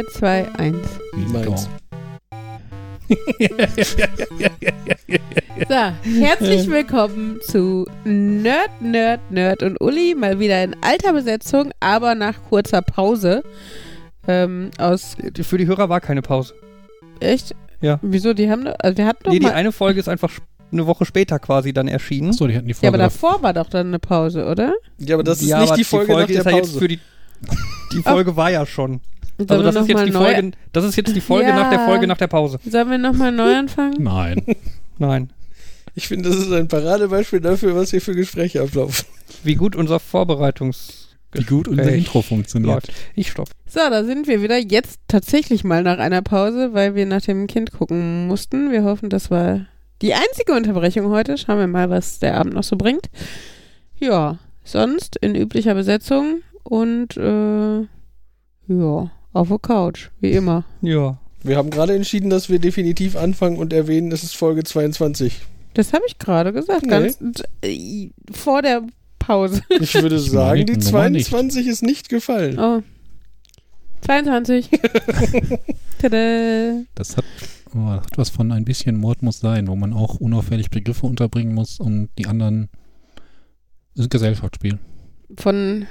[0.00, 0.76] 3, 2, 1.
[1.32, 1.68] Meins.
[5.68, 5.74] So,
[6.20, 10.14] herzlich willkommen zu Nerd, Nerd, Nerd und Uli.
[10.14, 13.42] Mal wieder in alter Besetzung, aber nach kurzer Pause.
[14.26, 15.16] Ähm, aus.
[15.36, 16.54] Die- Für die Hörer war keine Pause.
[17.20, 17.54] Echt?
[17.82, 17.98] Ja.
[18.00, 18.32] Wieso?
[18.32, 18.66] Die haben.
[18.78, 19.52] Also wir hatten doch Nee, die mal.
[19.52, 20.30] eine Folge ist einfach
[20.72, 22.30] eine Woche später quasi dann erschienen.
[22.30, 22.88] Achso, die hatten die ja, Folge.
[22.96, 24.72] aber dav- davor war doch dann eine Pause, oder?
[24.98, 26.78] Ja, aber das ist Ja, nicht aber die Folge, nach der ist ja jetzt Pause.
[26.78, 26.98] für die.
[27.92, 29.00] Die Folge war ja schon.
[29.48, 30.50] Sollen Also das ist jetzt die neu, Folge.
[30.72, 31.56] Das ist jetzt die Folge Ja.
[31.56, 32.58] nach der Folge nach der Pause.
[32.64, 33.94] Sollen wir nochmal neu anfangen?
[33.98, 34.42] Nein.
[34.98, 35.32] Nein.
[35.94, 39.06] ich finde, das ist ein Paradebeispiel dafür, was hier für Gespräche ablaufen.
[39.44, 41.08] Wie gut unser Vorbereitungs.
[41.32, 42.72] Wie gut unser Gespräch Intro funktioniert.
[42.74, 42.92] läuft.
[43.14, 43.48] Ich stopp.
[43.66, 44.58] So, da sind wir wieder.
[44.58, 48.72] Jetzt tatsächlich mal nach einer Pause, weil wir nach dem Kind gucken mussten.
[48.72, 49.66] Wir hoffen, das war
[50.02, 51.38] die einzige Unterbrechung heute.
[51.38, 53.06] Schauen wir mal, was der Abend noch so bringt.
[53.98, 57.80] Ja, sonst in üblicher Besetzung und äh,
[58.66, 60.64] ja, auf der Couch, wie immer.
[60.82, 61.18] Ja.
[61.42, 65.40] Wir haben gerade entschieden, dass wir definitiv anfangen und erwähnen, es ist Folge 22.
[65.74, 66.90] Das habe ich gerade gesagt, Nee.
[66.90, 67.18] ganz
[67.62, 68.82] äh, vor der
[69.18, 69.62] Pause.
[69.80, 71.26] Ich würde Ich sagen, die die Nummer nicht.
[71.30, 72.58] 22 ist nicht gefallen.
[72.58, 72.82] Oh.
[74.02, 74.68] 22.
[75.98, 76.82] Tada.
[76.94, 77.24] Das hat,
[77.74, 81.06] oh, das hat was von ein bisschen Mord muss sein, wo man auch unauffällig Begriffe
[81.06, 82.68] unterbringen muss und die anderen.
[83.94, 84.78] Das ist ein Gesellschaftsspiel.
[85.38, 85.86] Von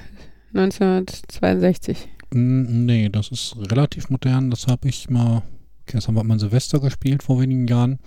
[0.53, 2.09] 1962.
[2.31, 4.51] Nee, das ist relativ modern.
[4.51, 5.37] Das habe ich mal.
[5.83, 7.99] Okay, das haben wir mal Silvester gespielt vor wenigen Jahren.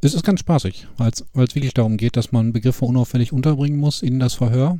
[0.00, 4.02] Es ist ganz spaßig, weil es wirklich darum geht, dass man Begriffe unauffällig unterbringen muss
[4.02, 4.78] in das Verhör.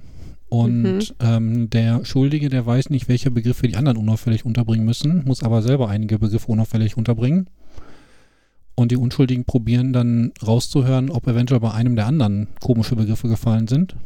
[0.49, 1.01] Und Mhm.
[1.21, 5.63] ähm, der Schuldige, der weiß nicht, welche Begriffe die anderen unauffällig unterbringen müssen, muss aber
[5.63, 7.49] selber einige Begriffe unauffällig unterbringen.
[8.77, 13.67] Und die Unschuldigen probieren dann rauszuhören, ob eventuell bei einem der anderen komische Begriffe gefallen
[13.67, 13.97] sind.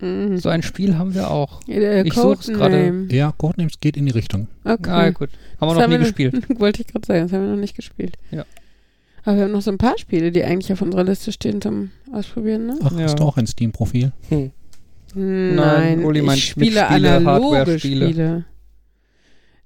[0.00, 0.38] Mhm.
[0.38, 1.62] So ein Spiel haben wir auch.
[1.64, 3.06] Der Ich such's Codename.
[3.12, 4.48] Ja, Codenames geht in die Richtung.
[4.64, 4.90] Okay.
[4.90, 5.30] Ah, gut.
[5.60, 6.34] Haben wir Das noch nie wir gespielt.
[6.60, 8.16] Wollte ich gerade sagen, das haben wir noch nicht gespielt.
[8.30, 8.44] Ja.
[9.24, 11.90] Aber wir haben noch so ein paar Spiele, die eigentlich auf unserer Liste stehen zum
[12.12, 12.78] Ausprobieren, ne?
[12.82, 13.04] Ach, Ja.
[13.04, 14.12] hast du auch ein Steam-Profil?
[14.28, 14.50] Hm.
[15.14, 18.06] Nein, Uli meint ich spiele Mitspiele, analoge Hardware-Spiele.
[18.08, 18.44] Spiele.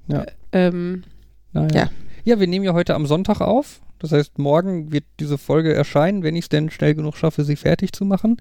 [0.08, 0.26] Ja.
[0.52, 1.04] Ähm,
[1.52, 1.68] Naja.
[1.74, 1.90] Ja.
[2.24, 3.80] Ja, wir nehmen ja heute am Sonntag auf.
[3.98, 7.56] Das heißt, morgen wird diese Folge erscheinen, wenn ich es denn schnell genug schaffe, sie
[7.56, 8.36] fertig zu machen.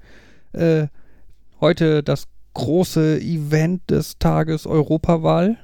[0.53, 0.87] Äh,
[1.59, 5.57] heute das große Event des Tages Europawahl.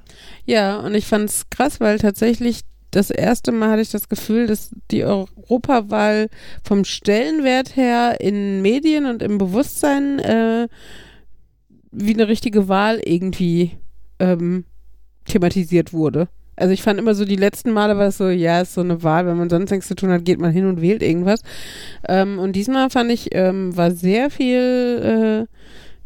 [0.46, 2.62] ja, und ich fand's krass, weil tatsächlich
[2.92, 6.30] das erste Mal hatte ich das Gefühl, dass die Europawahl
[6.64, 10.68] vom Stellenwert her in Medien und im Bewusstsein äh,
[11.92, 13.72] wie eine richtige Wahl irgendwie
[14.20, 14.66] ähm,
[15.26, 16.28] thematisiert wurde.
[16.56, 19.02] Also ich fand immer so, die letzten Male war es so, ja, ist so eine
[19.02, 21.42] Wahl, wenn man sonst nichts zu tun hat, geht man hin und wählt irgendwas.
[22.08, 25.54] Ähm, und diesmal fand ich, ähm, war sehr viel, äh,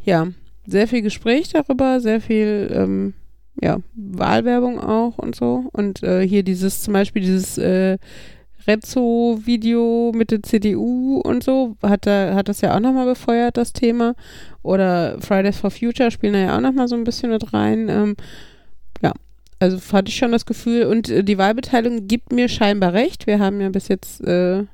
[0.08, 0.26] ja,
[0.66, 3.12] sehr viel Gespräch darüber, sehr viel, ähm,
[3.60, 5.68] ja, Wahlwerbung auch und so.
[5.72, 7.98] Und äh, hier dieses, zum Beispiel dieses äh,
[8.66, 13.74] Rezzo-Video mit der CDU und so, hat, da, hat das ja auch nochmal befeuert, das
[13.74, 14.14] Thema.
[14.62, 17.90] Oder Fridays for Future spielen da ja auch nochmal so ein bisschen mit rein.
[17.90, 18.16] Ähm,
[19.02, 19.12] ja,
[19.58, 20.84] also hatte ich schon das Gefühl.
[20.84, 23.26] Und äh, die Wahlbeteiligung gibt mir scheinbar recht.
[23.26, 24.64] Wir haben ja bis jetzt, äh,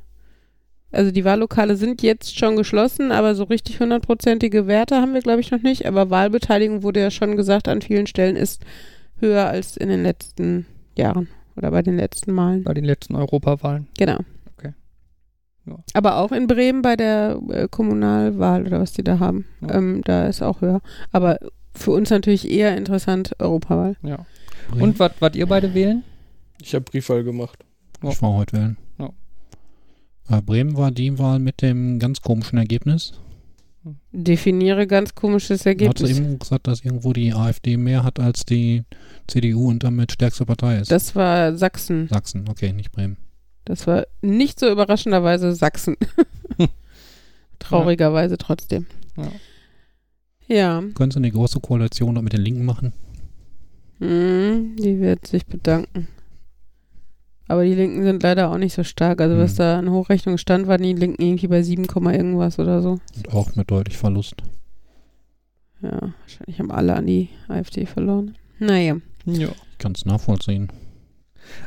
[0.95, 5.41] also die Wahllokale sind jetzt schon geschlossen, aber so richtig hundertprozentige Werte haben wir, glaube
[5.41, 5.87] ich, noch nicht.
[5.87, 8.63] Aber Wahlbeteiligung wurde ja schon gesagt, an vielen Stellen ist
[9.19, 10.67] höher als in den letzten
[10.97, 12.65] Jahren oder bei den letzten Malen.
[12.65, 13.89] bei den letzten Europawahlen.
[13.99, 14.19] Genau.
[14.57, 14.73] Okay.
[15.67, 15.77] Ja.
[15.95, 19.47] Aber auch in Bremen bei der äh, Kommunalwahl oder was die da haben.
[19.61, 19.75] Ja.
[19.75, 20.81] Ähm, da ist auch höher.
[21.13, 21.39] Aber
[21.75, 23.97] für uns natürlich eher interessant Europawahl.
[24.03, 24.27] Ja.
[24.79, 26.05] Und was was ihr beide wählen?
[26.61, 27.59] Ich habe Briefwahl gemacht.
[28.03, 28.77] Ich war heute wählen.
[30.29, 30.39] Ja.
[30.39, 33.13] Äh, Bremen war die Wahl mit dem ganz komischen Ergebnis.
[34.13, 36.17] Definiere ganz komisches Ergebnis.
[36.19, 38.85] eben gesagt, dass irgendwo die AfD mehr hat als die
[39.27, 40.91] CDU und damit stärkste Partei ist.
[40.91, 42.09] Das war Sachsen.
[42.09, 43.19] Sachsen, okay, nicht Bremen.
[43.67, 45.97] Das war nicht so überraschenderweise Sachsen.
[47.59, 48.87] Traurigerweise trotzdem.
[49.17, 49.31] Ja.
[50.47, 52.93] Ja, Können Sie eine große Koalition mit den Linken machen?
[53.99, 56.09] hm, die wird sich bedanken.
[57.47, 59.21] Aber die Linken sind leider auch nicht so stark.
[59.21, 59.57] Also was Hm.
[59.59, 62.99] da an Hochrechnung stand, waren die Linken irgendwie bei 7, Komma irgendwas oder so.
[63.17, 64.37] Und auch mit deutlich Verlust.
[65.83, 68.37] Ja, wahrscheinlich haben alle an die AfD verloren.
[68.59, 68.97] Naja.
[69.27, 69.49] Ja.
[69.73, 70.69] Ich kann es nachvollziehen.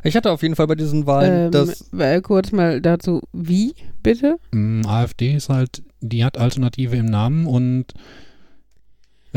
[0.04, 1.92] Ich hatte auf jeden Fall bei diesen Wahlen Ähm, das.
[2.24, 4.38] kurz mal dazu, wie bitte?
[4.52, 7.94] Mm, AfD ist halt, die hat Alternative im Namen und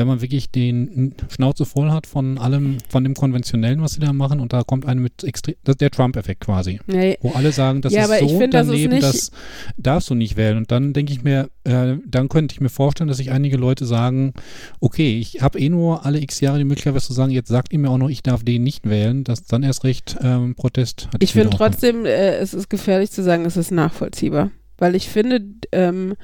[0.01, 4.13] wenn man wirklich den Schnauze voll hat von allem, von dem Konventionellen, was sie da
[4.13, 6.81] machen, und da kommt eine mit extrem, das ist der Trump-Effekt quasi.
[6.87, 7.19] Nee.
[7.21, 9.31] Wo alle sagen, das Ja, ist so find, das daneben, nicht- das
[9.77, 10.57] darfst du nicht wählen.
[10.57, 13.85] Und dann denke ich mir, äh, dann könnte ich mir vorstellen, dass sich einige Leute
[13.85, 14.33] sagen,
[14.81, 17.73] okay, ich habe eh nur alle x Jahre die Möglichkeit, was zu sagen, jetzt sagt
[17.73, 21.09] ihr mir auch noch, ich darf den nicht wählen, dass dann erst recht ähm, Protest
[21.13, 21.23] hat.
[21.23, 24.51] Ich finde trotzdem, äh, es ist gefährlich zu sagen, es ist nachvollziehbar.
[24.79, 25.43] Weil ich finde,
[25.73, 26.15] ähm,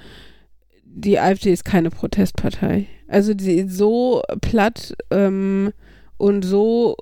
[0.96, 2.86] die AfD ist keine Protestpartei.
[3.06, 5.72] Also die so platt ähm,
[6.16, 6.96] und so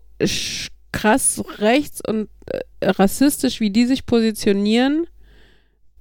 [0.93, 5.07] krass rechts und äh, rassistisch, wie die sich positionieren,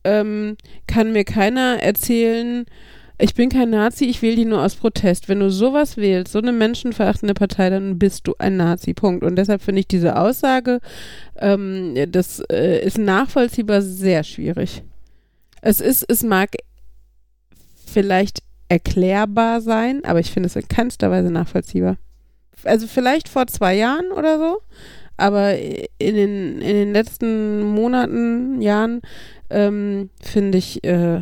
[0.04, 0.58] ähm,
[0.88, 2.66] kann mir keiner erzählen,
[3.20, 5.30] ich bin kein Nazi, ich wähle die nur aus Protest.
[5.30, 9.24] Wenn du sowas wählst, so eine menschenverachtende Partei, dann bist du ein Nazi, Punkt.
[9.24, 10.80] Und deshalb finde ich diese Aussage,
[11.38, 14.84] ähm, das äh, ist nachvollziehbar sehr schwierig.
[15.62, 16.56] Es ist, es mag
[17.94, 21.98] vielleicht erklärbar sein, aber ich finde es in keinster Weise nachvollziehbar.
[22.64, 24.62] Also vielleicht vor zwei Jahren oder so,
[25.18, 29.02] aber in den, in den letzten Monaten, Jahren,
[29.50, 31.22] ähm, finde ich, äh,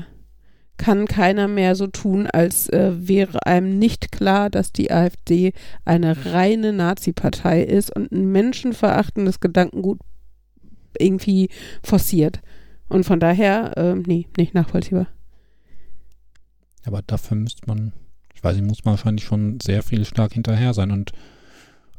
[0.78, 5.54] kann keiner mehr so tun, als äh, wäre einem nicht klar, dass die AfD
[5.86, 10.00] eine reine Nazi-Partei ist und ein menschenverachtendes Gedankengut
[10.98, 11.50] irgendwie
[11.84, 12.42] forciert.
[12.90, 15.08] Und von daher, ähm, nee, nicht nachvollziehbar.
[16.86, 17.94] Aber dafür müsste man,
[18.34, 21.12] ich weiß nicht, muss man wahrscheinlich schon sehr viel stark hinterher sein und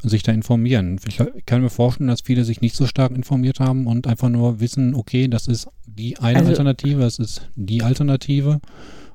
[0.02, 0.99] sich da informieren.
[1.06, 4.58] Ich kann mir vorstellen, dass viele sich nicht so stark informiert haben und einfach nur
[4.58, 8.61] wissen, okay, das ist die eine Also- Alternative, das ist die Alternative.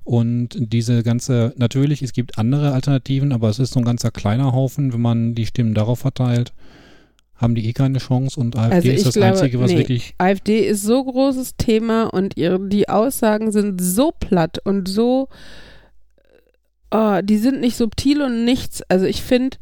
[0.05, 4.53] Und diese ganze, natürlich, es gibt andere Alternativen, aber es ist so ein ganzer kleiner
[4.53, 6.53] Haufen, wenn man die Stimmen darauf verteilt,
[7.37, 9.77] haben die eh keine Chance und AfD Also ist das glaube, Einzige, was nee.
[9.79, 15.29] wirklich AfD ist so großes Thema und ihre, die Aussagen sind so platt und so,
[16.91, 18.81] oh, die sind nicht subtil und nichts.
[18.89, 19.57] Also ich finde,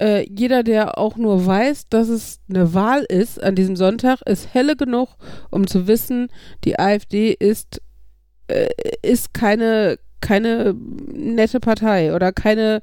[0.00, 4.52] äh, jeder, der auch nur weiß, dass es eine Wahl ist an diesem Sonntag, ist
[4.52, 5.08] helle genug,
[5.50, 6.28] um zu wissen,
[6.64, 7.80] die AfD ist,
[8.48, 8.68] äh,
[9.02, 10.74] ist keine, keine
[11.12, 12.80] nette Partei oder keine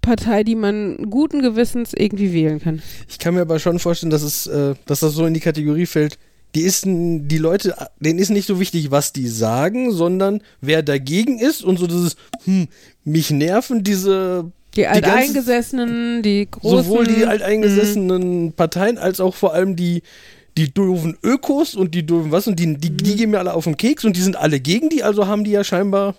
[0.00, 2.82] Partei, die man guten Gewissens irgendwie wählen kann.
[3.08, 5.86] Ich kann mir aber schon vorstellen, dass es, äh, dass das so in die Kategorie
[5.86, 6.18] fällt.
[6.54, 11.38] Die ist, die Leute, denen ist nicht so wichtig, was die sagen, sondern wer dagegen
[11.38, 12.66] ist und so dieses, hm,
[13.04, 16.84] mich nerven diese, Die Alteingesessenen, die großen.
[16.84, 20.02] sowohl die alteingesessenen Parteien als auch vor allem die,
[20.56, 23.64] die doofen Ökos und die doofen was und die, die, die gehen mir alle auf
[23.64, 26.16] den Keks und die sind alle gegen die, also haben die ja scheinbar,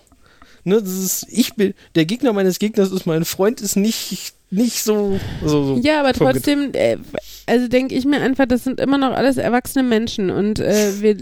[0.64, 4.82] ne, das ist, ich bin, der Gegner meines Gegners ist mein Freund, ist nicht, nicht
[4.82, 6.98] so, so, so Ja, aber trotzdem, äh,
[7.46, 11.16] also denke ich mir einfach, das sind immer noch alles erwachsene Menschen und äh, wir,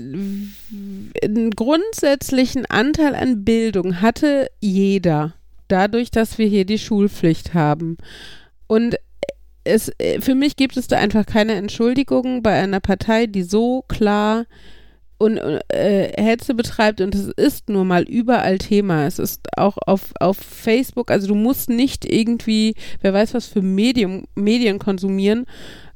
[1.23, 5.35] einen grundsätzlichen Anteil an Bildung hatte jeder,
[5.69, 7.97] dadurch, dass wir hier die Schulpflicht haben.
[8.67, 8.97] Und
[9.65, 13.85] es, äh, für mich gibt es da einfach keine Entschuldigung bei einer Partei, die so
[13.89, 14.47] klar
[15.21, 19.07] und äh, Hetze betreibt und es ist nur mal überall Thema.
[19.07, 23.61] Es ist auch auf, auf Facebook, also du musst nicht irgendwie, wer weiß was für
[23.61, 25.45] Medium, Medien konsumieren,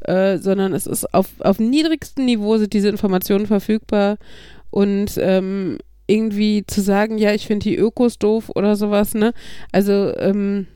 [0.01, 4.19] äh, sondern es ist auf, auf niedrigstem Niveau sind diese Informationen verfügbar
[4.69, 9.33] und ähm, irgendwie zu sagen, ja, ich finde die Ökos doof oder sowas, ne?
[9.73, 10.67] Also, ähm,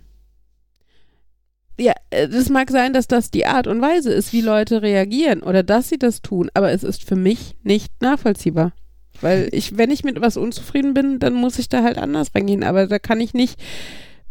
[1.79, 5.63] ja, es mag sein, dass das die Art und Weise ist, wie Leute reagieren oder
[5.63, 8.73] dass sie das tun, aber es ist für mich nicht nachvollziehbar.
[9.21, 12.63] Weil ich, wenn ich mit was unzufrieden bin, dann muss ich da halt anders reingehen.
[12.63, 13.59] Aber da kann ich nicht,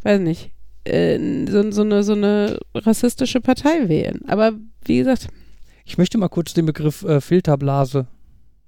[0.03, 0.51] weiß nicht,
[0.85, 4.21] äh, so, so, eine, so eine rassistische Partei wählen.
[4.27, 4.53] Aber
[4.85, 5.27] wie gesagt,
[5.83, 8.07] Ich möchte mal kurz den Begriff äh, Filterblase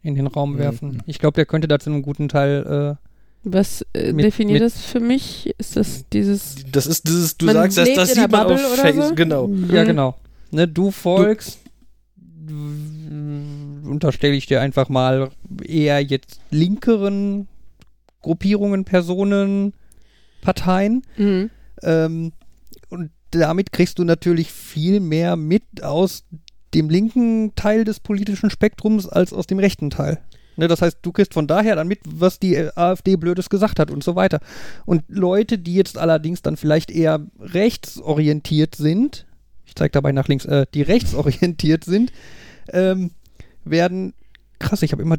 [0.01, 0.57] in den Raum Mhm.
[0.57, 1.03] werfen.
[1.05, 3.08] Ich glaube, der könnte da zu einem guten Teil äh,
[3.43, 5.53] was äh, Mit- definiert mit- das für mich?
[5.57, 6.55] Ist das dieses.
[6.71, 9.15] Das ist dieses, du sagst, das, das sieht man auf Facebook, so?
[9.15, 9.47] genau.
[9.47, 9.87] Ja, Mhm.
[9.87, 10.15] genau.
[10.51, 11.59] Ne, du folgst,
[13.85, 15.29] unterstelle ich dir einfach mal
[15.63, 17.47] eher jetzt linkeren
[18.21, 19.73] Gruppierungen, Personen,
[20.41, 21.03] Parteien.
[21.17, 21.49] Mhm.
[21.83, 22.31] Ähm,
[22.89, 26.23] und damit kriegst du natürlich viel mehr mit aus
[26.73, 30.19] dem linken Teil des politischen Spektrums als aus dem rechten Teil.
[30.59, 33.79] Ne, das heißt, du kriegst von daher dann mit, was die äh, AfD Blödes gesagt
[33.79, 34.41] hat und so weiter.
[34.85, 39.25] Und Leute, die jetzt allerdings dann vielleicht eher rechtsorientiert sind,
[39.65, 42.11] ich zeige dabei nach links, äh, die rechtsorientiert sind,
[42.73, 43.11] ähm,
[43.63, 44.13] werden,
[44.59, 45.15] krass, ich habe immer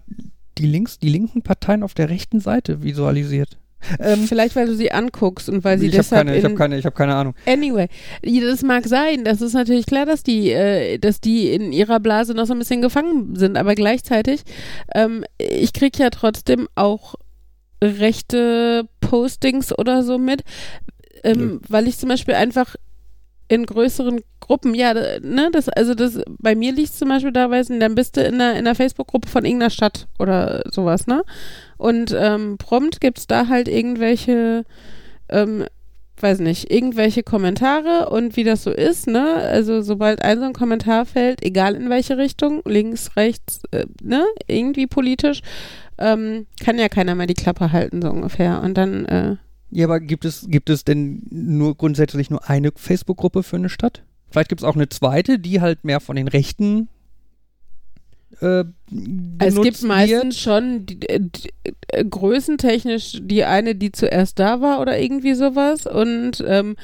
[0.59, 3.56] die links, die linken Parteien auf der rechten Seite visualisiert.
[3.99, 6.50] Ähm, Vielleicht, weil du sie anguckst und weil sie ich habe deshalb keine, ich hab
[6.52, 7.34] in- keine, ich hab keine Ahnung.
[7.46, 7.88] Anyway,
[8.22, 9.25] das mag sein.
[9.25, 12.58] Das ist natürlich klar, dass die, äh, dass die in ihrer Blase noch so ein
[12.58, 13.56] bisschen gefangen sind.
[13.56, 14.42] Aber gleichzeitig,
[14.94, 17.14] ähm, ich krieg ja trotzdem auch
[17.82, 20.42] rechte Postings oder so mit.
[21.22, 22.76] ähm, weil ich zum Beispiel einfach
[23.50, 27.66] in größeren Gruppen, ja, ne, das, also das, bei mir liegt zum Beispiel da, weiß
[27.66, 31.25] dann bist du in der, in der Facebook-Gruppe von irgendeiner Stadt oder sowas, ne?
[31.76, 34.64] Und ähm, prompt gibt's da halt irgendwelche,
[35.28, 35.64] ähm,
[36.21, 39.35] weiß nicht, irgendwelche Kommentare und wie das so ist, ne?
[39.35, 44.25] Also sobald ein so ein Kommentar fällt, egal in welche Richtung, links, rechts, äh, ne,
[44.47, 45.40] irgendwie politisch,
[45.99, 48.62] ähm, kann ja keiner mehr die Klappe halten, so ungefähr.
[48.62, 49.37] Und dann, äh,
[49.70, 54.02] Ja, aber gibt es, gibt es denn nur grundsätzlich nur eine Facebook-Gruppe für eine Stadt?
[54.30, 56.88] Vielleicht gibt es auch eine zweite, die halt mehr von den Rechten
[58.40, 58.64] äh,
[59.38, 61.50] Es gibt meistens schon die, die,
[61.88, 65.86] äh, größentechnisch die eine, die zuerst da war oder irgendwie sowas.
[65.86, 66.76] Und ähm,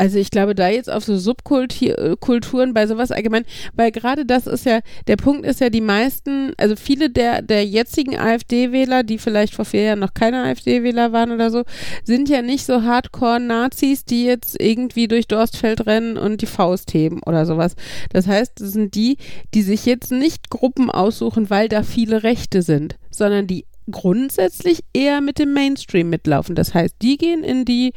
[0.00, 4.64] also ich glaube, da jetzt auf so Subkulturen bei sowas allgemein, weil gerade das ist
[4.64, 9.54] ja, der Punkt ist ja, die meisten, also viele der, der jetzigen AfD-Wähler, die vielleicht
[9.54, 11.64] vor vier Jahren noch keine AfD-Wähler waren oder so,
[12.02, 17.20] sind ja nicht so Hardcore-Nazis, die jetzt irgendwie durch Dorstfeld rennen und die Faust heben
[17.26, 17.74] oder sowas.
[18.10, 19.18] Das heißt, das sind die,
[19.52, 25.20] die sich jetzt nicht Gruppen aussuchen, weil da viele Rechte sind, sondern die grundsätzlich eher
[25.20, 26.54] mit dem Mainstream mitlaufen.
[26.54, 27.92] Das heißt, die gehen in die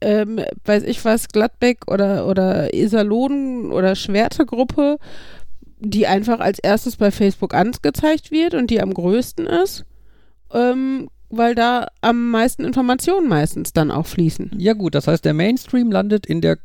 [0.00, 4.98] ähm, weiß ich was, Gladbeck oder, oder Iserlohn oder Schwerte-Gruppe,
[5.80, 9.84] die einfach als erstes bei Facebook angezeigt wird und die am größten ist,
[10.52, 14.52] ähm, weil da am meisten Informationen meistens dann auch fließen.
[14.58, 16.58] Ja gut, das heißt, der Mainstream landet in der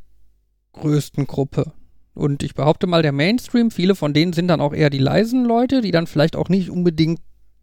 [0.73, 1.73] größten Gruppe.
[2.15, 5.45] Und ich behaupte mal, der Mainstream, viele von denen sind dann auch eher die leisen
[5.45, 7.19] Leute, die dann vielleicht auch nicht unbedingt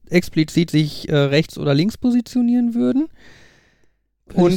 [0.09, 3.09] explizit sich äh, rechts oder links positionieren würden.
[4.35, 4.53] Und-.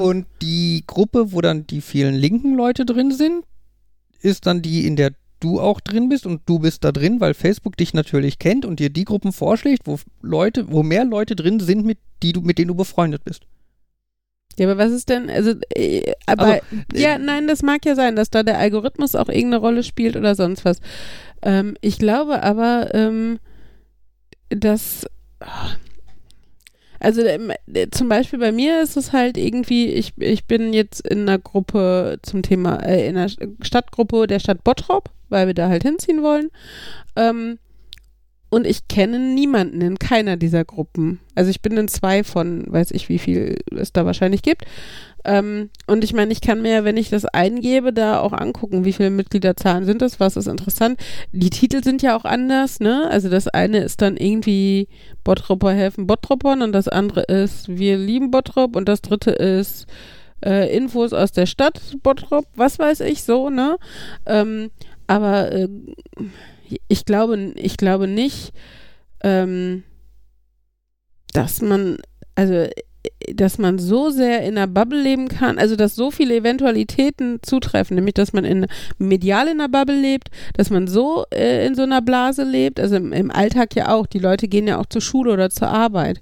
[0.00, 3.44] Und die Gruppe, wo dann die vielen linken Leute drin sind,
[4.20, 7.34] ist dann die, in der du auch drin bist und du bist da drin, weil
[7.34, 11.60] Facebook dich natürlich kennt und dir die Gruppen vorschlägt, wo Leute, wo mehr Leute drin
[11.60, 13.42] sind, mit die du, mit denen du befreundet bist.
[14.58, 16.60] Ja, aber was ist denn, also, äh, aber, Also,
[16.94, 20.16] äh, ja, nein, das mag ja sein, dass da der Algorithmus auch irgendeine Rolle spielt
[20.16, 20.80] oder sonst was.
[21.42, 23.38] Ähm, ich glaube aber, ähm,
[24.48, 25.06] dass,
[27.00, 31.22] also äh, zum Beispiel bei mir ist es halt irgendwie, ich, ich bin jetzt in
[31.22, 35.82] einer Gruppe zum Thema, äh, in einer Stadtgruppe der Stadt Bottrop, weil wir da halt
[35.82, 36.50] hinziehen wollen.
[37.16, 37.58] Ähm,
[38.48, 41.20] und ich kenne niemanden in keiner dieser Gruppen.
[41.34, 44.64] Also ich bin in zwei von, weiß ich, wie viel es da wahrscheinlich gibt.
[45.26, 48.92] Ähm, und ich meine, ich kann mir, wenn ich das eingebe, da auch angucken, wie
[48.92, 51.00] viele Mitgliederzahlen sind das, was ist interessant.
[51.32, 53.08] Die Titel sind ja auch anders, ne?
[53.10, 54.86] Also das eine ist dann irgendwie
[55.24, 59.86] Bottropper helfen Bottropern und das andere ist Wir lieben Bottrop und das dritte ist
[60.44, 63.78] äh, Infos aus der Stadt Bottrop, was weiß ich so, ne?
[64.26, 64.70] Ähm,
[65.08, 65.68] aber äh,
[66.86, 68.52] ich glaube, ich glaube nicht,
[69.24, 69.82] ähm,
[71.32, 71.98] dass man,
[72.36, 72.68] also
[73.34, 77.96] dass man so sehr in einer Bubble leben kann, also dass so viele Eventualitäten zutreffen,
[77.96, 78.66] nämlich dass man in
[78.98, 82.96] medial in einer Bubble lebt, dass man so äh, in so einer Blase lebt, also
[82.96, 86.20] im, im Alltag ja auch, die Leute gehen ja auch zur Schule oder zur Arbeit.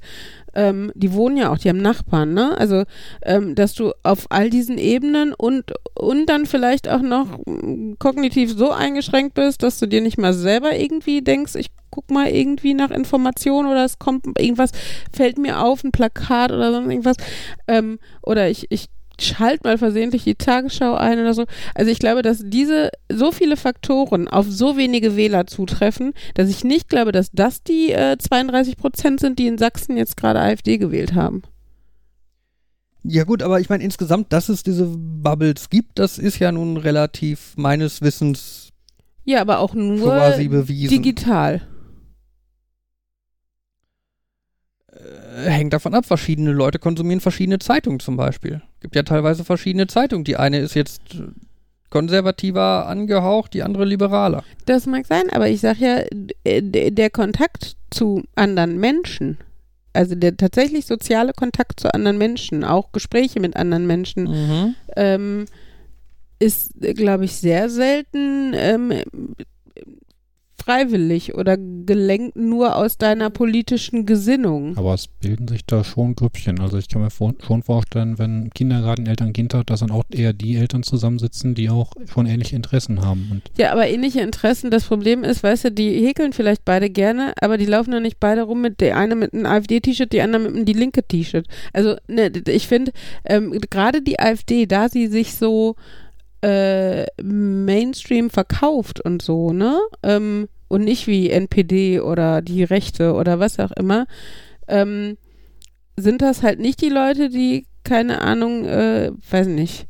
[0.54, 2.56] Ähm, die wohnen ja auch, die haben Nachbarn, ne?
[2.56, 2.84] Also,
[3.23, 8.52] ähm, dass du auf all diesen Ebenen und, und dann vielleicht auch noch mm, kognitiv
[8.56, 12.75] so eingeschränkt bist, dass du dir nicht mal selber irgendwie denkst, ich guck mal irgendwie
[12.75, 14.70] nach Informationen oder es kommt irgendwas,
[15.12, 17.16] fällt mir auf, ein Plakat oder sonst irgendwas.
[17.68, 18.88] Ähm, oder ich, ich
[19.21, 21.44] schalt mal versehentlich die Tagesschau ein oder so.
[21.75, 26.64] Also ich glaube, dass diese so viele Faktoren auf so wenige Wähler zutreffen, dass ich
[26.64, 30.78] nicht glaube, dass das die äh, 32 Prozent sind, die in Sachsen jetzt gerade AfD
[30.78, 31.42] gewählt haben.
[33.06, 36.78] Ja gut, aber ich meine insgesamt, dass es diese Bubbles gibt, das ist ja nun
[36.78, 38.71] relativ meines Wissens
[39.25, 41.61] Ja, aber auch nur digital.
[45.35, 46.07] Hängt davon ab.
[46.07, 48.62] Verschiedene Leute konsumieren verschiedene Zeitungen zum Beispiel.
[48.81, 50.25] Gibt ja teilweise verschiedene Zeitungen.
[50.25, 51.23] Die eine ist jetzt äh,
[51.91, 54.43] konservativer angehaucht, die andere liberaler.
[54.67, 59.38] Das mag sein, aber ich sage ja, d- der Kontakt zu anderen Menschen,
[59.93, 64.75] also der tatsächlich soziale Kontakt zu anderen Menschen, auch Gespräche mit anderen Menschen, Mhm.
[64.97, 65.45] ähm,
[66.41, 68.93] ist, glaube ich, sehr selten ähm,
[70.64, 74.76] freiwillig oder gelenkt nur aus deiner politischen Gesinnung.
[74.76, 76.61] Aber es bilden sich da schon Grüppchen.
[76.61, 80.04] Also ich kann mir vor, schon vorstellen, wenn Kindergarten Eltern Kind hat, dass dann auch
[80.11, 83.28] eher die Eltern zusammensitzen, die auch schon ähnliche Interessen haben.
[83.30, 84.71] Und Ja, aber ähnliche Interessen.
[84.71, 88.18] Das Problem ist, weißt du, die häkeln vielleicht beide gerne, aber die laufen ja nicht
[88.18, 91.47] beide rum mit der eine mit einem AfD-T-Shirt, die andere mit einem die linke T-Shirt.
[91.73, 92.92] Also, ne, ich finde,
[93.25, 95.76] ähm, gerade die AfD, da sie sich so
[96.44, 99.78] äh, Mainstream verkauft und so, ne?
[100.02, 104.06] Ähm, und nicht wie NPD oder die Rechte oder was auch immer,
[104.68, 105.16] ähm,
[105.97, 109.87] sind das halt nicht die Leute, die keine Ahnung, äh, weiß nicht,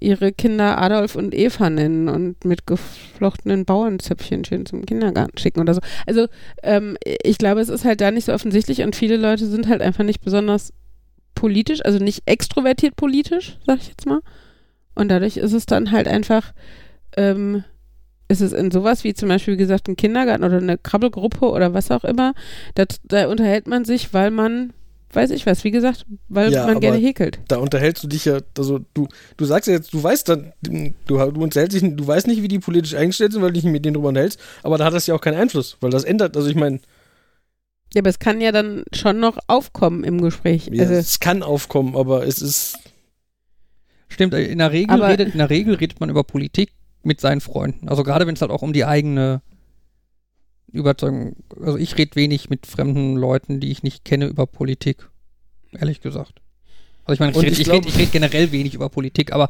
[0.00, 5.74] ihre Kinder Adolf und Eva nennen und mit geflochtenen Bauernzöpfchen schön zum Kindergarten schicken oder
[5.74, 5.80] so.
[6.06, 6.26] Also
[6.62, 9.82] ähm, ich glaube, es ist halt da nicht so offensichtlich und viele Leute sind halt
[9.82, 10.72] einfach nicht besonders
[11.34, 14.20] politisch, also nicht extrovertiert politisch, sag ich jetzt mal.
[14.94, 16.52] Und dadurch ist es dann halt einfach,
[17.16, 17.64] ähm,
[18.28, 21.72] ist es in sowas wie zum Beispiel, wie gesagt, ein Kindergarten oder eine Krabbelgruppe oder
[21.74, 22.34] was auch immer,
[22.74, 24.72] das, da unterhält man sich, weil man
[25.10, 27.40] weiß ich was, wie gesagt, weil Ja, man gerne häkelt.
[27.48, 29.08] Da unterhältst du dich ja, also du,
[29.38, 32.48] du sagst ja jetzt, du weißt dann, du, du unterhältst dich, du weißt nicht, wie
[32.48, 35.06] die politisch eingestellt sind, weil du dich mit denen drüber unterhältst, aber da hat das
[35.06, 36.80] ja auch keinen Einfluss, weil das ändert, also ich meine,
[37.94, 40.68] Ja, aber es kann ja dann schon noch aufkommen im Gespräch.
[40.70, 42.76] ja, also, es kann aufkommen, aber es ist,
[44.10, 46.70] Stimmt, in der Regel Aber- redet, in der Regel redet man über Politik
[47.02, 47.88] mit seinen Freunden.
[47.88, 49.42] Also gerade wenn es halt auch um die eigene
[50.70, 55.08] Überzeugung, also ich rede wenig mit fremden Leuten, die ich nicht kenne, über Politik.
[55.72, 56.40] Ehrlich gesagt.
[57.04, 59.32] Also ich meine, ich rede ich ich glaub- red, ich red generell wenig über Politik,
[59.32, 59.48] aber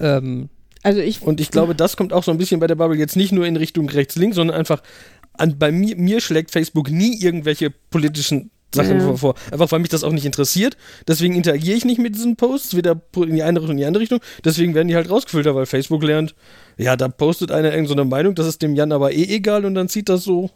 [0.00, 0.48] ähm,
[0.82, 3.16] also ich, und ich glaube, das kommt auch so ein bisschen bei der Bubble jetzt
[3.16, 4.82] nicht nur in Richtung rechts-links, sondern einfach
[5.34, 9.04] an, bei mir, mir schlägt Facebook nie irgendwelche politischen Sachen Ja.
[9.06, 9.34] vor, vor.
[9.50, 10.76] Einfach weil mich das auch nicht interessiert.
[11.06, 14.02] Deswegen interagiere ich nicht mit diesen Posts, weder in die eine Richtung, in die andere
[14.02, 14.20] Richtung.
[14.44, 16.34] Deswegen werden die halt rausgefiltert, weil Facebook lernt,
[16.76, 19.88] ja, da postet einer irgendeine Meinung, das ist dem Jan aber eh egal und dann
[19.88, 20.50] zieht das so.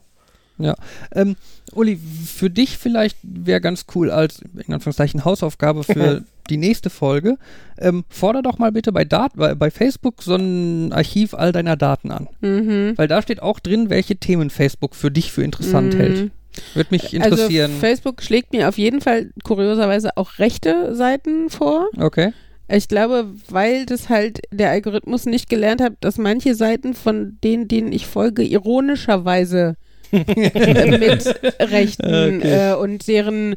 [1.14, 1.36] ähm,
[1.72, 7.38] Uli, für dich vielleicht wäre ganz cool als, in Anführungszeichen, Hausaufgabe für die nächste Folge,
[7.78, 11.76] ähm, forder doch mal bitte bei, Dat bei, bei Facebook so ein Archiv all deiner
[11.76, 12.28] Daten an.
[12.42, 12.92] mhm.
[12.96, 15.98] Weil da steht auch drin, welche Themen Facebook für dich für interessant Mhm.
[15.98, 16.30] hält.
[16.74, 17.70] Würde mich interessieren.
[17.72, 21.88] Also Facebook schlägt mir auf jeden Fall kurioserweise auch rechte Seiten vor.
[21.98, 22.32] okay.
[22.68, 27.68] Ich glaube, weil das halt der Algorithmus nicht gelernt hat, dass manche Seiten von denen,
[27.68, 29.76] denen ich folge, ironischerweise
[30.10, 32.70] mit Rechten Okay.
[32.70, 33.56] äh, und deren,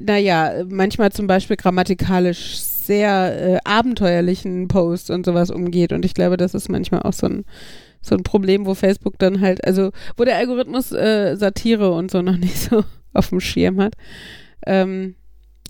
[0.00, 5.92] naja, manchmal zum Beispiel grammatikalisch sehr äh, abenteuerlichen Posts und sowas umgeht.
[5.92, 7.44] Und ich glaube, das ist manchmal auch so ein,
[8.00, 12.22] so ein Problem, wo Facebook dann halt, also wo der Algorithmus äh, Satire und so
[12.22, 13.94] noch nicht so auf dem Schirm hat.
[14.66, 15.14] Ähm,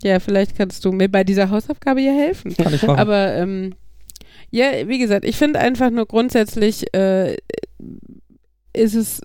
[0.03, 2.55] ja, vielleicht kannst du mir bei dieser Hausaufgabe hier helfen.
[2.55, 2.99] Kann ich machen.
[2.99, 3.75] Aber ähm,
[4.49, 7.37] ja, wie gesagt, ich finde einfach nur grundsätzlich äh,
[8.73, 9.21] ist es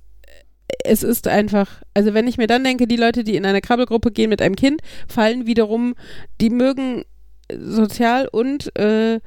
[0.85, 4.11] es ist einfach, also wenn ich mir dann denke, die Leute, die in eine Krabbelgruppe
[4.11, 5.95] gehen mit einem Kind, fallen wiederum,
[6.41, 7.05] die mögen
[7.53, 9.21] sozial und äh,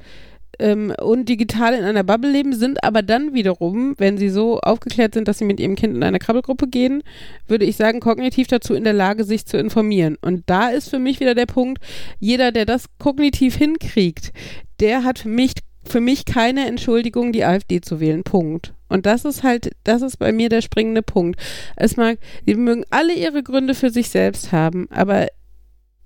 [0.60, 5.14] ähm, und digital in einer Bubble leben, sind aber dann wiederum, wenn sie so aufgeklärt
[5.14, 7.02] sind, dass sie mit ihrem Kind in eine Krabbelgruppe gehen,
[7.48, 10.16] würde ich sagen, kognitiv dazu in der Lage, sich zu informieren.
[10.20, 11.82] Und da ist für mich wieder der Punkt,
[12.18, 14.32] jeder, der das kognitiv hinkriegt,
[14.78, 15.52] der hat für mich,
[15.84, 18.22] für mich keine Entschuldigung, die AfD zu wählen.
[18.22, 18.74] Punkt.
[18.88, 21.40] Und das ist halt, das ist bei mir der springende Punkt.
[21.76, 25.28] Es mag, die mögen alle ihre Gründe für sich selbst haben, aber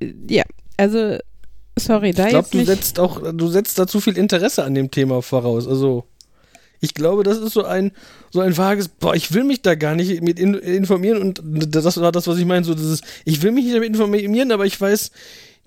[0.01, 0.45] äh, ja,
[0.77, 1.19] also
[1.79, 4.75] sorry, da Ich glaube, jetzt du setzt auch, du setzt da zu viel Interesse an
[4.75, 5.67] dem Thema voraus.
[5.67, 6.05] Also,
[6.81, 7.93] ich glaube, das ist so ein,
[8.31, 12.01] so ein vages, boah, ich will mich da gar nicht mit in, informieren und das
[12.01, 14.79] war das, was ich meine, so dieses, ich will mich nicht damit informieren, aber ich
[14.79, 15.11] weiß,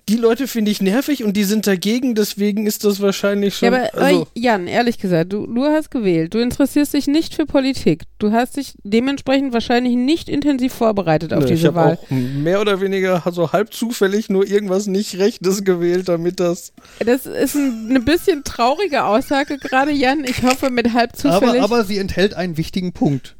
[0.09, 3.79] die Leute finde ich nervig und die sind dagegen, deswegen ist das wahrscheinlich Ja, schon,
[3.79, 6.33] aber also, Jan, ehrlich gesagt, du, du hast gewählt.
[6.33, 8.03] Du interessierst dich nicht für Politik.
[8.19, 11.99] Du hast dich dementsprechend wahrscheinlich nicht intensiv vorbereitet auf ne, ich diese habe Wahl.
[12.01, 17.25] auch mehr oder weniger so halb zufällig nur irgendwas nicht Rechtes gewählt, damit das, Das
[17.25, 20.23] ist ein, eine bisschen traurige Aussage gerade, Jan.
[20.23, 23.36] Ich hoffe, mit halb zufällig, aber, aber sie enthält einen wichtigen Punkt.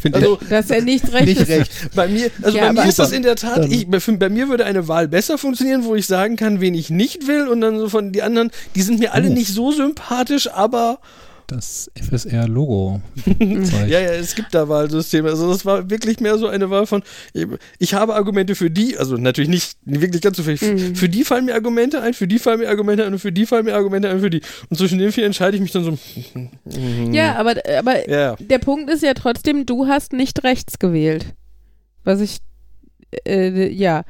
[0.00, 1.48] Finde also, dass er nicht recht Nicht ist.
[1.50, 1.70] recht.
[1.94, 4.48] Bei mir, also Ja, bei mir ist das in der Tat, ich, bei, bei mir
[4.48, 7.78] würde eine Wahl besser funktionieren, wo ich sagen kann, wen ich nicht will und dann
[7.78, 9.32] so von die anderen, die sind mir alle Oh.
[9.32, 10.98] nicht so sympathisch, aber
[11.50, 13.00] Das FSR-Logo.
[13.40, 15.30] ja, ja, es gibt da Wahlsysteme.
[15.30, 17.02] Also das war wirklich mehr so eine Wahl von,
[17.80, 20.94] ich habe Argumente für die, also natürlich nicht wirklich ganz so viel, Mhm.
[20.94, 23.46] für die fallen mir Argumente ein, für die fallen mir Argumente ein und für die
[23.46, 24.42] fallen mir Argumente ein, für die.
[24.68, 25.98] Und zwischen den vier entscheide ich mich dann so.
[27.10, 31.26] Ja, aber, aber Ja, der Punkt ist ja trotzdem, du hast nicht rechts gewählt.
[32.04, 32.38] Was ich,
[33.26, 34.04] äh, ja,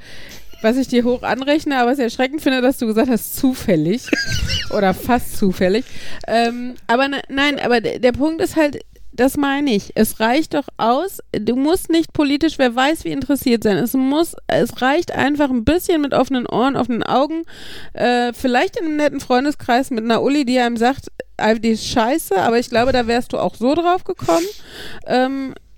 [0.62, 4.02] was ich dir hoch anrechne, aber es erschreckend finde, dass du gesagt hast, zufällig.
[4.70, 5.84] oder fast zufällig.
[6.26, 8.80] Ähm, aber ne, nein, aber der Punkt ist halt,
[9.12, 9.92] das meine ich.
[9.96, 13.76] Es reicht doch aus, du musst nicht politisch, wer weiß, wie interessiert sein.
[13.76, 17.42] Es muss, es reicht einfach ein bisschen mit offenen Ohren, offenen Augen,
[17.92, 22.36] äh, vielleicht in einem netten Freundeskreis mit einer Uli, die einem sagt, AfD ist scheiße,
[22.36, 24.46] aber ich glaube, da wärst du auch so drauf gekommen.
[25.06, 25.69] Ähm, äh,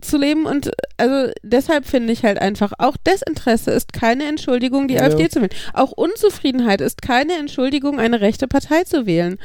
[0.00, 4.94] zu leben und also deshalb finde ich halt einfach, auch Desinteresse ist keine Entschuldigung, die
[4.94, 5.02] Ja.
[5.02, 5.50] AfD zu wählen.
[5.72, 9.38] Auch Unzufriedenheit ist keine Entschuldigung, eine rechte Partei zu wählen.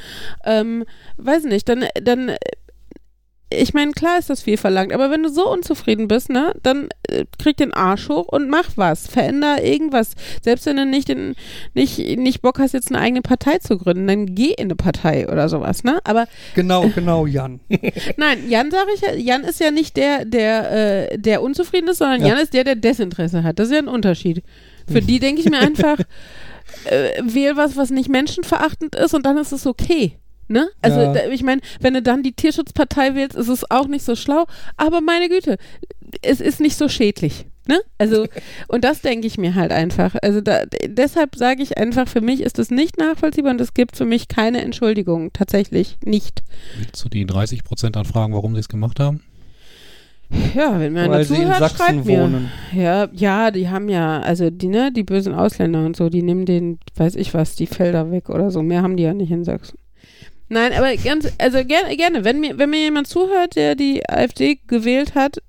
[0.45, 0.85] Ähm,
[1.17, 2.31] weiß nicht, dann, dann
[3.51, 6.89] ich meine, klar ist das viel verlangt, aber wenn du so unzufrieden bist, ne, dann
[7.07, 10.11] äh, krieg den Arsch hoch und mach was, veränder irgendwas.
[10.41, 11.35] Selbst wenn du nicht, in,
[11.73, 15.27] nicht, nicht Bock hast, jetzt eine eigene Partei zu gründen, dann geh in eine Partei
[15.27, 15.99] oder sowas, ne?
[16.03, 17.59] Aber Genau, genau, Jan.
[18.17, 21.97] nein, Jan sage ich ja, Jan ist ja nicht der, der, äh, der unzufrieden ist,
[21.97, 22.29] sondern Ja.
[22.29, 23.57] Jan ist der, der Desinteresse hat.
[23.57, 24.43] Das ist ja ein Unterschied.
[24.87, 25.99] Für die denke ich mir einfach,
[26.85, 30.19] äh, wähl was, was nicht menschenverachtend ist und dann ist es okay.
[30.51, 30.67] Ne?
[30.81, 31.13] Also Ja.
[31.13, 34.45] da, ich meine, wenn du dann die Tierschutzpartei wählst, ist es auch nicht so schlau,
[34.77, 35.57] aber meine Güte,
[36.23, 37.45] es ist nicht so schädlich.
[37.67, 37.79] Ne?
[37.99, 38.25] Also,
[38.67, 40.15] und das denke ich mir halt einfach.
[40.23, 43.95] Also da, deshalb sage ich einfach, für mich ist es nicht nachvollziehbar und es gibt
[43.95, 45.31] für mich keine Entschuldigung.
[45.33, 46.41] Tatsächlich nicht.
[46.79, 49.21] Willst du die 30 Prozent anfragen, warum sie es gemacht haben?
[50.55, 52.21] Ja, wenn einer Weil sie in zuhört, schreibt Sachsen mir.
[52.23, 52.51] wohnen.
[52.75, 56.45] Ja, ja, die haben ja, also die, ne, die bösen Ausländer und so, die nehmen
[56.45, 58.61] den, weiß ich was, die Felder weg oder so.
[58.63, 59.77] Mehr haben die ja nicht in Sachsen.
[60.49, 64.59] Nein, aber ganz, also gerne, gerne, wenn mir, wenn mir jemand zuhört, der die AfD
[64.67, 65.41] gewählt hat,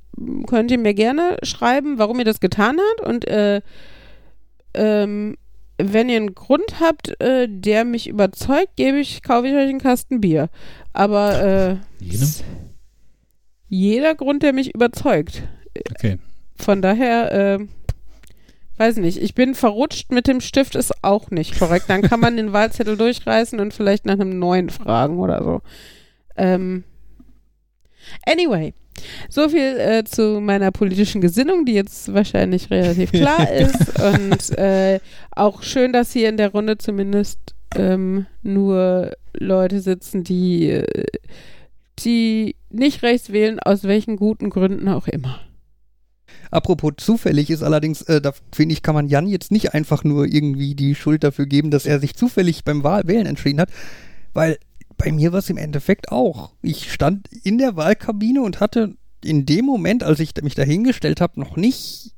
[0.47, 3.63] könnt ihr mir gerne schreiben, warum ihr das getan habt und äh,
[4.75, 5.37] ähm,
[5.79, 9.81] wenn ihr einen Grund habt, äh, der mich überzeugt, gebe ich, kaufe ich euch einen
[9.81, 10.49] Kasten Bier.
[10.93, 11.77] Aber äh,
[13.69, 15.43] jeder Grund, der mich überzeugt.
[15.91, 16.19] Okay.
[16.57, 17.67] Von daher, äh,
[18.81, 21.85] weiß nicht, ich bin verrutscht mit dem Stift ist auch nicht korrekt.
[21.89, 25.61] Dann kann man den Wahlzettel durchreißen und vielleicht nach einem neuen fragen oder so.
[26.37, 26.85] Ähm,
[28.27, 28.73] anyway,
[29.29, 34.01] so viel äh, zu meiner politischen Gesinnung, die jetzt wahrscheinlich relativ klar ist.
[34.01, 40.71] Und äh, auch schön, dass hier in der Runde zumindest ähm, nur Leute sitzen, die,
[40.71, 41.07] äh,
[41.99, 45.39] die nicht rechts wählen, aus welchen guten Gründen auch immer.
[46.51, 50.27] Apropos zufällig ist allerdings, äh, da finde ich, kann man Jan jetzt nicht einfach nur
[50.27, 53.71] irgendwie die Schuld dafür geben, dass er sich zufällig beim Wahl Wählen entschieden hat,
[54.33, 54.59] weil
[54.97, 56.53] bei mir war es im Endeffekt auch.
[56.61, 61.41] Ich stand in der Wahlkabine und hatte in dem Moment, als ich mich dahingestellt habe,
[61.41, 62.13] noch nicht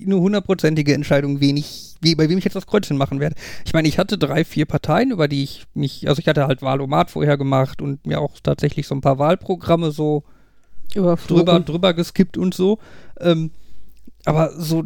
[0.00, 3.36] eine hundertprozentige Entscheidung, wen ich, wie, bei wem ich jetzt das Kreuzchen machen werde.
[3.64, 6.62] Ich meine, ich hatte drei, vier Parteien, über die ich mich, also ich hatte halt
[6.62, 10.24] Wahlomat vorher gemacht und mir auch tatsächlich so ein paar Wahlprogramme so
[11.28, 12.78] drüber, drüber geskippt und so.
[13.20, 13.52] Ähm,
[14.24, 14.84] aber so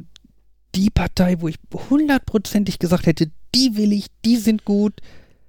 [0.74, 1.56] die Partei, wo ich
[1.90, 4.94] hundertprozentig gesagt hätte, die will ich, die sind gut,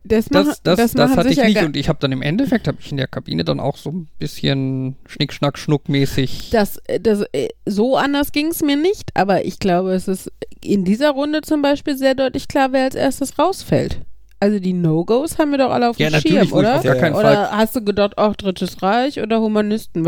[0.04, 1.62] Das, machen, das, das, das, das, hatte ich nicht.
[1.62, 4.08] Und ich habe dann im Endeffekt, habe ich in der Kabine dann auch so ein
[4.18, 6.50] bisschen Schnick, Schnack, Schnuck-mäßig.
[6.52, 10.32] Das, äh, das, äh, so anders ging es mir nicht, aber ich glaube, es ist
[10.62, 14.00] in dieser Runde zum Beispiel sehr deutlich klar, wer als erstes rausfällt.
[14.42, 16.78] Also die No-Gos haben wir doch alle auf dem Ja, natürlich, Schirm, oder?
[16.78, 17.26] auf gar keinen Fall.
[17.26, 20.04] Oder hast du gedacht, auch Drittes Reich oder Humanisten?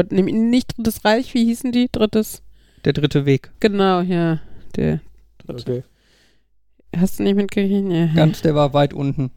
[0.49, 1.89] Nicht Drittes Reich, wie hießen die?
[1.91, 2.41] Drittes,
[2.85, 3.51] Der dritte Weg.
[3.59, 4.39] genau, ja.
[4.75, 4.99] Der,
[5.47, 5.83] Okay.
[6.95, 7.91] hast du nicht mitgekriegt?
[7.91, 9.31] Ja, Ganz, der war weit unten.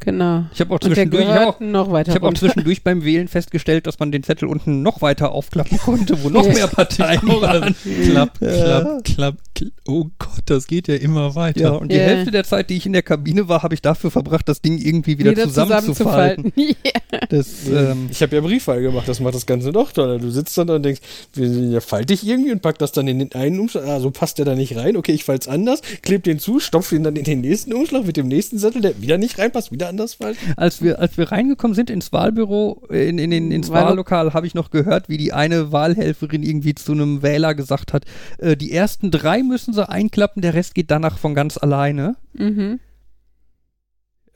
[0.00, 0.44] Genau.
[0.52, 3.28] Ich habe auch zwischendurch, ich hab auch, noch weiter ich hab auch zwischendurch beim Wählen
[3.28, 7.74] festgestellt, dass man den Zettel unten noch weiter aufklappen konnte, wo noch mehr Parteien waren.
[8.04, 8.50] Klapp, Ja.
[8.50, 9.72] klapp, klapp, klapp.
[9.86, 11.60] Oh Gott, das geht ja immer weiter.
[11.60, 12.02] Ja, und die Ja.
[12.02, 14.78] Hälfte der Zeit, die ich in der Kabine war, habe ich dafür verbracht, das Ding
[14.78, 16.52] irgendwie wieder, Wieder zusammenzufalten.
[16.56, 17.20] ja.
[17.28, 20.18] Das, ähm, Ich habe ja Briefwahl gemacht, das macht das Ganze noch toller.
[20.18, 21.00] Du sitzt dann da und denkst,
[21.34, 23.86] wir sind ja faltig irgendwie und pack das dann in den einen Umschlag.
[23.86, 24.96] Ah, so passt der da nicht rein.
[24.96, 28.16] Okay, ich falls anders, kleb den zu, stopf ihn dann in den nächsten Umschlag mit
[28.16, 30.54] dem nächsten Sattel, der wieder nicht reinpasst, wieder anders falten.
[30.56, 34.46] als wir, als wir reingekommen sind ins Wahlbüro, in, in, in, ins Wahl- Wahllokal, habe
[34.46, 38.04] ich noch gehört, wie die eine Wahlhelferin irgendwie zu einem Wähler gesagt hat,
[38.38, 42.16] äh, die ersten drei müssen sie einklappen, der Rest geht danach von ganz alleine.
[42.32, 42.80] Mhm.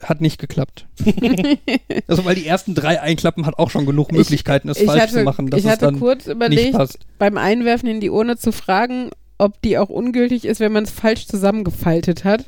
[0.01, 0.87] Hat nicht geklappt.
[2.07, 5.01] also, weil die ersten drei einklappen hat auch schon genug Ich- Möglichkeiten, es ich falsch
[5.01, 6.99] hatte, zu machen, dass ich es hatte dann kurz nicht überlegt, passt.
[7.17, 10.91] beim Einwerfen in die Urne zu fragen, ob die auch ungültig ist, wenn man es
[10.91, 12.45] falsch zusammengefaltet hat.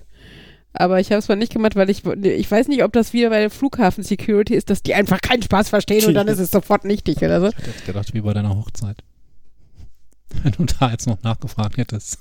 [0.74, 3.30] Aber ich habe es mal nicht gemacht, weil ich, ich weiß nicht, ob das wieder
[3.30, 6.86] bei der Flughafen-Security ist, dass die einfach keinen Spaß verstehen und dann ist es sofort
[6.86, 7.48] nichtig oder so.
[7.48, 8.98] Ich hätte jetzt gedacht, wie bei deiner Hochzeit.
[10.44, 12.20] Wenn du da jetzt noch nachgefragt hättest.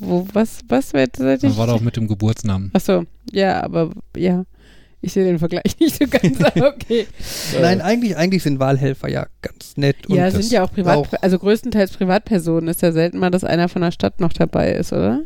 [0.00, 1.56] Wo, was, was wird ich?
[1.56, 2.70] war doch mit dem Geburtsnamen.
[2.72, 4.44] Achso, ja, aber ja.
[5.02, 7.06] Ich sehe den Vergleich nicht so ganz, aber okay.
[7.60, 10.06] Nein, eigentlich, eigentlich sind Wahlhelfer ja ganz nett.
[10.08, 12.68] Und ja, das sind ja auch Privat, auch- also größtenteils Privatpersonen.
[12.68, 15.22] Ist ja selten mal, dass einer von der Stadt noch dabei ist, oder?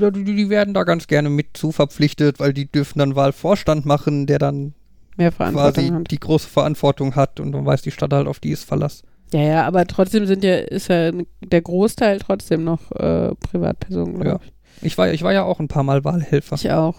[0.00, 4.26] Ja, Die, werden da ganz gerne mit zu verpflichtet, weil die dürfen dann Wahlvorstand machen,
[4.26, 4.74] der dann
[5.16, 6.10] Mehr Verantwortung quasi hat.
[6.10, 9.02] die große Verantwortung hat und dann weiß die Stadt halt, auf die ist Verlass.
[9.32, 11.10] Ja, ja, aber trotzdem sind ja, ist ja
[11.42, 14.22] der Großteil trotzdem noch äh, Privatpersonen, Ja.
[14.22, 14.52] glaube ich.
[14.82, 16.56] Ich war, ich war ja auch ein paar Mal Wahlhelfer.
[16.56, 16.96] Ich auch.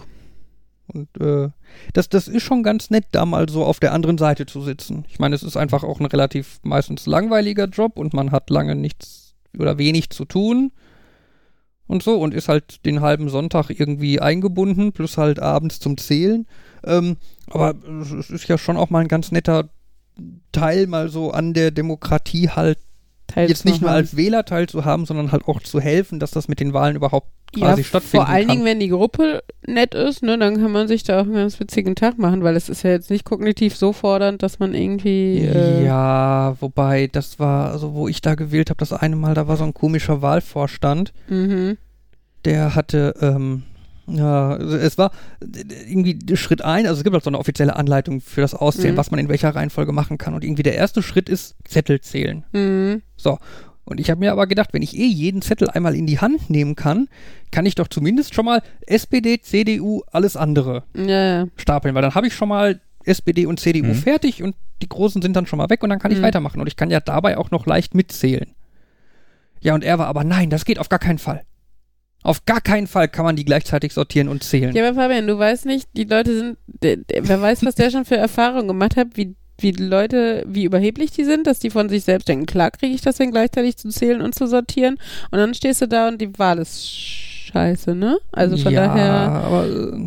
[0.92, 1.50] Und äh,
[1.92, 5.04] das, das ist schon ganz nett, da mal so auf der anderen Seite zu sitzen.
[5.08, 8.74] Ich meine, es ist einfach auch ein relativ meistens langweiliger Job und man hat lange
[8.74, 10.72] nichts oder wenig zu tun.
[11.88, 16.46] Und so, und ist halt den halben Sonntag irgendwie eingebunden, plus halt abends zum Zählen.
[16.84, 17.16] Ähm,
[17.48, 19.70] aber es ist ja schon auch mal ein ganz netter
[20.52, 22.78] Teil mal so an der Demokratie halt
[23.36, 26.72] jetzt nicht nur als Wähler teilzuhaben, sondern halt auch zu helfen, dass das mit den
[26.72, 28.56] Wahlen überhaupt quasi ja, stattfinden Vor allen kann.
[28.56, 31.58] Dingen, wenn die Gruppe nett ist, ne, dann kann man sich da auch einen ganz
[31.60, 35.38] witzigen Tag machen, weil es ist ja jetzt nicht kognitiv so fordernd, dass man irgendwie.
[35.38, 39.48] Äh, ja, wobei das war, also wo ich da gewählt habe, das eine Mal, da
[39.48, 41.78] war so ein komischer Wahlvorstand, Mhm.
[42.44, 43.62] der hatte, ähm,
[44.06, 45.10] ja, also es war
[45.40, 48.98] irgendwie Schritt ein, also es gibt halt so eine offizielle Anleitung für das Auszählen, Mhm.
[48.98, 50.34] was man in welcher Reihenfolge machen kann.
[50.34, 52.44] Und irgendwie der erste Schritt ist Zettel zählen.
[52.52, 53.02] Mhm.
[53.18, 53.38] So.
[53.84, 56.48] Und ich habe mir aber gedacht, wenn ich eh jeden Zettel einmal in die Hand
[56.50, 57.08] nehmen kann,
[57.50, 61.46] kann ich doch zumindest schon mal SPD, CDU, alles andere Ja, ja.
[61.56, 63.94] stapeln, weil dann habe ich schon mal SPD und CDU Mhm.
[63.94, 66.22] fertig und die Großen sind dann schon mal weg und dann kann ich Mhm.
[66.22, 66.60] weitermachen.
[66.60, 68.54] Und ich kann ja dabei auch noch leicht mitzählen.
[69.60, 71.42] Ja, und er war aber, nein, das geht auf gar keinen Fall.
[72.22, 74.74] Auf gar keinen Fall kann man die gleichzeitig sortieren und zählen.
[74.76, 78.16] Ja, aber Fabian, du weißt nicht, die Leute sind, wer weiß, was der schon für
[78.16, 82.28] Erfahrungen gemacht hat, wie, wie Leute, wie überheblich die sind, dass die von sich selbst
[82.28, 84.98] denken, klar kriege ich das denn gleichzeitig zu zählen und zu sortieren
[85.30, 88.18] und dann stehst du da und die Wahl ist scheiße, ne?
[88.32, 90.06] Also von ja, daher, aber äh,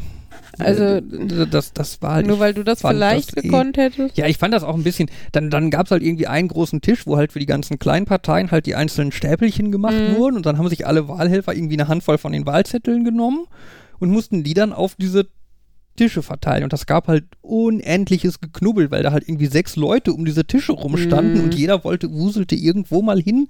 [0.59, 4.15] Also, das, das war halt nur weil du das vielleicht das eh- gekonnt hättest.
[4.17, 5.09] Ja, ich fand das auch ein bisschen.
[5.31, 8.05] Dann, dann gab es halt irgendwie einen großen Tisch, wo halt für die ganzen kleinen
[8.05, 10.15] Parteien halt die einzelnen Stäpelchen gemacht Mhm.
[10.15, 13.45] wurden und dann haben sich alle Wahlhelfer irgendwie eine Handvoll von den Wahlzetteln genommen
[13.99, 15.27] und mussten die dann auf diese
[15.95, 16.63] Tische verteilen.
[16.63, 20.71] Und das gab halt unendliches Geknubbel, weil da halt irgendwie sechs Leute um diese Tische
[20.71, 21.43] rumstanden Mhm.
[21.45, 23.47] und jeder wollte, wuselte irgendwo mal hin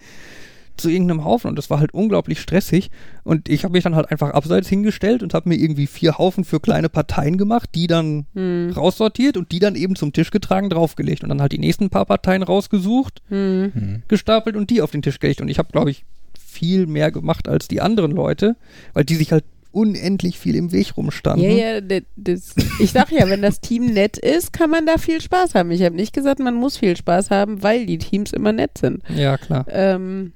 [0.77, 2.89] zu irgendeinem Haufen und das war halt unglaublich stressig
[3.23, 6.43] und ich habe mich dann halt einfach abseits hingestellt und habe mir irgendwie vier Haufen
[6.43, 8.71] für kleine Parteien gemacht, die dann Hm.
[8.75, 12.05] raussortiert und die dann eben zum Tisch getragen, draufgelegt und dann halt die nächsten paar
[12.05, 13.71] Parteien rausgesucht, Hm.
[13.73, 14.03] Hm.
[14.07, 16.05] gestapelt und die auf den Tisch gelegt und ich habe, glaube ich,
[16.39, 18.55] viel mehr gemacht als die anderen Leute,
[18.93, 21.49] weil die sich halt unendlich viel im Weg rumstanden.
[21.49, 25.21] Ja, ja, das, ich sag ja, wenn das Team nett ist, kann man da viel
[25.21, 25.71] Spaß haben.
[25.71, 29.01] Ich habe nicht gesagt, man muss viel Spaß haben, weil die Teams immer nett sind.
[29.15, 29.65] Ja, klar.
[29.69, 30.33] Ähm,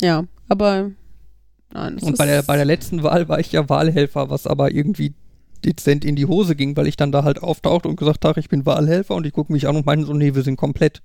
[0.00, 0.90] ja, aber
[1.72, 5.14] nein, Und bei der, bei der letzten Wahl war ich ja Wahlhelfer, was aber irgendwie
[5.64, 8.48] dezent in die Hose ging, weil ich dann da halt auftauchte und gesagt habe, ich
[8.48, 11.02] bin Wahlhelfer und die gucken mich an und meinen so, nee, wir sind komplett.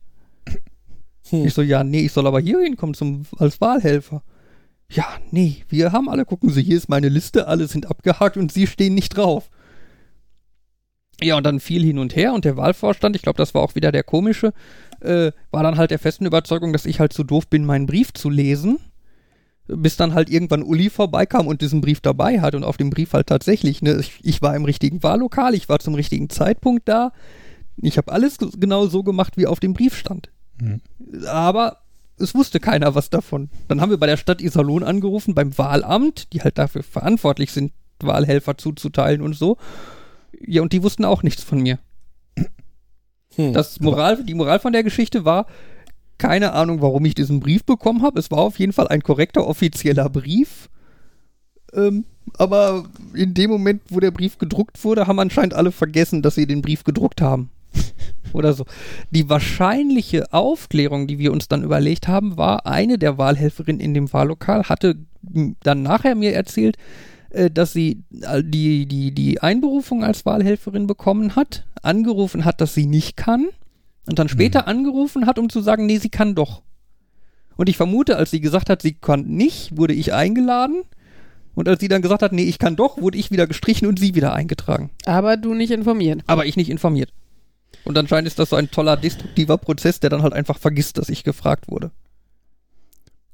[1.30, 1.46] Hm.
[1.46, 4.24] Ich so, ja, nee, ich soll aber hier hinkommen zum, als Wahlhelfer.
[4.90, 8.52] Ja, nee, wir haben alle, gucken Sie, hier ist meine Liste, alle sind abgehakt und
[8.52, 9.50] Sie stehen nicht drauf.
[11.22, 13.76] Ja, und dann viel hin und her und der Wahlvorstand, ich glaube, das war auch
[13.76, 14.54] wieder der komische,
[15.00, 18.14] äh, war dann halt der festen Überzeugung, dass ich halt zu doof bin, meinen Brief
[18.14, 18.80] zu lesen.
[19.68, 23.14] Bis dann halt irgendwann Uli vorbeikam und diesen Brief dabei hat und auf dem Brief
[23.14, 27.14] halt tatsächlich, ne, ich, ich war im richtigen Wahllokal, ich war zum richtigen Zeitpunkt da.
[27.82, 30.30] Ich habe alles genau so gemacht, wie auf dem Brief stand.
[30.62, 30.82] Hm.
[31.28, 31.80] Aber
[32.18, 33.50] es wusste keiner was davon.
[33.68, 37.74] Dann haben wir bei der Stadt Iserlohn angerufen, beim Wahlamt, die halt dafür verantwortlich sind,
[38.02, 39.58] Wahlhelfer zuzuteilen und so.
[40.40, 41.80] Ja, und die wussten auch nichts von mir.
[43.36, 43.54] Hm.
[43.54, 45.48] Das Moral, die Moral von der Geschichte war,
[46.18, 48.20] keine Ahnung, warum ich diesen Brief bekommen habe.
[48.20, 50.70] Es war auf jeden Fall ein korrekter offizieller Brief.
[51.74, 52.06] Ähm,
[52.38, 56.48] aber in dem Moment, wo der Brief gedruckt wurde, haben anscheinend alle vergessen, dass sie
[56.48, 57.50] den Brief gedruckt haben.
[58.36, 58.66] Oder so.
[59.12, 64.12] Die wahrscheinliche Aufklärung, die wir uns dann überlegt haben, war, eine der Wahlhelferinnen in dem
[64.12, 64.98] Wahllokal hatte
[65.64, 66.78] dann nachher mir erzählt,
[67.32, 72.74] äh, dass sie äh, die, die, die Einberufung als Wahlhelferin bekommen hat, angerufen hat, dass
[72.74, 73.48] sie nicht kann
[74.08, 76.62] und dann später angerufen hat, um zu sagen, nee, sie kann doch.
[77.58, 80.84] Und ich vermute, als sie gesagt hat, sie kann nicht, wurde ich eingeladen.
[81.56, 83.98] Und als sie dann gesagt hat, nee, ich kann doch, wurde ich wieder gestrichen und
[83.98, 84.92] sie wieder eingetragen.
[85.06, 86.22] aber du nicht informiert.
[86.28, 87.14] Aber ich nicht informiert.
[87.86, 91.08] Und anscheinend ist das so ein toller destruktiver Prozess, der dann halt einfach vergisst, dass
[91.10, 91.92] ich gefragt wurde.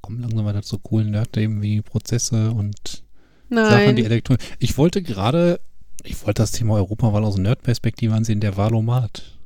[0.02, 3.04] Kommen langsam weiter zu coolen Nerd-Themen wie Prozesse und
[3.50, 4.12] Sachen, die Nein.
[4.12, 4.44] elektronisch.
[4.60, 5.60] Ich wollte gerade,
[6.04, 9.38] ich wollte das Thema Europawahl aus Nerd-Perspektive ansehen, der Wahlomat.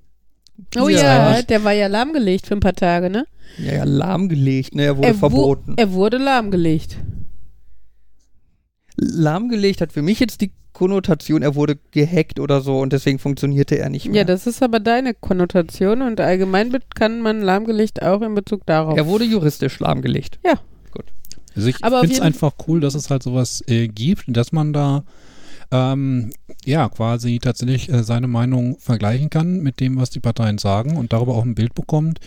[0.79, 1.35] Oh Ja.
[1.35, 3.25] ja, der war ja lahmgelegt für ein paar Tage, ne?
[3.57, 5.73] Ja, ja, lahmgelegt, ne, er wurde er, wo- verboten.
[5.77, 6.97] er wurde lahmgelegt.
[8.97, 13.77] Lahmgelegt hat für mich jetzt die Konnotation, er wurde gehackt oder so und deswegen funktionierte
[13.77, 14.17] er nicht mehr.
[14.17, 18.97] Ja, das ist aber deine Konnotation und allgemein kann man lahmgelegt auch in Bezug darauf.
[18.97, 20.39] er wurde juristisch lahmgelegt.
[21.55, 24.51] Also ich Aber auf finde es einfach cool, dass es halt sowas äh, gibt, dass
[24.51, 25.03] man da
[25.71, 26.31] ähm,
[26.65, 31.13] ja quasi tatsächlich äh, seine Meinung vergleichen kann mit dem, was die Parteien sagen und
[31.13, 32.19] darüber auch ein Bild bekommt.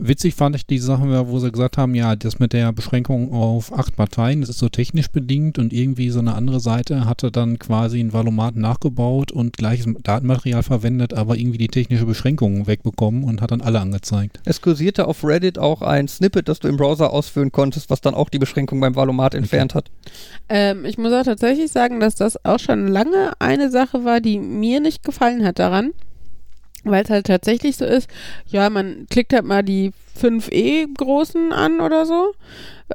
[0.00, 3.76] Witzig fand ich die Sachen, wo sie gesagt haben, ja, das mit der Beschränkung auf
[3.76, 7.58] acht Parteien, das ist so technisch bedingt und irgendwie so eine andere Seite hatte dann
[7.58, 13.42] quasi einen Valomat nachgebaut und gleiches Datenmaterial verwendet, aber irgendwie die technische Beschränkung wegbekommen und
[13.42, 14.38] hat dann alle angezeigt.
[14.44, 18.14] Es kursierte auf Reddit auch ein Snippet, das du im Browser ausführen konntest, was dann
[18.14, 19.90] auch die Beschränkung beim Valomat entfernt hat.
[20.48, 24.38] Ähm, ich muss auch tatsächlich sagen, dass das auch schon lange eine Sache war, die
[24.38, 25.90] mir nicht gefallen hat daran.
[26.84, 28.08] Weil es halt tatsächlich so ist,
[28.46, 32.32] ja, man klickt halt mal die 5E-Großen an oder so.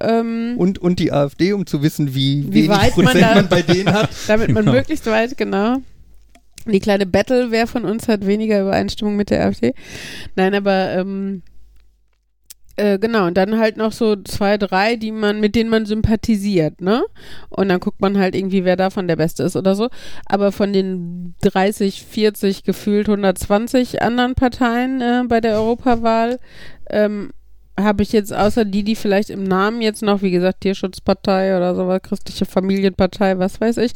[0.01, 3.35] Ähm, Und, und die AfD, um zu wissen, wie, Wie wenig weit man Prozent da-
[3.35, 4.09] man bei denen hat.
[4.27, 4.75] damit man Genau.
[4.77, 5.77] möglichst weit, genau.
[6.65, 9.73] Die kleine Battle, wer von uns hat weniger Übereinstimmung mit der AfD?
[10.35, 11.43] Nein, aber ähm,
[12.75, 16.81] äh, genau, und dann halt noch so zwei, drei, die man, mit denen man sympathisiert,
[16.81, 17.03] ne?
[17.49, 19.89] Und dann guckt man halt irgendwie, wer davon der Beste ist oder so.
[20.25, 26.39] Aber von den 30, 40, gefühlt 120 anderen Parteien äh, bei der Europawahl
[26.89, 27.31] ähm,
[27.79, 31.73] habe ich jetzt außer die, die vielleicht im Namen jetzt noch, wie gesagt, Tierschutzpartei oder
[31.73, 33.93] sowas, christliche Familienpartei, was weiß ich,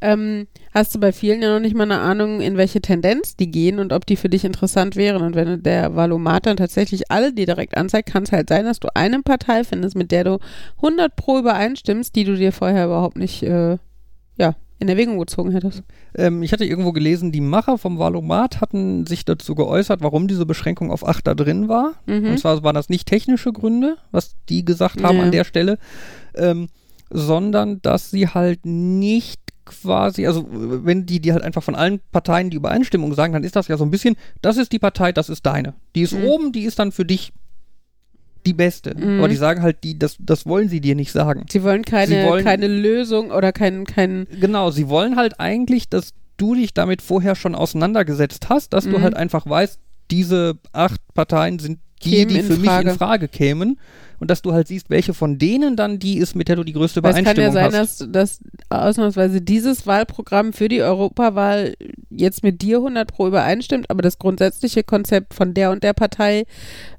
[0.00, 3.50] ähm, hast du bei vielen ja noch nicht mal eine Ahnung, in welche Tendenz die
[3.50, 5.22] gehen und ob die für dich interessant wären.
[5.22, 8.80] Und wenn der Valomat dann tatsächlich alle die direkt anzeigt, kann es halt sein, dass
[8.80, 10.38] du eine Partei findest, mit der du
[10.76, 13.78] 100 pro übereinstimmst, die du dir vorher überhaupt nicht, äh,
[14.38, 15.82] ja, in Erwägung gezogen hättest.
[16.16, 20.46] Ähm, ich hatte irgendwo gelesen, die Macher vom Valomat hatten sich dazu geäußert, warum diese
[20.46, 21.92] Beschränkung auf 8 da drin war.
[22.06, 22.26] Mhm.
[22.30, 25.22] Und zwar waren das nicht technische Gründe, was die gesagt haben Ja.
[25.24, 25.78] an der Stelle,
[26.34, 26.68] ähm,
[27.10, 32.50] sondern dass sie halt nicht quasi, also wenn die, die halt einfach von allen Parteien
[32.50, 35.28] die Übereinstimmung sagen, dann ist das ja so ein bisschen, das ist die Partei, das
[35.28, 35.74] ist deine.
[35.94, 36.24] Die ist Mhm.
[36.24, 37.32] oben, die ist dann für dich
[38.46, 38.94] die beste.
[38.96, 39.18] Mhm.
[39.18, 41.44] Aber die sagen halt, die, das, das wollen sie dir nicht sagen.
[41.50, 45.88] Sie wollen keine, Sie wollen- keine Lösung oder keinen, keinen, Genau, sie wollen halt eigentlich,
[45.88, 49.02] dass du dich damit vorher schon auseinandergesetzt hast, dass du Mhm.
[49.02, 49.78] halt einfach weißt,
[50.10, 53.78] diese acht Parteien sind die, Kämen die für mich in Frage kämen.
[54.20, 56.74] Und dass du halt siehst, welche von denen dann die ist, mit der du die
[56.74, 58.00] größte Weil es kann ja Übereinstimmung sein, hast.
[58.14, 61.74] dass, dass ausnahmsweise dieses Wahlprogramm für die Europawahl
[62.10, 66.44] jetzt mit dir 100 pro übereinstimmt, aber das grundsätzliche Konzept von der und der Partei,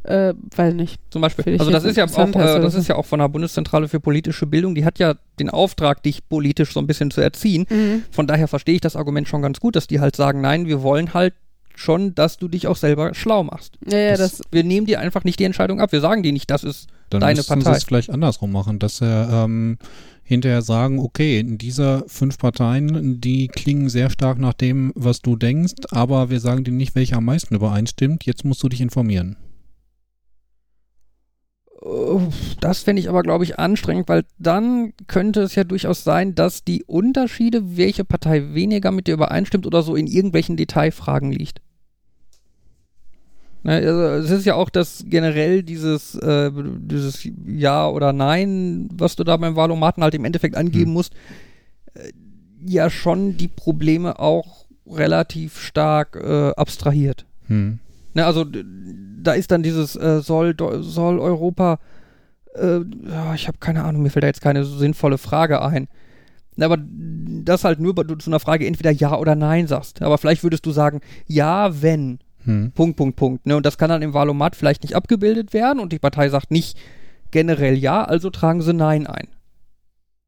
[0.03, 0.99] äh, weiß nicht.
[1.11, 1.57] Zum Beispiel.
[1.59, 4.47] Also das ist ja auch, äh, das ist ja auch von der Bundeszentrale für politische
[4.47, 7.67] Bildung, die hat ja den Auftrag, dich politisch so ein bisschen zu erziehen.
[8.11, 10.81] Von daher verstehe ich das Argument schon ganz gut, dass die halt sagen, nein, wir
[10.81, 11.33] wollen halt
[11.75, 13.75] schon, dass du dich auch selber schlau machst.
[13.89, 15.91] Ja, ja, Das- das, Wir nehmen dir einfach nicht die Entscheidung ab.
[15.91, 17.77] Wir sagen dir nicht, das ist Dann deine müssten sie Partei.
[17.77, 19.77] es vielleicht andersrum machen, dass er ähm,
[20.23, 25.35] hinterher sagen, okay, in dieser fünf Parteien, die klingen sehr stark nach dem, was du
[25.35, 28.25] denkst, aber wir sagen dir nicht, welche am meisten übereinstimmt.
[28.25, 29.35] Jetzt musst du dich informieren.
[31.81, 36.35] Uff, Das fände ich aber, glaube ich, anstrengend, weil dann könnte es ja durchaus sein,
[36.35, 41.59] dass die Unterschiede, welche Partei weniger mit dir übereinstimmt oder so in irgendwelchen Detailfragen liegt.
[43.63, 49.15] Ne, also es ist ja auch das generell dieses, äh, dieses Ja oder Nein, was
[49.15, 50.93] du da beim Wahlomaten halt im Endeffekt angeben Hm.
[50.93, 51.13] musst,
[51.93, 52.11] äh,
[52.65, 57.25] ja schon die Probleme auch relativ stark äh, abstrahiert.
[57.47, 57.79] Hm.
[58.13, 58.45] Ne, also
[59.21, 61.79] da ist dann dieses äh, soll soll Europa
[62.55, 62.79] äh,
[63.35, 65.87] ich habe keine Ahnung, mir fällt da jetzt keine so sinnvolle Frage ein.
[66.59, 70.01] Aber das halt nur, weil du zu einer Frage entweder ja oder nein sagst.
[70.01, 72.19] Aber vielleicht würdest du sagen, ja, wenn.
[72.45, 72.71] Hm.
[72.73, 73.45] Punkt, Punkt, Punkt.
[73.45, 73.55] Ne?
[73.55, 76.77] Und das kann dann im Wahlomat vielleicht nicht abgebildet werden und die Partei sagt nicht
[77.31, 79.27] generell ja, also tragen sie Nein ein.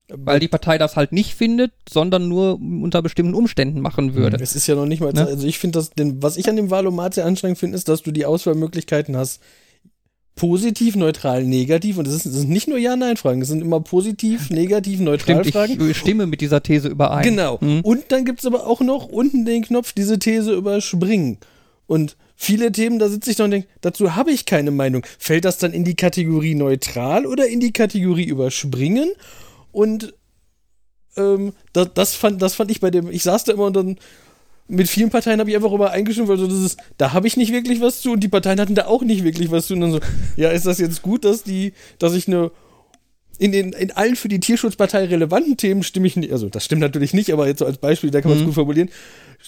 [0.09, 4.37] Weil die Partei das halt nicht findet, sondern nur unter bestimmten Umständen machen würde.
[4.41, 5.25] Es ist ja noch nicht mal, Ne?
[5.25, 8.03] also ich finde das, denn was ich an dem Wahlomat sehr anstrengend finde, ist, dass
[8.03, 9.41] du die Auswahlmöglichkeiten hast.
[10.35, 11.97] Positiv, neutral, negativ.
[11.97, 15.53] Und das, ist, das sind nicht nur Ja-Nein-Fragen, das sind immer positiv, negativ, neutral Stimmt,
[15.53, 15.89] Fragen.
[15.89, 17.23] ich stimme mit dieser These überein.
[17.23, 17.61] Genau.
[17.61, 17.81] Hm?
[17.81, 21.37] Und dann gibt es aber auch noch unten den Knopf, diese These überspringen.
[21.87, 25.05] Und viele Themen, da sitze ich da und denke, dazu habe ich keine Meinung.
[25.19, 29.11] Fällt das dann in die Kategorie neutral oder in die Kategorie überspringen?
[29.71, 30.13] Und
[31.17, 33.97] ähm, das, das, fand, das fand ich bei dem, ich saß da immer und dann
[34.67, 37.37] mit vielen Parteien habe ich einfach immer eingestimmt, weil so das ist, da habe ich
[37.37, 39.73] nicht wirklich was zu und die Parteien hatten da auch nicht wirklich was zu.
[39.73, 39.99] Und dann so,
[40.35, 42.51] ja, ist das jetzt gut, dass die, dass ich eine
[43.39, 46.81] in, den, in allen für die Tierschutzpartei relevanten Themen stimme ich nicht, also das stimmt
[46.81, 48.47] natürlich nicht, aber jetzt so als Beispiel, da kann man es Mhm.
[48.47, 48.89] gut formulieren.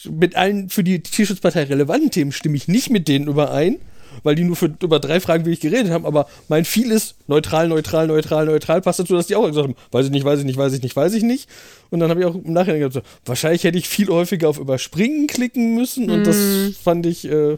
[0.10, 3.78] Mit allen für die Tierschutzpartei relevanten Themen stimme ich nicht mit denen überein,
[4.24, 7.68] weil die nur für über drei Fragen wirklich geredet haben, aber mein viel ist neutral,
[7.68, 10.46] neutral, neutral, neutral, passt dazu, dass die auch gesagt haben, weiß ich nicht, weiß ich
[10.46, 11.50] nicht, weiß ich nicht, weiß ich nicht.
[11.90, 14.58] Und dann habe ich auch im Nachhinein gedacht, so, wahrscheinlich hätte ich viel häufiger auf
[14.60, 16.76] Überspringen klicken müssen und das Mhm.
[16.82, 17.58] fand ich, äh,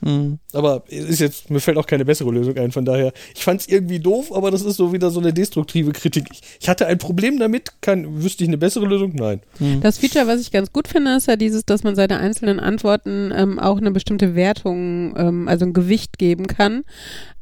[0.00, 0.38] Hm.
[0.52, 3.12] Aber es ist jetzt, mir fällt auch keine bessere Lösung ein, von daher.
[3.34, 6.26] Ich fand es irgendwie doof, aber das ist so wieder so eine destruktive Kritik.
[6.32, 9.12] Ich, ich hatte ein Problem damit, kann, wüsste ich eine bessere Lösung?
[9.14, 9.40] Nein.
[9.58, 9.82] Hm.
[9.82, 13.30] Das Feature, was ich ganz gut finde, ist ja dieses, dass man seine einzelnen Antworten
[13.36, 16.84] ähm, auch eine bestimmte Wertung, ähm, also ein Gewicht geben kann.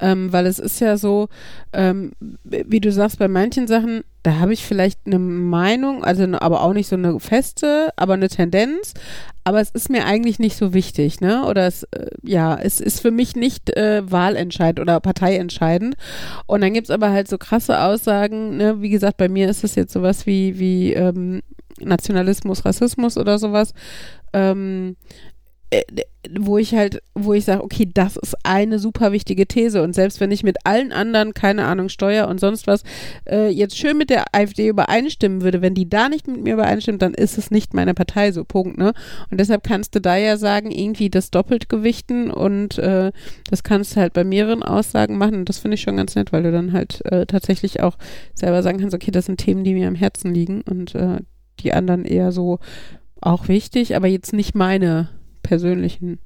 [0.01, 1.29] Ähm, weil es ist ja so,
[1.73, 6.63] ähm, wie du sagst, bei manchen Sachen, da habe ich vielleicht eine Meinung, also aber
[6.63, 8.93] auch nicht so eine feste, aber eine Tendenz.
[9.45, 11.45] Aber es ist mir eigentlich nicht so wichtig, ne?
[11.47, 15.97] Oder es, äh, ja, es ist für mich nicht äh, wahlentscheidend oder parteientscheidend.
[16.47, 18.81] Und dann gibt's aber halt so krasse Aussagen, ne?
[18.81, 21.43] Wie gesagt, bei mir ist es jetzt sowas wie, wie ähm,
[21.81, 23.73] Nationalismus, Rassismus oder sowas.
[24.33, 24.97] Ähm,
[25.71, 25.83] äh,
[26.39, 30.21] wo ich halt, wo ich sage, okay, das ist eine super wichtige These und selbst
[30.21, 32.83] wenn ich mit allen anderen, keine Ahnung, Steuer und sonst was,
[33.29, 37.03] äh, jetzt schön mit der AfD übereinstimmen würde, wenn die da nicht mit mir übereinstimmt,
[37.03, 38.93] dann ist es nicht meine Partei, so Punkt, ne?
[39.31, 43.13] Und deshalb kannst du da ja sagen, irgendwie das doppelt gewichten und äh,
[43.51, 46.33] das kannst du halt bei mehreren Aussagen machen und das finde ich schon ganz nett,
[46.33, 47.97] weil du dann halt äh, tatsächlich auch
[48.35, 51.19] selber sagen kannst, okay, das sind Themen, die mir am Herzen liegen und äh,
[51.61, 52.59] die anderen eher so
[53.21, 55.09] auch wichtig, aber jetzt nicht meine
[55.47, 56.19] persönlichen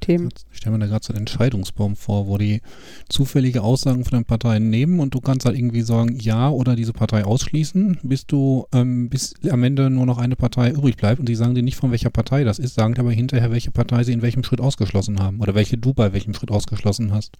[0.00, 0.28] Themen.
[0.52, 2.60] Ich stelle mir da gerade so einen Entscheidungsbaum vor, wo die
[3.08, 6.92] zufällige Aussagen von den Parteien nehmen und du kannst halt irgendwie sagen, ja oder diese
[6.92, 11.26] Partei ausschließen, bis du, ähm, bis am Ende nur noch eine Partei übrig bleibt und
[11.26, 14.04] sie sagen dir nicht, von welcher Partei das ist, sagen dir aber hinterher, welche Partei
[14.04, 17.36] sie in welchem Schritt ausgeschlossen haben oder welche du bei welchem Schritt ausgeschlossen hast.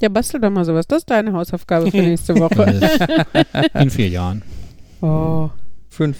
[0.00, 0.86] Ja, bastel doch mal sowas.
[0.86, 2.80] Das ist deine Hausaufgabe für nächste Woche.
[3.74, 4.42] in vier Jahren.
[5.00, 5.50] oh.
[5.90, 6.18] Fünf.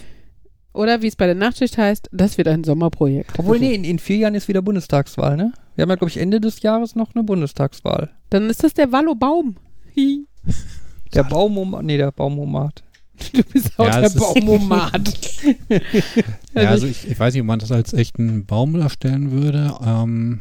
[0.73, 3.39] Oder wie es bei der Nachtschicht heißt, das wird ein Sommerprojekt.
[3.39, 5.53] Obwohl, nee, in, in vier Jahren ist wieder Bundestagswahl, ne?
[5.75, 8.11] Wir haben ja, glaube ich, Ende des Jahres noch eine Bundestagswahl.
[8.31, 9.57] Dann ist das der Wallo Baum.
[9.97, 10.27] Hi.
[11.15, 12.83] Der Baumomat, nee, der Baumomat.
[13.35, 15.03] Du bist auch Ja, der Baumomat.
[16.55, 19.75] Ja, also ich, ich weiß nicht, ob man das als echten Baum darstellen würde.
[19.85, 20.41] Ähm,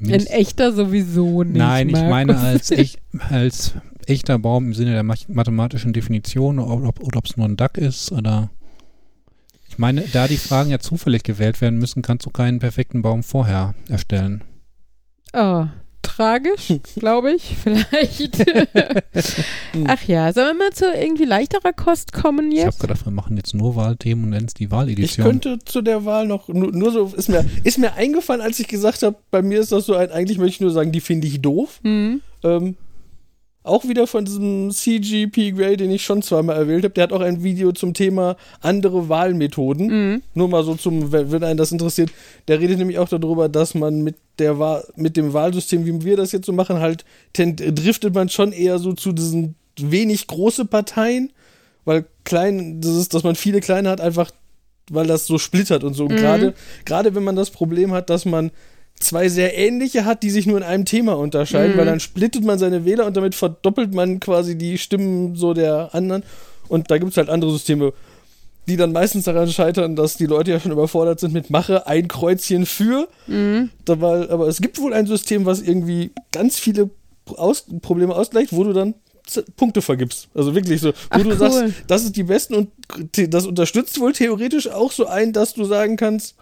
[0.00, 1.56] Ein echter sowieso nicht.
[1.56, 2.10] Nein, ich Markus.
[2.10, 3.00] meine als, echt,
[3.30, 3.74] als
[4.06, 7.76] echter Baum im Sinne der mathematischen Definition oder ob oder ob es nur ein Duck
[7.76, 8.50] ist oder.
[9.76, 13.22] Ich meine, da die Fragen ja zufällig gewählt werden müssen, kannst du keinen perfekten Baum
[13.22, 14.42] vorher erstellen.
[15.34, 15.66] Oh,
[16.00, 18.42] tragisch, glaube ich, vielleicht.
[19.86, 22.80] Ach ja, sollen wir mal zu irgendwie leichterer Kost kommen Ich habe jetzt?
[22.80, 25.26] gedacht, wir machen jetzt nur Wahlthemen und nennen es die Ich Wahledition.
[25.26, 28.68] könnte zu der Wahl noch, nur, nur so, ist mir, ist mir eingefallen, als ich
[28.68, 31.26] gesagt habe, bei mir ist das so ein, eigentlich möchte ich nur sagen, die finde
[31.26, 31.80] ich doof.
[31.84, 32.22] Hm.
[32.42, 32.76] Ähm,
[33.66, 36.94] auch wieder von diesem CGP Grey, den ich schon zweimal erwähnt habe.
[36.94, 39.86] Der hat auch ein Video zum Thema andere Wahlmethoden.
[39.86, 40.22] Mhm.
[40.34, 42.10] Nur mal so zum, wenn einen das interessiert.
[42.48, 46.16] Der redet nämlich auch darüber, dass man mit der Wahl, mit dem Wahlsystem, wie wir
[46.16, 47.04] das jetzt so machen, halt
[47.34, 51.32] driftet man schon eher so zu diesen wenig große Parteien,
[51.84, 54.30] weil klein, das ist, dass man viele kleine hat, einfach
[54.90, 56.04] weil das so splittert und so.
[56.04, 56.16] Und Mhm.
[56.16, 56.54] gerade,
[56.84, 58.52] gerade wenn man das Problem hat, dass man
[58.98, 61.78] zwei sehr ähnliche hat, die sich nur in einem Thema unterscheiden, Mhm.
[61.78, 65.94] weil dann splittet man seine Wähler und damit verdoppelt man quasi die Stimmen so der
[65.94, 66.22] anderen.
[66.68, 67.92] Und da gibt es halt andere Systeme,
[68.68, 72.08] die dann meistens daran scheitern, dass die Leute ja schon überfordert sind mit Mache ein
[72.08, 73.06] Kreuzchen für.
[73.28, 73.70] Mhm.
[73.86, 76.90] War, aber es gibt wohl ein System, was irgendwie ganz viele
[77.26, 78.94] Aus Probleme ausgleicht, wo du dann
[79.56, 80.28] Punkte vergibst.
[80.34, 81.36] Also wirklich so, wo Ach, du cool.
[81.36, 82.68] sagst, das ist die besten und
[83.28, 86.36] das unterstützt wohl theoretisch auch so ein, dass du sagen kannst,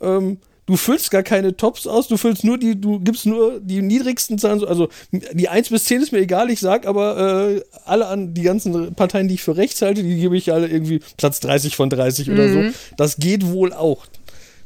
[0.00, 0.38] ähm,
[0.70, 4.38] du füllst gar keine Tops aus, du füllst nur die, du gibst nur die niedrigsten
[4.38, 8.06] Zahlen, so- also die 1 bis 10 ist mir egal, ich sag aber äh, alle
[8.06, 11.40] an die ganzen Parteien, die ich für rechts halte, die gebe ich alle irgendwie Platz
[11.40, 12.62] 30 von 30 oder so.
[12.96, 14.06] Das geht wohl auch.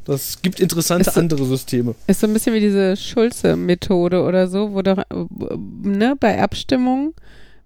[0.04, 1.94] Das gibt interessante Ist andere Systeme.
[2.06, 5.02] Ist so ein bisschen wie diese Schulze-Methode oder so, wo doch,
[5.82, 7.14] ne, bei Abstimmungen,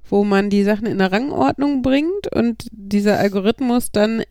[0.08, 4.22] wo man die Sachen in eine Rangordnung bringt und dieser Algorithmus dann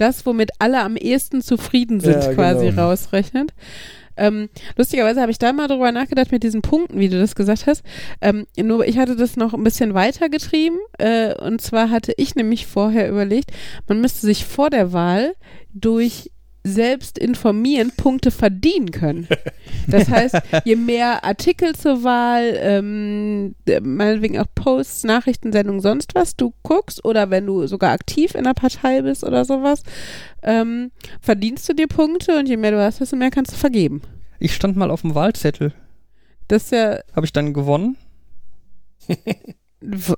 [0.00, 2.88] das, womit alle am ehesten zufrieden sind, Ja, quasi genau.
[2.88, 3.52] rausrechnet.
[4.16, 7.66] Ähm, lustigerweise habe ich da mal drüber nachgedacht mit diesen Punkten, wie du das gesagt
[7.66, 7.82] hast.
[8.20, 10.76] Ähm, nur ich hatte das noch ein bisschen weiter getrieben.
[10.98, 13.50] Äh, und zwar hatte ich nämlich vorher überlegt,
[13.88, 15.34] man müsste sich vor der Wahl
[15.72, 16.30] durch
[16.62, 19.28] selbst informieren Punkte verdienen können.
[19.86, 26.36] Das heißt, je mehr Artikel zur Wahl, ähm, äh, meinetwegen auch Posts, Nachrichtensendungen, sonst was
[26.36, 29.82] du guckst oder wenn du sogar aktiv in der Partei bist oder sowas,
[30.42, 30.90] ähm,
[31.20, 34.02] verdienst du dir Punkte und je mehr du hast, desto mehr kannst du vergeben.
[34.38, 35.72] Ich stand mal auf dem Wahlzettel.
[36.48, 37.96] Das ist ja, Habe ich dann gewonnen?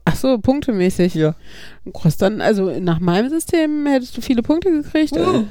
[0.04, 1.14] ach so, punktemäßig.
[1.14, 1.34] Ja.
[1.92, 5.12] Krass, dann, also nach meinem System hättest du viele Punkte gekriegt.
[5.16, 5.44] Oh.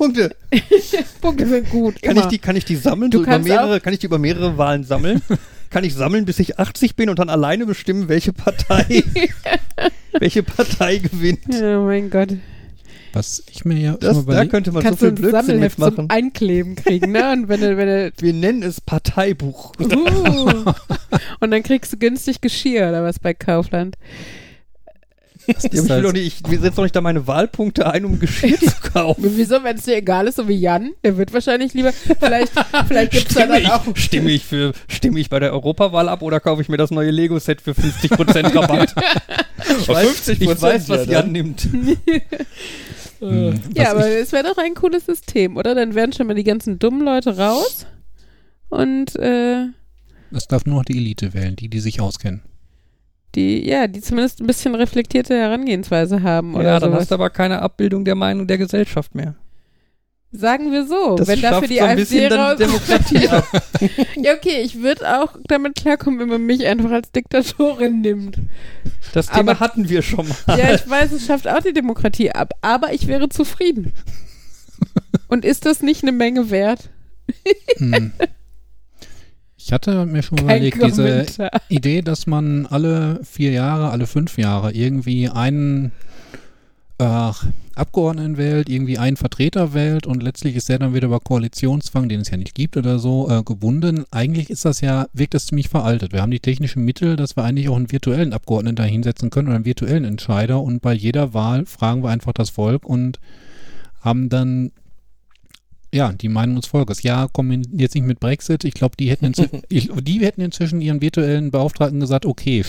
[0.00, 0.34] Punkte.
[1.20, 2.00] Punkte sind gut.
[2.00, 2.22] Kann immer.
[2.22, 3.10] ich, die, kann ich die sammeln?
[3.10, 5.20] Du so über kannst mehrere, kann ich die über mehrere Wahlen sammeln?
[5.70, 9.04] kann ich sammeln, bis ich 80 bin und dann alleine bestimmen, welche Partei,
[10.18, 11.52] welche Partei gewinnt?
[11.52, 12.30] Ja, mein Gott.
[13.12, 15.46] Was ich mir ja Das, da überlegt, könnte man Kannst so du viel ein Blödsinn
[15.46, 16.10] Sammelheft zum mitmachen.
[16.10, 17.32] Einkleben kriegen, ne?
[17.32, 19.72] Und wenn du, wenn du Wir nennen es Parteibuch.
[19.80, 20.72] Uh.
[21.40, 23.98] Und dann kriegst du günstig Geschirr oder was bei Kaufland.
[25.46, 27.90] Das Ja, ist ich will halt, doch nicht, ich setze doch nicht da meine Wahlpunkte
[27.90, 29.24] ein, um Geschirr zu kaufen.
[29.36, 32.52] Wieso, wenn es dir egal ist, so wie Jan, der wird wahrscheinlich lieber, vielleicht,
[32.88, 33.96] vielleicht gibt es da Stimme dann ich, auch.
[33.96, 37.10] stimme, ich für, stimme ich bei der Europawahl ab oder kaufe ich mir das neue
[37.10, 38.94] Lego-Set für 50% Rabatt?
[39.80, 41.32] ich, weiß, 50% ich weiß, was ja, Jan dann.
[41.32, 41.62] nimmt.
[43.20, 45.74] hm, Ja, was aber ich, es wäre doch ein cooles System, oder?
[45.74, 47.86] Dann wären schon mal die ganzen dummen Leute raus.
[48.68, 49.66] Und äh,
[50.30, 52.42] das darf nur noch die Elite wählen, die, die sich auskennen.
[53.34, 57.02] Die, ja, die zumindest ein bisschen reflektierte Herangehensweise haben oder Ja, dann sowas.
[57.02, 59.34] hast du aber keine Abbildung der Meinung der Gesellschaft mehr.
[60.32, 61.16] Sagen wir so.
[61.16, 62.56] Das wenn dafür schafft die so ein AfD bisschen dann raus.
[62.56, 68.00] die Demokratie ja, okay, ich würde auch damit klarkommen, wenn man mich einfach als Diktatorin
[68.00, 68.38] nimmt.
[69.12, 70.56] Das Thema Aber- hatten wir schon mal.
[70.58, 73.92] Ja, ich weiß, es schafft auch die Demokratie ab, aber ich wäre zufrieden.
[75.28, 76.90] Und ist das nicht eine Menge wert?
[77.78, 78.12] Hm.
[79.62, 81.50] Ich hatte mir schon Kein überlegt, diese Kommentar.
[81.68, 85.92] Idee, dass man alle vier Jahre, alle fünf Jahre irgendwie einen
[86.98, 87.30] äh,
[87.74, 92.20] Abgeordneten wählt, irgendwie einen Vertreter wählt und letztlich ist der dann wieder über Koalitionszwang, den
[92.20, 94.04] es ja nicht gibt oder so, äh, gebunden.
[94.10, 96.12] Eigentlich ist das ja, wirkt das ziemlich veraltet.
[96.14, 99.48] Wir haben die technischen Mittel, dass wir eigentlich auch einen virtuellen Abgeordneten da hinsetzen können
[99.48, 103.20] oder einen virtuellen Entscheider und bei jeder Wahl fragen wir einfach das Volk und
[104.00, 104.72] haben dann
[105.92, 107.02] ja, die Meinung des Volkes.
[107.02, 108.64] Ja, kommen jetzt nicht mit Brexit.
[108.64, 112.62] Ich glaube, die hätten inzwischen, ich, die hätten inzwischen ihren virtuellen Beauftragten gesagt, okay,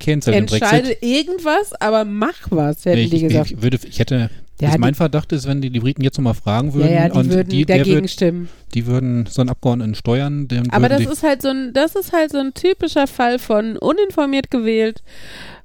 [0.00, 1.02] cancel den Entscheide Brexit.
[1.02, 3.50] irgendwas, aber mach was, hätten ich, die gesagt.
[3.52, 4.30] Ich, würde, ich hätte,
[4.60, 6.92] Ja, also mein die- Verdacht ist, wenn die, die Briten jetzt nochmal fragen ja, würden
[6.92, 8.48] ja, die und würden die, dagegen würd, stimmen.
[8.74, 12.12] die würden so einen Abgeordneten steuern, Aber das die, ist halt so ein, das ist
[12.12, 15.02] halt so ein typischer Fall von uninformiert gewählt.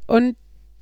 [0.08, 0.36] Und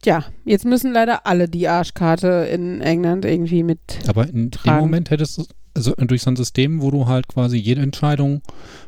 [0.04, 3.80] ja, jetzt müssen leider alle die Arschkarte in England irgendwie mit.
[4.08, 4.80] aber in dem tragen.
[4.80, 8.42] Moment hättest du also durch so ein System, wo du halt quasi jede Entscheidung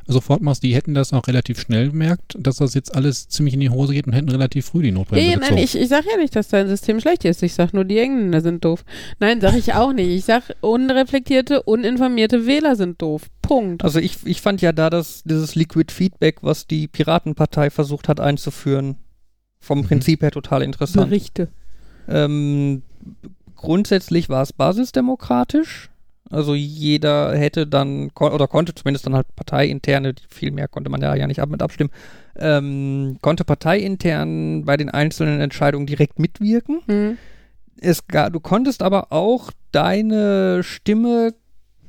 [0.06, 3.62] sofort machst, die hätten das auch relativ schnell gemerkt, dass das jetzt alles ziemlich in
[3.62, 5.62] die Hose geht und hätten relativ früh die Notbremse ja, nein, gezogen.
[5.64, 7.42] ich, ich sag ja nicht, dass dein System schlecht ist.
[7.42, 8.84] Ich sag nur, die Engländer sind doof.
[9.20, 10.10] Nein, sag ich auch nicht.
[10.10, 13.24] Ich sag, unreflektierte, uninformierte Wähler sind doof.
[13.42, 13.84] Punkt.
[13.84, 18.20] Also ich, ich fand ja da das, dieses Liquid Feedback, was die Piratenpartei versucht hat
[18.20, 18.98] einzuführen,
[19.60, 19.86] vom Mhm.
[19.86, 21.10] Prinzip her total interessant.
[21.10, 21.48] Berichte.
[22.10, 22.82] Ähm,
[23.56, 25.90] grundsätzlich war es basisdemokratisch.
[26.34, 31.00] Also jeder hätte dann, kon oder konnte zumindest dann halt parteiinterne, viel mehr konnte man
[31.00, 31.92] da ja nicht ab mit abstimmen,
[32.36, 36.82] ähm, konnte parteiintern bei den einzelnen Entscheidungen direkt mitwirken.
[36.88, 37.18] Hm.
[37.80, 41.36] Es du konntest aber auch deine Stimme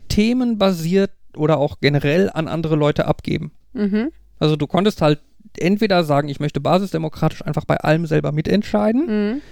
[0.09, 3.53] themenbasiert oder auch generell an andere Leute abgeben.
[3.73, 4.11] Mhm.
[4.39, 5.21] Also du konntest halt
[5.59, 9.07] entweder sagen, ich möchte basisdemokratisch einfach bei allem selber mitentscheiden.
[9.07, 9.43] Mhm.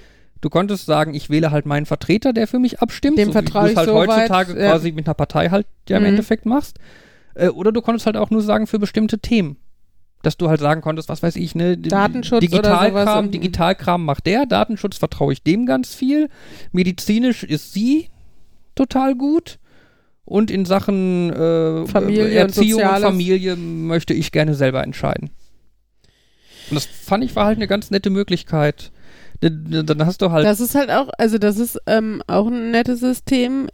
[0.43, 3.16] Du konntest sagen, ich wähle halt meinen Vertreter, der für mich abstimmt.
[3.16, 4.70] Dem so vertraue wie ich du es halt so weit, heutzutage ja.
[4.70, 6.09] quasi mit einer Partei halt ja im Mhm.
[6.11, 6.78] Endeffekt machst.
[7.34, 9.57] Äh, oder du konntest halt auch nur sagen, für bestimmte Themen.
[10.22, 11.78] Dass du halt sagen konntest, was weiß ich, ne?
[11.78, 16.28] Datenschutz oder Digitalkram, und- Digitalkram macht der, Datenschutz vertraue ich dem ganz viel.
[16.72, 18.09] Medizinisch ist sie
[18.74, 19.59] total gut.
[20.24, 23.05] Und in Sachen äh, Familie und Erziehung und, Soziales.
[23.05, 25.30] Familie möchte ich gerne selber entscheiden.
[26.70, 28.93] Und das fand ich war halt eine ganz nette Möglichkeit.
[29.43, 33.01] Dann hast du halt Das ist halt auch, also das ist ähm, auch ein nettes
[33.01, 33.68] System.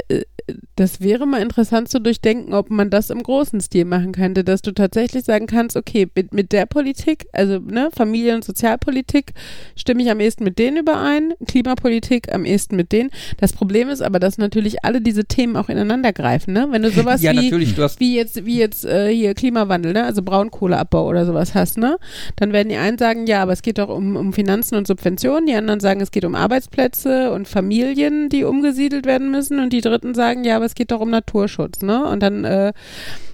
[0.77, 4.63] Das wäre mal interessant zu durchdenken, ob man das im großen Stil machen könnte, dass
[4.63, 9.33] du tatsächlich sagen kannst, okay, mit, mit der Politik, also ne, Familien- und Sozialpolitik
[9.77, 13.11] stimme ich am ehesten mit denen überein, Klimapolitik am ehesten mit denen.
[13.39, 16.69] Das Problem ist aber, dass natürlich alle diese Themen auch ineinander greifen, ne?
[16.71, 20.05] Wenn du sowas ja, wie du wie jetzt, wie jetzt äh, hier Klimawandel, ne?
[20.05, 21.99] also Braunkohleabbau oder sowas hast, ne?
[22.37, 25.47] Dann werden die einen sagen, ja, aber es geht doch um, um Finanzen und Subventionen,
[25.47, 29.81] die anderen sagen, es geht um Arbeitsplätze und Familien, die umgesiedelt werden müssen und die
[29.81, 32.07] dritten sagen, ja, aber es geht doch um Naturschutz, ne?
[32.07, 32.73] Und dann äh,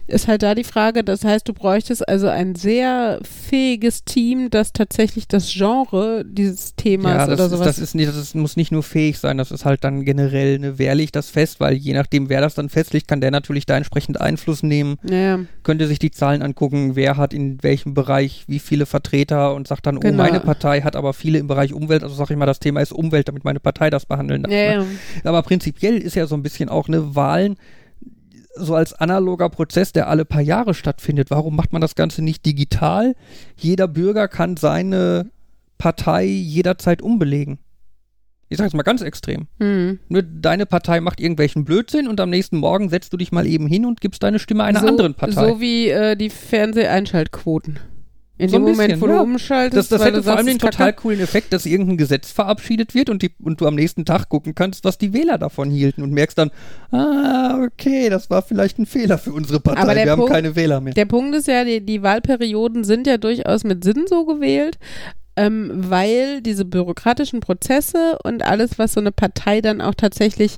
[0.06, 4.72] ist halt da die Frage, das heißt, du bräuchtest also ein sehr fähiges Team, das
[4.72, 7.66] tatsächlich das Genre dieses Themas ja, oder ist, sowas.
[7.66, 10.78] das ist nicht, das muss nicht nur fähig sein, das ist halt dann generell, ne,
[10.78, 13.76] wer legt das fest, weil je nachdem, wer das dann festlegt, kann der natürlich da
[13.76, 18.58] entsprechend Einfluss nehmen, ja, könnte sich die Zahlen angucken, wer hat in welchem Bereich wie
[18.58, 20.22] viele Vertreter und sagt dann, oh, Genau.
[20.22, 22.92] meine Partei hat aber viele im Bereich Umwelt, also sag ich mal, das Thema ist
[22.92, 24.52] Umwelt, damit meine Partei das behandeln darf.
[24.52, 24.86] ja, Ne?
[25.24, 27.56] Aber prinzipiell ist ja so ein bisschen auch eine Wahlen
[28.56, 31.30] so als analoger Prozess, der alle paar Jahre stattfindet.
[31.30, 33.14] Warum macht man das Ganze nicht digital?
[33.56, 35.30] Jeder Bürger kann seine
[35.78, 37.58] Partei jederzeit umbelegen.
[38.48, 39.48] Ich sage jetzt mal ganz extrem.
[39.58, 39.98] Hm.
[40.08, 43.66] Nur deine Partei macht irgendwelchen Blödsinn und am nächsten Morgen setzt du dich mal eben
[43.66, 45.48] hin und gibst deine Stimme einer so, anderen Partei.
[45.48, 47.80] So wie äh, die Fernseheinschaltquoten.
[48.36, 49.18] In So dem Moment, bisschen, wo ja.
[49.18, 51.02] du umschaltest, das das hätte vor allem den total Kacke.
[51.02, 54.56] coolen Effekt, dass irgendein Gesetz verabschiedet wird und, die, und du am nächsten Tag gucken
[54.56, 56.50] kannst, was die Wähler davon hielten und merkst dann,
[56.90, 60.04] ah, okay, das war vielleicht ein Fehler für unsere Partei.
[60.04, 60.94] Wir haben Punkt- keine Wähler mehr.
[60.94, 64.78] Der Punkt ist ja, die, die Wahlperioden sind ja durchaus mit Sinn so gewählt,
[65.36, 70.56] ähm, weil diese bürokratischen Prozesse und alles, was so eine Partei dann auch tatsächlich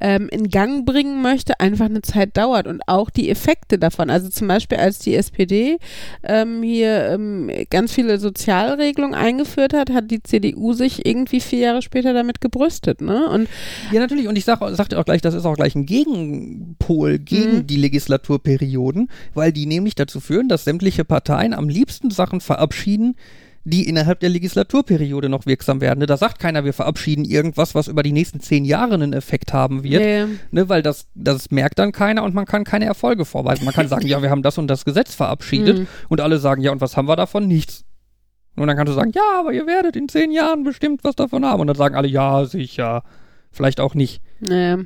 [0.00, 4.10] ähm, in Gang bringen möchte, einfach eine Zeit dauert und auch die Effekte davon.
[4.10, 5.78] Also zum Beispiel, als die SPD
[6.22, 11.82] ähm, hier ähm, ganz viele Sozialregelungen eingeführt hat, hat die CDU sich irgendwie vier Jahre
[11.82, 13.00] später damit gebrüstet.
[13.00, 13.28] Ne?
[13.28, 13.48] Und
[13.92, 14.28] Ja, natürlich.
[14.28, 17.66] Und ich sag, sagte auch gleich, das ist auch gleich ein Gegenpol gegen Mhm.
[17.66, 23.16] die Legislaturperioden, weil die nämlich dazu führen, dass sämtliche Parteien am liebsten Sachen verabschieden,
[23.68, 25.98] die innerhalb der Legislaturperiode noch wirksam werden.
[25.98, 26.06] Ne?
[26.06, 29.84] Da sagt keiner, wir verabschieden irgendwas, was über die nächsten zehn Jahre einen Effekt haben
[29.84, 30.26] wird, ja.
[30.50, 30.68] ne?
[30.68, 33.66] weil das, das merkt dann keiner und man kann keine Erfolge vorweisen.
[33.66, 35.86] Man kann sagen, ja, wir haben das und das Gesetz verabschiedet Mhm.
[36.08, 37.46] und alle sagen, ja, und was haben wir davon?
[37.46, 37.84] Nichts.
[38.56, 41.44] Und dann kannst du sagen, ja, aber ihr werdet in zehn Jahren bestimmt was davon
[41.44, 41.60] haben.
[41.60, 43.02] Und dann sagen alle, ja, sicher.
[43.50, 44.20] Vielleicht auch nicht.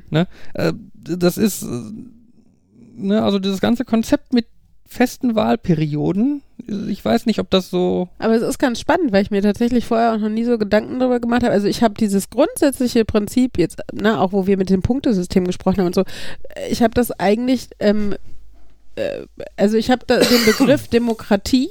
[0.09, 0.27] Naja.
[0.53, 1.67] Äh, das ist, äh,
[2.95, 4.45] ne, also dieses ganze Konzept mit
[4.93, 6.41] festen Wahlperioden,
[6.87, 8.07] ich weiß nicht, ob das so.
[8.19, 10.99] Aber es ist ganz spannend, weil ich mir tatsächlich vorher auch noch nie so Gedanken
[10.99, 11.51] darüber gemacht habe.
[11.51, 15.79] Also ich habe dieses grundsätzliche Prinzip jetzt, ne, auch wo wir mit dem Punktesystem gesprochen
[15.79, 16.03] haben und so,
[16.69, 18.15] ich habe das eigentlich, ähm,
[18.95, 19.25] äh,
[19.57, 21.69] also ich habe den Begriff Demokratie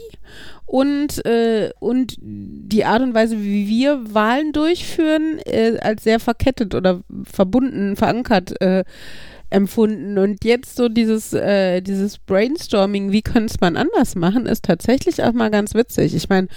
[0.67, 6.75] und, äh, und die Art und Weise, wie wir Wahlen durchführen, äh, als sehr verkettet
[6.75, 8.85] oder verbunden, verankert äh,
[9.53, 10.19] empfunden.
[10.19, 15.23] Und jetzt so dieses, äh, dieses Brainstorming, wie könnte es man anders machen, ist tatsächlich
[15.23, 16.15] auch mal ganz witzig.
[16.15, 16.49] Ich meine,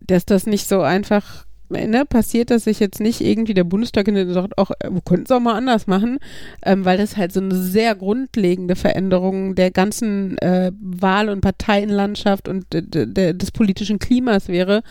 [0.00, 4.52] dass das nicht so einfach ne, passiert, dass sich jetzt nicht irgendwie der Bundestag sagt,
[4.56, 6.18] ach, wir könnten es auch mal anders machen,
[6.64, 12.48] ähm, weil das halt so eine sehr grundlegende Veränderung der ganzen äh, Wahl- und Parteienlandschaft
[12.48, 14.82] und de, de, de, des politischen Klimas wäre.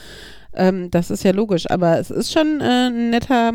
[0.54, 3.54] Ähm, das ist ja logisch, aber es ist schon äh, ein netter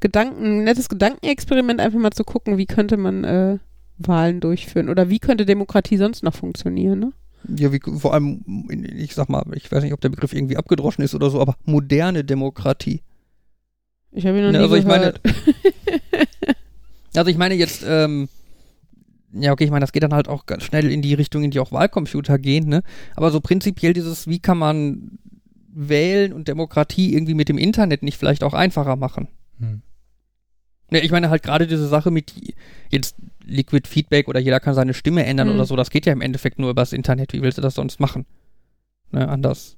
[0.00, 3.58] Gedanken, ein nettes Gedankenexperiment, einfach mal zu gucken, wie könnte man äh,
[3.98, 7.12] Wahlen durchführen oder wie könnte Demokratie sonst noch funktionieren, ne?
[7.56, 8.44] Ja, wie, vor allem,
[8.96, 11.56] ich sag mal, ich weiß nicht, ob der Begriff irgendwie abgedroschen ist oder so, aber
[11.64, 13.00] moderne Demokratie.
[14.12, 15.20] Ich habe ihn noch Ne, nie also ich meine- gehört.
[17.16, 18.28] Also ich meine jetzt, ähm,
[19.32, 21.50] ja, okay, ich meine, das geht dann halt auch ganz schnell in die Richtung, in
[21.50, 22.82] die auch Wahlcomputer gehen, ne?
[23.16, 25.18] Aber so prinzipiell dieses, wie kann man
[25.72, 29.26] Wählen und Demokratie irgendwie mit dem Internet nicht vielleicht auch einfacher machen?
[29.58, 29.82] Hm.
[30.90, 32.32] Ne, ich meine halt gerade diese Sache mit
[32.90, 35.54] jetzt Liquid Feedback oder jeder kann seine Stimme ändern Mhm.
[35.54, 37.32] oder so, das geht ja im Endeffekt nur übers Internet.
[37.32, 38.26] Wie willst du das sonst machen?
[39.12, 39.76] Ne, anders.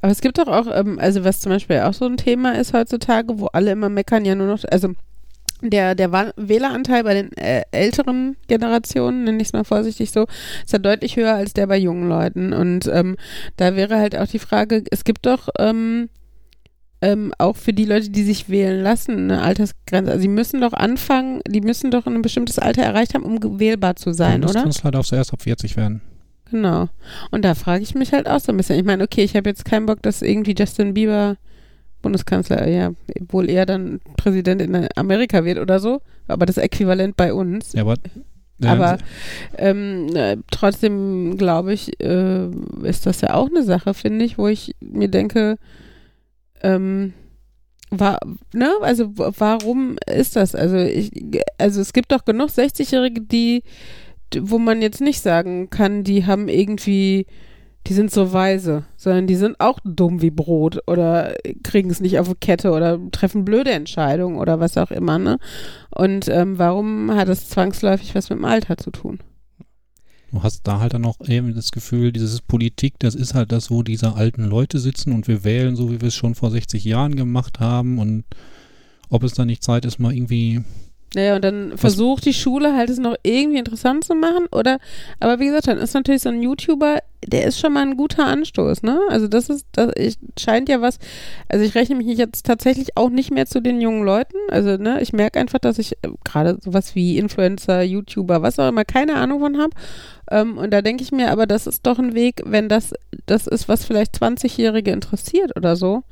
[0.00, 2.72] Aber es gibt doch auch, ähm, also was zum Beispiel auch so ein Thema ist
[2.74, 4.94] heutzutage, wo alle immer meckern, ja nur noch, also
[5.62, 10.26] der, der Wähleranteil bei den äh, älteren Generationen, nenne ich es mal vorsichtig so,
[10.62, 12.52] ist ja deutlich höher als der bei jungen Leuten.
[12.52, 13.16] Und ähm,
[13.56, 16.10] da wäre halt auch die Frage, es gibt doch ähm,
[17.04, 20.10] ähm, auch für die Leute, die sich wählen lassen, eine Altersgrenze.
[20.10, 23.96] Also sie müssen doch anfangen, die müssen doch ein bestimmtes Alter erreicht haben, um wählbar
[23.96, 24.54] zu sein, oder?
[24.54, 26.00] Bundeskanzler darf erst ab 40 werden.
[26.50, 26.88] Genau.
[27.30, 28.78] Und da frage ich mich halt auch so ein bisschen.
[28.78, 31.36] Ich meine, okay, ich habe jetzt keinen Bock, dass irgendwie Justin Bieber
[32.00, 32.92] Bundeskanzler, ja,
[33.28, 37.72] wohl eher dann Präsident in Amerika wird oder so, aber das Äquivalent bei uns.
[37.72, 38.98] Ja, aber, äh, Aber
[39.56, 42.46] ähm, äh, trotzdem glaube ich, äh,
[42.82, 45.56] ist das ja auch eine Sache, finde ich, wo ich mir denke,
[46.64, 47.12] ähm,
[47.90, 48.18] war,
[48.52, 50.54] ne, also warum ist das?
[50.54, 51.12] Also ich,
[51.58, 53.62] also es gibt doch genug 60-Jährige, die,
[54.36, 57.26] wo man jetzt nicht sagen kann, die haben irgendwie,
[57.86, 62.18] die sind so weise, sondern die sind auch dumm wie Brot oder kriegen es nicht
[62.18, 65.38] auf die Kette oder treffen blöde Entscheidungen oder was auch immer, ne?
[65.90, 69.20] Und ähm, warum hat es zwangsläufig was mit dem Alter zu tun?
[70.34, 73.70] Du hast da halt dann auch eben das Gefühl, dieses Politik, das ist halt das,
[73.70, 76.82] wo diese alten Leute sitzen und wir wählen, so wie wir es schon vor 60
[76.82, 78.00] Jahren gemacht haben.
[78.00, 78.24] Und
[79.10, 80.64] ob es dann nicht Zeit ist, mal irgendwie
[81.14, 84.78] Naja, und dann versucht die Schule halt es noch irgendwie interessant zu machen, oder?
[85.20, 88.26] Aber wie gesagt, dann ist natürlich so ein YouTuber, der ist schon mal ein guter
[88.26, 89.00] Anstoß, ne?
[89.08, 90.98] Also das ist, das ich, scheint ja was,
[91.48, 95.00] also ich rechne mich jetzt tatsächlich auch nicht mehr zu den jungen Leuten, also ne,
[95.00, 99.14] ich merke einfach, dass ich äh, gerade sowas wie Influencer, YouTuber, was auch immer, keine
[99.14, 99.70] Ahnung von habe.
[100.30, 102.92] Ähm, und da denke ich mir, aber das ist doch ein Weg, wenn das
[103.26, 106.02] das ist, was vielleicht 20-Jährige interessiert oder so,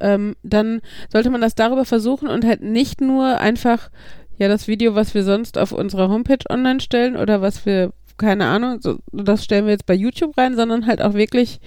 [0.00, 0.80] ähm, dann
[1.10, 3.90] sollte man das darüber versuchen und halt nicht nur einfach
[4.38, 8.46] ja, das Video, was wir sonst auf unserer Homepage online stellen oder was wir, keine
[8.46, 11.60] Ahnung, so, das stellen wir jetzt bei YouTube rein, sondern halt auch wirklich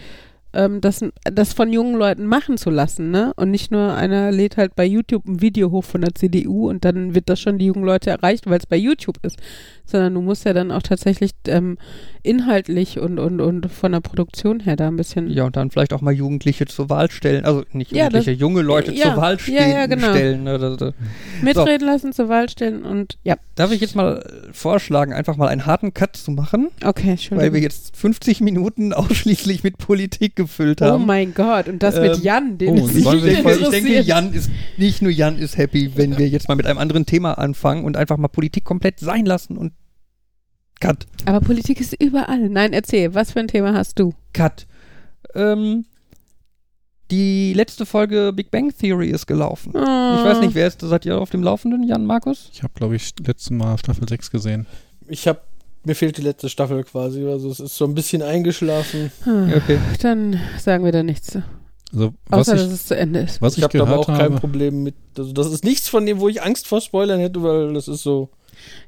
[0.53, 3.33] ähm, das, das von jungen Leuten machen zu lassen, ne?
[3.35, 6.85] Und nicht nur einer lädt halt bei YouTube ein Video hoch von der CDU und
[6.85, 9.37] dann wird das schon die jungen Leute erreicht, weil es bei YouTube ist.
[9.89, 11.77] Sondern du musst ja dann auch tatsächlich ähm,
[12.23, 15.29] inhaltlich und, und, und von der Produktion her da ein bisschen.
[15.29, 17.45] Ja, und dann vielleicht auch mal Jugendliche zur Wahl stellen.
[17.45, 20.09] Also nicht Ja, Jugendliche, junge Leute ja, zur Wahl ja, stehen, ja, genau.
[20.09, 20.43] stellen.
[20.43, 20.57] Ne?
[20.59, 20.93] Das, das.
[21.41, 25.47] Mitreden lassen, zur Wahl stellen und ja, Darf ich jetzt mal äh, vorschlagen, einfach mal
[25.47, 27.39] einen harten Cut zu machen, okay, Entschuldigung.
[27.39, 31.05] weil wir jetzt 50 Minuten ausschließlich mit Politik gefüllt Oh haben.
[31.05, 33.99] mein Gott, und das mit Ähm, Jan, den oh, ich, denke, ich denke.
[34.01, 37.33] Jan ist, nicht nur Jan ist happy, wenn wir jetzt mal mit einem anderen Thema
[37.37, 39.73] anfangen und einfach mal Politik komplett sein lassen und
[40.79, 41.05] Cut.
[41.25, 42.49] Aber Politik ist überall.
[42.49, 44.13] Nein, erzähl, was für ein Thema hast du?
[44.33, 44.65] Cut.
[45.35, 45.85] Ähm,
[47.11, 49.71] die letzte Folge Big Bang Theory ist gelaufen.
[49.75, 52.49] Ich weiß nicht, wer ist, seid ihr auf dem Laufenden, Jan, Markus?
[52.53, 54.67] Ich habe, glaube ich, letztes Mal Staffel 6 gesehen.
[55.07, 55.41] Ich habe
[55.83, 57.25] mir fehlt die letzte Staffel quasi.
[57.25, 59.11] Also es ist so ein bisschen eingeschlafen.
[59.25, 59.79] Okay.
[60.01, 61.37] Dann sagen wir da nichts.
[61.91, 63.41] Also, was Außer, dass ich, es zu Ende ist.
[63.41, 64.95] was Ich ich, habe da aber auch kein habe, Problem mit.
[65.17, 68.03] Also das ist nichts von dem, wo ich Angst vor Spoilern hätte, weil das ist
[68.03, 68.29] so.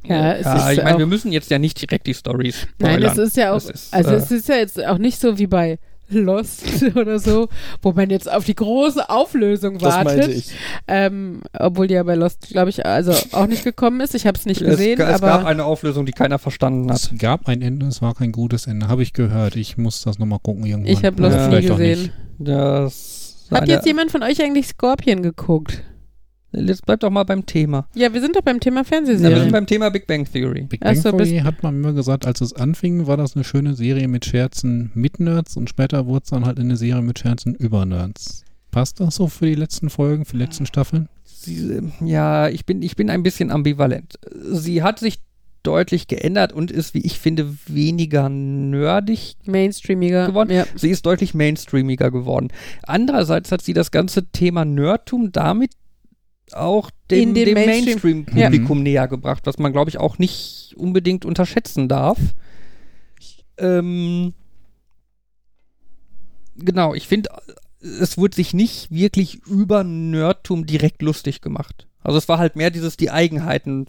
[0.04, 3.04] Ja, es ja ist ich meine, wir müssen jetzt ja nicht direkt die Stories Nein,
[3.04, 5.38] es ist ja auch, Das ist, also äh, es ist ja jetzt auch nicht so
[5.38, 5.80] wie bei
[6.12, 6.64] Lost
[6.96, 7.48] oder so,
[7.82, 10.44] wo man jetzt auf die große Auflösung wartet.
[10.88, 14.14] Ähm, obwohl die ja bei Lost, glaube ich, also auch nicht gekommen ist.
[14.16, 16.98] Ich habe es nicht gesehen, es, es gab eine Auflösung, die keiner verstanden hat.
[16.98, 18.88] es gab ein Ende, es war kein gutes Ende.
[18.88, 19.56] Habe ich gehört.
[19.56, 20.92] Ich muss das nochmal gucken irgendwann.
[20.92, 22.12] ich habe Lost Ja, nie vielleicht auch gesehen.
[23.52, 25.84] Hat jetzt jemand von euch eigentlich Scorpion geguckt?
[26.54, 27.88] Jetzt bleibt doch mal beim Thema.
[27.94, 29.40] Ja, wir sind doch beim Thema Na, wir Fernsehserien.
[29.40, 30.64] sind beim Thema Big Bang Theory.
[30.64, 33.74] Big Bang so, Theory hat man immer gesagt, als es anfing, war das eine schöne
[33.74, 37.56] Serie mit Scherzen mit Nerds und später wurde es dann halt eine Serie mit Scherzen
[37.56, 38.44] über Nerds.
[38.72, 41.10] Passt das so für die letzten Folgen, für die letzten Staffeln?
[41.24, 44.20] Sie, ja, ich bin, ich bin ein bisschen ambivalent.
[44.52, 45.20] Sie hat sich
[45.64, 49.36] deutlich geändert und ist, wie ich finde, weniger nerdig.
[49.46, 50.28] Mainstreamiger.
[50.28, 50.52] Geworden.
[50.52, 50.66] Ja.
[50.76, 52.50] Sie ist deutlich mainstreamiger geworden.
[52.84, 55.72] Andererseits hat sie das ganze Thema Nerdtum damit
[56.56, 61.88] auch dem, dem Mainstream- Mainstream-Publikum näher gebracht, was man, glaube ich, auch nicht unbedingt unterschätzen
[61.88, 62.18] darf.
[63.58, 64.34] Ähm,
[66.56, 67.30] genau, ich finde,
[67.82, 71.88] es wurde sich nicht wirklich über Nerdtum direkt lustig gemacht.
[72.02, 73.86] Also es war halt mehr dieses, die Eigenheiten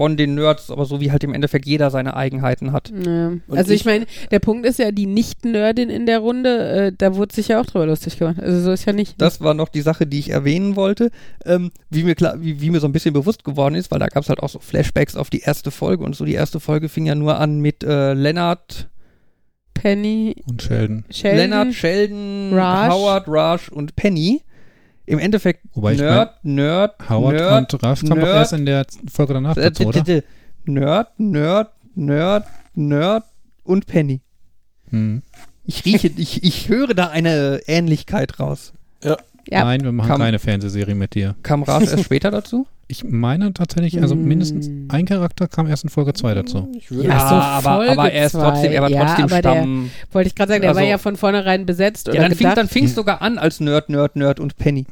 [0.00, 2.90] von den Nerds, aber so wie halt im Endeffekt jeder seine Eigenheiten hat.
[3.04, 3.32] Ja.
[3.50, 7.16] Also ich, ich- meine, der Punkt ist ja, die Nicht-Nerdin in der Runde, äh, da
[7.16, 8.40] wurde sich ja auch drüber lustig gemacht.
[8.40, 9.20] Also so ist ja nicht.
[9.20, 11.10] Das war noch die Sache, die ich erwähnen wollte.
[11.44, 14.06] Ähm, wie, mir klar, wie, wie mir so ein bisschen bewusst geworden ist, weil da
[14.06, 16.24] gab es halt auch so Flashbacks auf die erste Folge und so.
[16.24, 18.88] Die erste Folge fing ja nur an mit äh, Leonard,
[19.74, 21.04] Penny, Und Sheldon.
[21.10, 21.38] Sheldon.
[21.38, 22.88] Leonard, Sheldon, Raj.
[22.90, 24.40] Howard, Raj und Penny.
[25.10, 28.86] Im Endeffekt Wobei ich Nerd, Nerd, Howard Nerd, und Ralph kam doch erst in der
[29.12, 30.04] Folge danach äh, dazu, oder?
[30.64, 33.24] Nerd, Nerd, Nerd, Nerd
[33.64, 34.20] und Penny.
[34.90, 35.22] Hm.
[35.64, 38.72] Ich rieche, ich, ich höre da eine Ähnlichkeit raus.
[39.02, 39.16] Ja.
[39.50, 41.34] Nein, wir machen Kam- keine Fernsehserie mit dir.
[41.42, 42.66] Kam Raj erst später dazu?
[42.86, 44.24] Ich meine tatsächlich, also Hm.
[44.24, 46.70] mindestens ein Charakter kam erst in Folge 2 dazu.
[46.76, 47.34] Ich würde Ja, so
[47.68, 48.50] aber, aber er ist zwei.
[48.50, 49.90] trotzdem, er war Ja, trotzdem aber der- Stamm.
[50.12, 52.38] Wollte ich gerade sagen, der Also- war ja von vornherein besetzt oder Ja, dann fing
[52.38, 52.56] gedacht.
[52.58, 54.86] dann fing's sogar an als Nerd, Nerd, Nerd und Penny.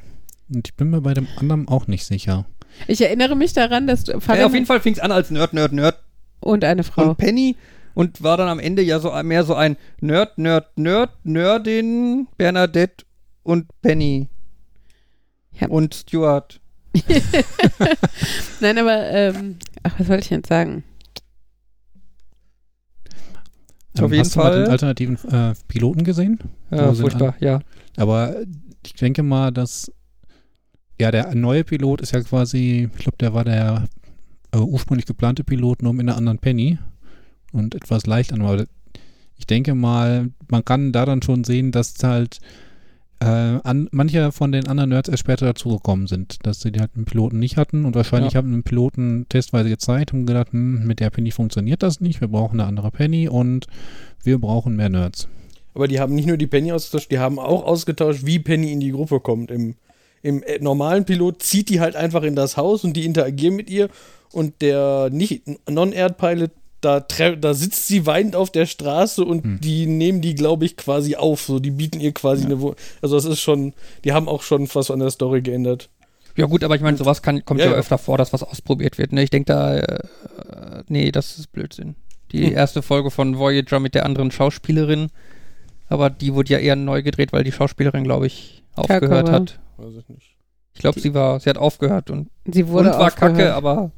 [0.52, 2.46] Und ich bin mir bei dem anderen auch nicht sicher.
[2.86, 5.52] ich erinnere mich daran, dass du Ja, Fabian auf jeden Fall fing's an als Nerd,
[5.52, 6.02] Nerd, Nerd
[6.40, 7.10] und eine Frau.
[7.10, 7.56] und Penny
[7.94, 13.04] und war dann am Ende ja so mehr so ein Nerd, Nerd, Nerd, Nerdin, Bernadette
[13.42, 14.28] und Penny.
[15.60, 15.68] Ja.
[15.68, 16.60] Und Stuart.
[18.60, 20.84] Nein, aber ähm, ach, was wollte ich jetzt sagen?
[24.00, 24.62] Auf jeden hast du mal Fall.
[24.62, 26.38] den alternativen äh, Piloten gesehen?
[26.70, 27.60] Ja, furchtbar, ja.
[27.96, 28.36] Aber
[28.86, 29.90] ich denke mal, dass
[31.00, 33.84] ja der neue Pilot ist ja quasi, ich glaube, der war der
[34.52, 36.78] äh, ursprünglich geplante Pilot, nur mit einer anderen Penny
[37.52, 38.42] und etwas leicht an.
[38.42, 38.64] Aber
[39.36, 42.38] ich denke mal, man kann da dann schon sehen, dass halt
[43.20, 47.04] äh, an, manche von den anderen Nerds erst später dazugekommen sind, dass sie halt einen
[47.04, 48.38] Piloten nicht hatten und wahrscheinlich Ja.
[48.38, 52.28] haben einen Piloten testweise gezeigt und gedacht, hm, mit der Penny funktioniert das nicht, wir
[52.28, 53.66] brauchen eine andere Penny und
[54.22, 55.28] wir brauchen mehr Nerds.
[55.74, 58.80] Aber die haben nicht nur die Penny ausgetauscht, die haben auch ausgetauscht, wie Penny in
[58.80, 59.50] die Gruppe kommt.
[59.50, 59.74] Im,
[60.22, 63.70] im äh, normalen Pilot zieht die halt einfach in das Haus und die interagieren mit
[63.70, 63.88] ihr.
[64.32, 66.50] Und der nicht Non-Erd-Pilot,
[66.80, 69.60] da, tre- da sitzt sie weinend auf der Straße und Hm.
[69.60, 71.40] die nehmen die, glaube ich, quasi auf.
[71.42, 72.76] So, die bieten ihr quasi eine Wohnung.
[73.02, 73.72] Also, das ist schon,
[74.04, 75.88] die haben auch schon was an der Story geändert.
[76.36, 77.78] Ja gut, aber ich meine, sowas kann, kommt Ja, ja, ja.
[77.78, 79.12] öfter vor, dass was ausprobiert wird.
[79.12, 79.24] Ne?
[79.24, 79.98] Ich denke da, äh,
[80.88, 81.96] nee, das ist Blödsinn.
[82.30, 82.52] Die Hm.
[82.54, 85.08] erste Folge von Voyager mit der anderen Schauspielerin,
[85.88, 89.32] aber die wurde ja eher neu gedreht, weil die Schauspielerin, glaube ich, aufgehört war.
[89.32, 89.58] hat.
[89.78, 90.36] Weiß ich nicht.
[90.74, 93.36] Ich glaube, sie war, sie hat aufgehört und, Sie wurde und war aufgehört.
[93.36, 93.90] kacke, aber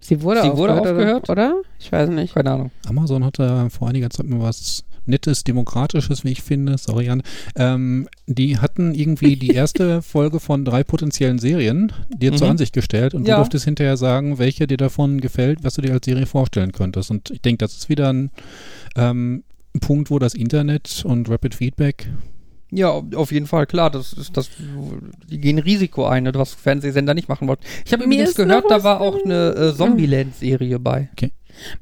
[0.00, 1.30] Sie wurde Sie wurde aufgehört, aufgehört?
[1.30, 1.48] Oder?
[1.54, 1.62] oder?
[1.78, 2.34] Ich weiß nicht.
[2.34, 2.70] keine Ahnung.
[2.88, 6.78] Amazon hat da vor einiger Zeit mal was Nettes, Demokratisches, wie ich finde.
[6.78, 7.22] Sorry, Jan.
[7.56, 12.52] Ähm, die hatten irgendwie die erste Folge von drei potenziellen Serien dir zur Mhm.
[12.52, 13.34] Ansicht gestellt und Ja.
[13.36, 17.10] du durftest hinterher sagen, welche dir davon gefällt, was du dir als Serie vorstellen könntest.
[17.10, 18.30] Und ich denke, das ist wieder ein
[18.96, 19.42] ähm,
[19.80, 22.08] Punkt, wo das Internet und Rapid Feedback
[22.74, 24.48] Ja, auf jeden Fall, klar, das ist das,
[25.30, 27.64] die gehen Risiko ein, ne, was Fernsehsender nicht machen wollten.
[27.84, 31.10] Ich habe Mir übrigens gehört, da war auch eine äh, Zombieland-Serie bei.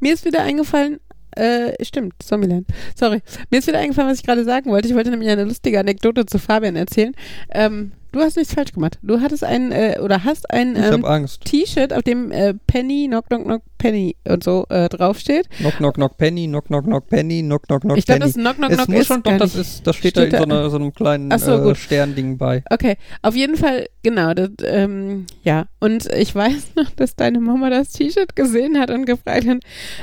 [0.01, 0.99] Mir ist wieder eingefallen,
[1.37, 2.67] äh, stimmt, Zombieland.
[2.97, 3.21] Sorry.
[3.51, 4.89] Mir ist wieder eingefallen, was ich gerade sagen wollte.
[4.89, 7.15] Ich wollte nämlich eine lustige Anekdote zu Fabian erzählen.
[7.51, 8.99] Ähm, Du hast nichts falsch gemacht.
[9.03, 11.27] Du hattest ein äh, oder hast ein Ich ähm.
[11.45, 15.49] T-Shirt, auf dem äh, Penny, Knock Knock Knock Penny und so äh, draufsteht.
[15.59, 18.33] Knock, knock, knock, Penny, knock, knock, knock, Penny, knock, knock, knock, ich glaube, Penny.
[18.33, 20.39] das Knock Knock es Knock muss ist schon, doch, das ist, das steht, Steht da
[20.39, 21.75] in so, einer, so einem kleinen so, äh.
[21.75, 22.63] Sternding bei.
[22.71, 25.67] Okay, auf jeden Fall, genau, das, ähm, ja.
[25.79, 29.59] Und ich weiß noch, dass deine Mama das T-Shirt gesehen hat und gefragt hat,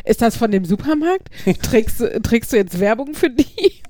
[0.06, 1.30] ist das von dem Supermarkt?
[1.62, 3.46] Trägst, trägst du jetzt Werbung für die?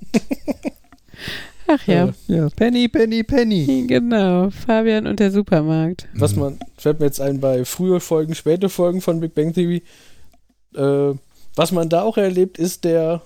[1.70, 3.84] Ach ja, Ja, Penny, Penny, Penny.
[3.86, 6.08] genau, Fabian und der Supermarkt.
[6.14, 9.82] Was man, fällt mir jetzt ein bei frühe Folgen, späte Folgen von Big Bang Theory,
[10.74, 11.14] äh,
[11.54, 13.20] was man da auch erlebt, ist der,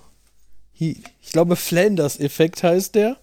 [0.74, 3.16] ich glaube, Flanders-Effekt heißt der,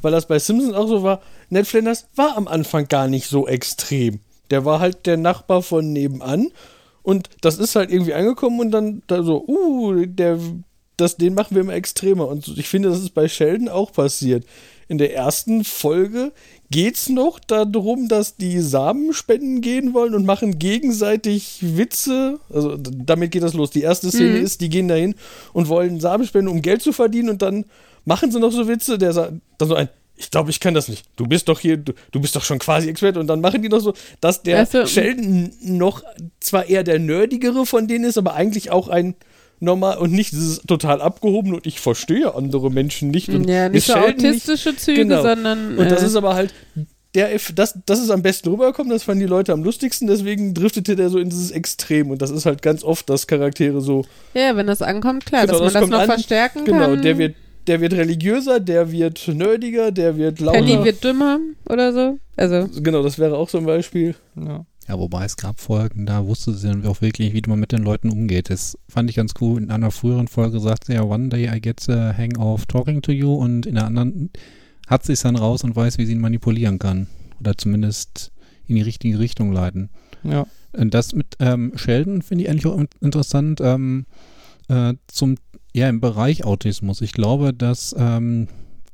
[0.00, 1.20] weil das bei Simpsons auch so war.
[1.50, 4.20] Ned Flanders war am Anfang gar nicht so extrem.
[4.50, 6.50] Der war halt der Nachbar von nebenan
[7.02, 10.38] und das ist halt irgendwie angekommen und dann da so, uh, der,
[11.02, 12.28] das, den machen wir immer extremer.
[12.28, 14.44] Und ich finde, das ist bei Sheldon auch passiert.
[14.88, 16.32] In der ersten Folge
[16.70, 22.40] geht's noch darum, dass die Samen spenden gehen wollen und machen gegenseitig Witze.
[22.52, 23.70] Also damit geht das los.
[23.70, 24.44] Die erste Szene Mhm.
[24.44, 25.14] ist, die gehen dahin
[25.52, 27.64] und wollen Samen spenden, um Geld zu verdienen und dann
[28.04, 28.98] machen sie noch so Witze.
[28.98, 31.06] Der sagt dann so ein, ich glaube, ich kann das nicht.
[31.16, 33.18] Du bist doch hier, du, du bist doch schon quasi Experte.
[33.18, 34.84] Und dann machen die noch so, dass der Ach so.
[34.86, 36.02] Sheldon noch
[36.40, 39.14] zwar eher der nerdigere von denen ist, aber eigentlich auch ein
[39.62, 43.28] normal und nicht dieses total abgehoben und ich verstehe andere Menschen nicht.
[43.30, 45.22] Und Ja, nicht so autistische Züge, Genau.
[45.22, 45.78] sondern.
[45.78, 46.52] und das äh, ist aber halt,
[47.14, 50.96] der, das, das ist am besten rüberkommen, das fanden die Leute am lustigsten, deswegen driftete
[50.96, 52.10] der so in dieses Extrem.
[52.10, 54.04] Und das ist halt ganz oft, dass Charaktere so,
[54.34, 56.06] ja, wenn das ankommt, klar, Genau, dass man das das kommt noch an.
[56.06, 57.02] verstärken genau, kann.
[57.02, 57.34] der wird,
[57.66, 60.58] der wird religiöser, der wird nerdiger, der wird lauter.
[60.58, 61.38] Penny wird dümmer
[61.68, 62.18] oder so.
[62.36, 64.14] Also, genau, das wäre auch so ein Beispiel.
[64.34, 64.64] Ja.
[64.92, 67.82] Ja, wobei es gab Folgen, da wusste sie dann auch wirklich, wie man mit den
[67.82, 68.50] Leuten umgeht.
[68.50, 69.58] Das fand ich ganz cool.
[69.58, 73.00] In einer früheren Folge sagt sie ja, one day I get the hang of talking
[73.00, 74.28] to you und in der anderen
[74.86, 77.06] hat sie es dann raus und weiß, wie sie ihn manipulieren kann.
[77.40, 78.32] Oder zumindest
[78.66, 79.88] in die richtige Richtung leiten.
[80.24, 80.46] ja.
[80.74, 84.04] Und das mit ähm, Sheldon finde ich eigentlich auch in- interessant ähm,
[84.68, 85.36] äh, zum,
[85.74, 87.00] ja, im Bereich Autismus.
[87.00, 88.48] Ich glaube, dass ähm,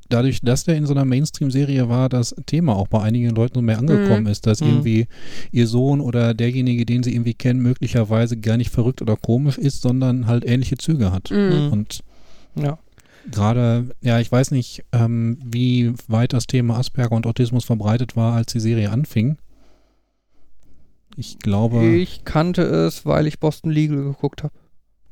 [0.09, 3.61] dadurch, dass der in so einer Mainstream-Serie war, das Thema auch bei einigen Leuten so
[3.61, 4.67] mehr angekommen ist, dass Mhm.
[4.67, 5.07] irgendwie
[5.51, 9.81] ihr Sohn oder derjenige, den sie irgendwie kennen, möglicherweise gar nicht verrückt oder komisch ist,
[9.81, 11.29] sondern halt ähnliche Züge hat.
[11.31, 11.69] mh.
[11.69, 11.99] Und
[12.55, 12.77] ja.
[13.31, 18.33] gerade, ja, ich weiß nicht, ähm, wie weit das Thema Asperger und Autismus verbreitet war,
[18.33, 19.37] als die Serie anfing.
[21.15, 24.53] Ich glaube, Ich kannte es, weil ich Boston Legal geguckt habe.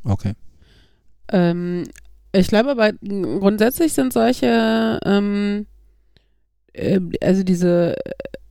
[0.04, 0.34] okay.
[1.30, 1.84] Ähm,
[2.32, 2.93] ich glaube aber
[3.39, 5.65] grundsätzlich sind solche, ähm,
[6.73, 7.95] äh, also diese,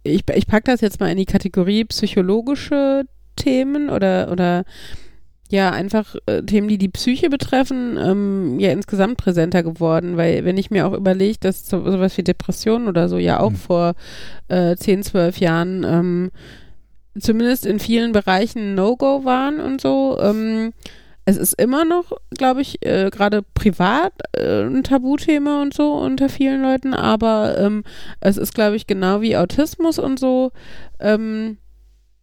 [0.03, 3.05] ich, ich packe das jetzt mal in die Kategorie psychologische
[3.37, 4.64] Themen oder, oder
[5.49, 10.57] ja, einfach äh, Themen, die die Psyche betreffen, ähm, ja insgesamt präsenter geworden, weil wenn
[10.57, 13.57] ich mir auch überlege, dass so, sowas wie Depressionen oder so ja auch Mhm.
[13.57, 13.95] vor
[14.49, 16.31] äh, 10, 12 Jahren ähm,
[17.18, 20.72] zumindest in vielen Bereichen No-Go waren und so, ähm,
[21.27, 26.29] es ist immer noch, glaube ich, äh, gerade privat äh, ein Tabuthema und so unter
[26.29, 27.83] vielen Leuten, aber ähm,
[28.20, 30.53] es ist, glaube ich, genau wie Autismus und so
[31.01, 31.59] ähm,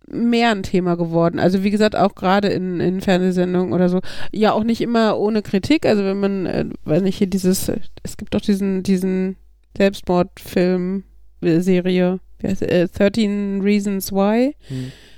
[0.08, 1.38] mehr ein Thema geworden.
[1.38, 3.99] Also wie gesagt, auch gerade in, in Fernsehsendungen oder so.
[4.32, 5.86] Ja, auch nicht immer ohne Kritik.
[5.86, 7.70] Also wenn man, äh, weiß nicht, hier dieses,
[8.04, 9.36] es gibt doch diesen, diesen
[9.76, 11.04] Selbstmordfilm,
[11.41, 14.56] Serie, äh, 13 Reasons Why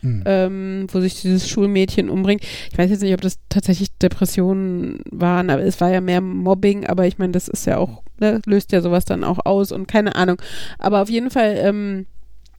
[0.05, 0.23] Hm.
[0.25, 2.43] ähm, wo sich dieses Schulmädchen umbringt.
[2.71, 6.85] Ich weiß jetzt nicht, ob das tatsächlich Depressionen waren, aber es war ja mehr Mobbing,
[6.85, 9.87] aber ich meine, das ist ja auch, ne, löst ja sowas dann auch aus und
[9.87, 10.39] keine Ahnung.
[10.77, 12.05] Aber auf jeden Fall, ähm,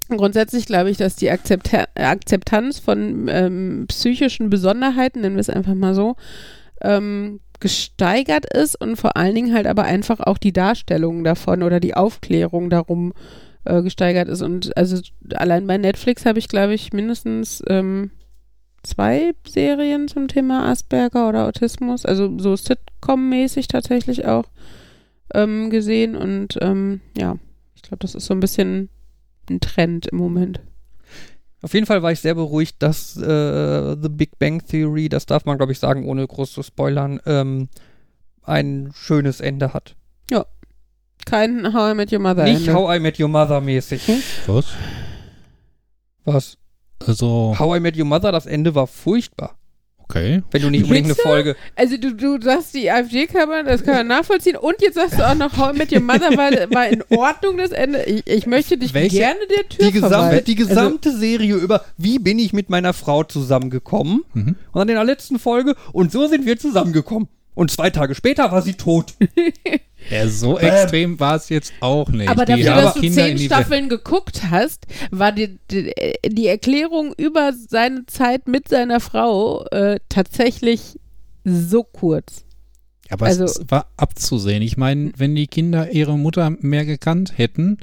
[0.09, 5.75] grundsätzlich glaube ich, dass die Akzepta Akzeptanz von ähm, psychischen Besonderheiten, nennen wir es einfach
[5.75, 6.17] mal so,
[6.83, 11.81] ähm, gesteigert ist und vor allen Dingen halt aber einfach auch die Darstellung davon oder
[11.81, 13.15] die Aufklärung darum
[13.67, 14.43] äh, gesteigert ist.
[14.43, 15.01] Und also
[15.35, 18.11] allein bei Netflix habe ich, glaube ich, mindestens ähm,
[18.83, 24.45] zwei Serien zum Thema Asperger oder Autismus, also so Sitcom-mäßig tatsächlich auch
[25.35, 26.17] ähm, gesehen.
[26.17, 27.37] Und ähm, ja,
[27.75, 28.89] ich glaube, das ist so ein bisschen
[29.51, 30.61] ein Trend im Moment.
[31.63, 35.47] Auf jeden Fall war ich sehr beruhigt, dass äh, The Big Bang Theory, das darf
[35.47, 37.69] man glaube ich sagen, ohne groß zu spoilern, ähm,
[38.43, 39.97] ein schönes Ende hat.
[41.27, 42.45] Kein How I Met Your Mother.
[42.45, 42.73] Nicht Ende.
[42.75, 44.01] How I Met Your Mother mäßig.
[44.47, 44.65] Was?
[46.25, 46.57] Was?
[47.07, 49.57] Also, How I Met Your Mother, das Ende war furchtbar.
[49.99, 50.43] okay.
[50.51, 51.15] Wenn du nicht unbedingt eine?
[51.17, 51.57] Folge.
[51.75, 55.19] Also du, du sagst, die AfD kann man, das kann man nachvollziehen und jetzt sagst
[55.19, 58.03] du auch noch, How I Met Your Mother war, war in Ordnung das Ende.
[58.05, 60.45] Ich, ich möchte dich Welche- gerne der Tür Die gesamte, verweisen.
[60.47, 64.23] die gesamte Serie über, wie bin ich mit meiner Frau zusammengekommen?
[64.33, 64.49] Mhm.
[64.73, 67.29] Und dann in der letzten Folge, und so sind wir zusammengekommen.
[67.55, 69.15] Und zwei Tage später war sie tot.
[70.11, 72.29] Ja, so extrem war es jetzt auch nicht.
[72.29, 75.93] Aber Die dafür, dass du Kinder zehn in die Staffeln geguckt hast, war die, die,
[76.27, 80.99] die Erklärung über seine Zeit mit seiner Frau äh, tatsächlich
[81.45, 82.45] so kurz.
[83.11, 84.63] Aber Also- es war abzusehen.
[84.63, 87.79] Ich meine, wenn die Kinder ihre Mutter mehr gekannt hätten,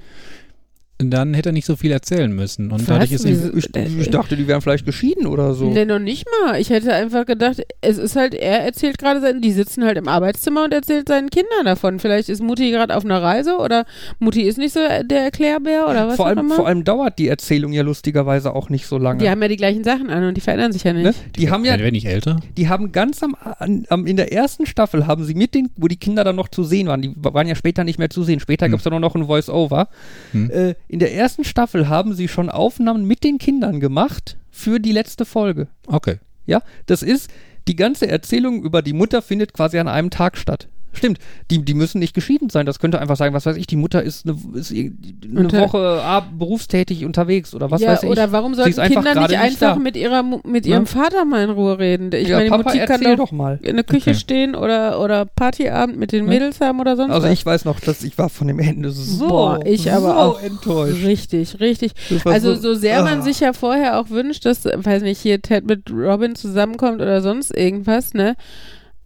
[0.99, 2.71] dann hätte er nicht so viel erzählen müssen.
[2.71, 5.69] Und dadurch ist Wieso- ihm, Ich, ich dachte, die wären vielleicht geschieden oder so.
[5.69, 6.59] Nee, noch nicht mal.
[6.61, 10.07] Ich hätte einfach gedacht, es ist halt, er erzählt gerade seinen, die sitzen halt im
[10.07, 11.99] Arbeitszimmer und erzählt seinen Kindern davon.
[11.99, 13.85] Vielleicht ist Mutti gerade auf einer Reise oder
[14.19, 16.55] Mutti ist nicht so der Erklärbär oder was vor, auch allem, immer.
[16.55, 19.19] vor allem dauert die Erzählung ja lustigerweise auch nicht so lange.
[19.19, 21.03] die haben ja die gleichen Sachen an und die verändern sich ja nicht.
[21.05, 21.13] ne?
[21.35, 22.39] Die haben ja wenn nicht älter.
[22.55, 25.87] die haben ganz am, an, am in der ersten Staffel haben sie mit den, wo
[25.87, 28.39] die Kinder dann noch zu sehen waren, die waren ja später nicht mehr zu sehen.
[28.39, 28.71] Später Hm.
[28.71, 29.89] gab es dann nur noch ein Voice-Over.
[30.31, 30.49] Hm.
[30.51, 34.91] Äh, in der ersten Staffel haben sie schon Aufnahmen mit den Kindern gemacht für die
[34.91, 35.67] letzte Folge.
[35.87, 36.19] Okay.
[36.45, 37.31] Ja, das ist
[37.67, 40.67] die ganze Erzählung über die Mutter findet quasi an einem Tag statt.
[40.93, 41.19] Stimmt,
[41.51, 42.65] die, die müssen nicht geschieden sein.
[42.65, 44.91] Das könnte einfach sagen, was weiß ich, die Mutter ist eine, ist eine
[45.39, 48.09] Unter- Woche ah, berufstätig unterwegs oder was ja, weiß ich.
[48.09, 49.79] oder warum sollten Kinder nicht nicht einfach da.
[49.79, 50.71] mit ihrer mit Ne?
[50.71, 52.11] ihrem Vater mal in Ruhe reden?
[52.13, 53.59] Ich ja, meine, die Mutti kann doch doch mal.
[53.63, 54.19] in der Küche Okay.
[54.19, 56.29] stehen oder, oder Partyabend mit den Ne?
[56.29, 57.33] Mädels haben oder sonst Also was.
[57.33, 60.41] ich weiß noch, dass ich war von dem Ende so, Boah, ich aber so auch
[60.41, 61.03] enttäuscht.
[61.03, 61.93] Richtig, richtig.
[62.25, 63.21] Also so sehr man ah.
[63.23, 67.55] sich ja vorher auch wünscht, dass, weiß nicht, hier Ted mit Robin zusammenkommt oder sonst
[67.55, 68.35] irgendwas, ne?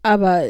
[0.03, 0.43] Aber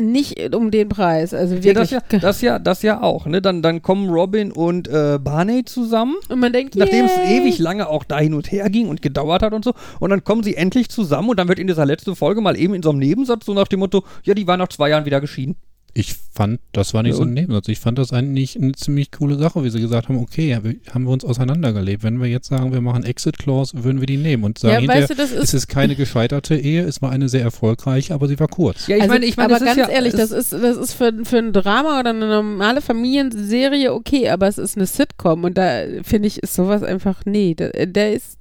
[0.00, 1.34] nicht um den Preis.
[1.34, 1.90] Also Ja, wirklich.
[1.90, 3.42] das ja, das ja, das ja auch, ne?
[3.42, 7.88] Dann, dann kommen Robin und äh, Barney zusammen, und man denkt, nachdem es ewig lange
[7.88, 9.74] auch da hin und her ging und gedauert hat und so.
[10.00, 12.74] Und dann kommen sie endlich zusammen und dann wird in dieser letzten Folge mal eben
[12.74, 15.20] in so einem Nebensatz so nach dem Motto, ja, die waren nach zwei Jahren wieder
[15.20, 15.56] geschieden.
[15.94, 17.34] Ich fand, das war nicht Ja, so ein?
[17.34, 17.68] Nebensatz.
[17.68, 21.10] Ich fand das eigentlich eine ziemlich coole Sache, wie sie gesagt haben, okay, haben wir
[21.10, 22.02] uns auseinandergelebt.
[22.02, 24.80] Wenn wir jetzt sagen, wir machen Exit Clause, würden wir die nehmen und sagen Ja,
[24.80, 25.54] hinterher, weißt du, das es ist.
[25.54, 28.86] ist keine gescheiterte Ehe, es war eine sehr erfolgreiche, aber sie war kurz.
[28.86, 30.78] Ja, ich also, meine, ich meine, aber das ganz ist ja, ehrlich, das ist, das
[30.78, 35.44] ist für, für ein Drama oder eine normale Familienserie okay, aber es ist eine Sitcom
[35.44, 38.38] und da finde ich, ist sowas einfach, nee, der, der ist,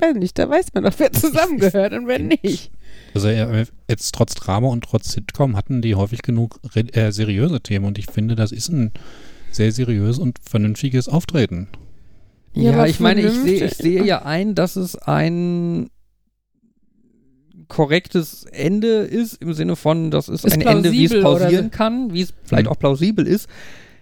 [0.00, 2.70] weiß nicht, da weiß man doch, wer zusammengehört und wer nicht.
[3.14, 7.84] Also äh, jetzt trotz Drama und trotz Sitcom hatten die häufig genug äh, seriöse Themen
[7.86, 8.92] und ich finde, das ist ein
[9.50, 11.68] sehr seriöses und vernünftiges Auftreten.
[12.54, 15.90] Ja, Ja, ich meine, ich sehe, ich sehe ja ein, dass es ein
[17.68, 21.66] korrektes Ende ist, im Sinne von, das ist, Ist ein Ende, wie es oder pausieren
[21.70, 21.76] so.
[21.76, 22.72] kann, wie es vielleicht Mhm.
[22.72, 23.48] auch plausibel ist.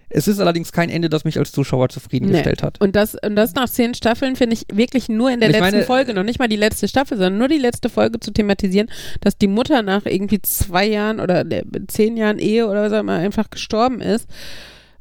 [0.09, 2.79] Es ist allerdings kein Ende, das mich als Zuschauer zufriedengestellt hat.
[2.79, 5.71] Und das, und das nach zehn Staffeln finde ich wirklich nur in der Ich letzten
[5.75, 8.89] meine- Folge, noch nicht mal die letzte Staffel, sondern nur die letzte Folge zu thematisieren,
[9.21, 12.99] dass die Mutter nach irgendwie zwei Jahren oder äh, zehn Jahren Ehe oder was auch
[13.01, 14.29] immer einfach gestorben ist.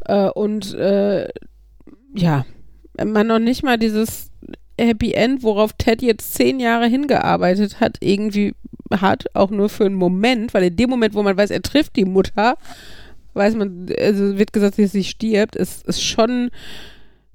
[0.07, 1.29] Äh, und äh,
[2.15, 2.45] ja,
[3.05, 4.31] man noch nicht mal dieses
[4.79, 8.55] Happy End, worauf Ted jetzt zehn Jahre hingearbeitet hat, irgendwie
[8.93, 11.97] hat, auch nur für einen Moment, weil in dem Moment, wo man weiß, er trifft
[11.97, 12.57] die Mutter,
[13.37, 16.51] weiß man, also wird gesagt, dass sie stirbt, ist, ist schon,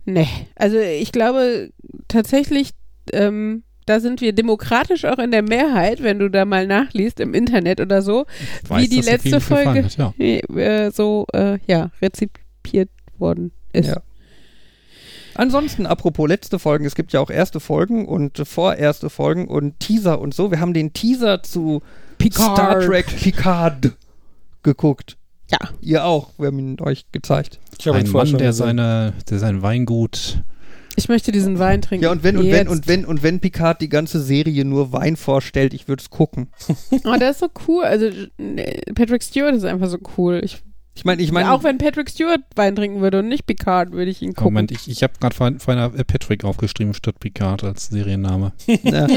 [0.05, 0.27] ne.
[0.55, 1.69] Also ich glaube
[2.07, 2.71] tatsächlich,
[3.13, 7.33] ähm, da sind wir demokratisch auch in der Mehrheit, wenn du da mal nachliest im
[7.33, 8.25] Internet oder so,
[8.67, 10.13] weiß, wie die letzte Folge Hat, ja.
[10.19, 13.89] äh, so, äh, ja, rezipiert worden ist.
[13.89, 14.01] Ja.
[15.33, 20.19] Ansonsten, apropos letzte Folgen, es gibt ja auch erste Folgen und vorerste Folgen und Teaser
[20.19, 20.51] und so.
[20.51, 21.81] Wir haben den Teaser zu
[22.17, 22.57] Picard.
[22.57, 23.91] Star Trek Picard
[24.61, 25.17] geguckt.
[25.51, 25.59] Ja.
[25.81, 27.59] Ihr auch, wir haben ihn euch gezeigt.
[27.77, 28.65] Ich habe ihn Ein vorher Mann, schon der, gesehen.
[28.65, 30.43] seine, der sein Weingut
[30.95, 32.05] Ich möchte diesen Wein trinken.
[32.05, 35.15] Ja, und wenn, und wenn, und wenn, und wenn Picard die ganze Serie nur Wein
[35.17, 36.47] vorstellt, ich würde es gucken.
[37.05, 37.83] Oh, der ist so cool.
[37.83, 38.05] Also
[38.37, 40.41] äh, Patrick Stewart ist einfach so cool.
[40.43, 40.61] Ich,
[40.93, 44.11] Ich meine, ich meine, auch wenn Patrick Stewart Wein trinken würde und nicht Picard, würde
[44.11, 44.53] ich ihn gucken.
[44.53, 48.51] Moment, ich, ich habe gerade vorhin vorhin, äh, Patrick aufgeschrieben statt Picard als Serienname.
[48.83, 49.07] Ja,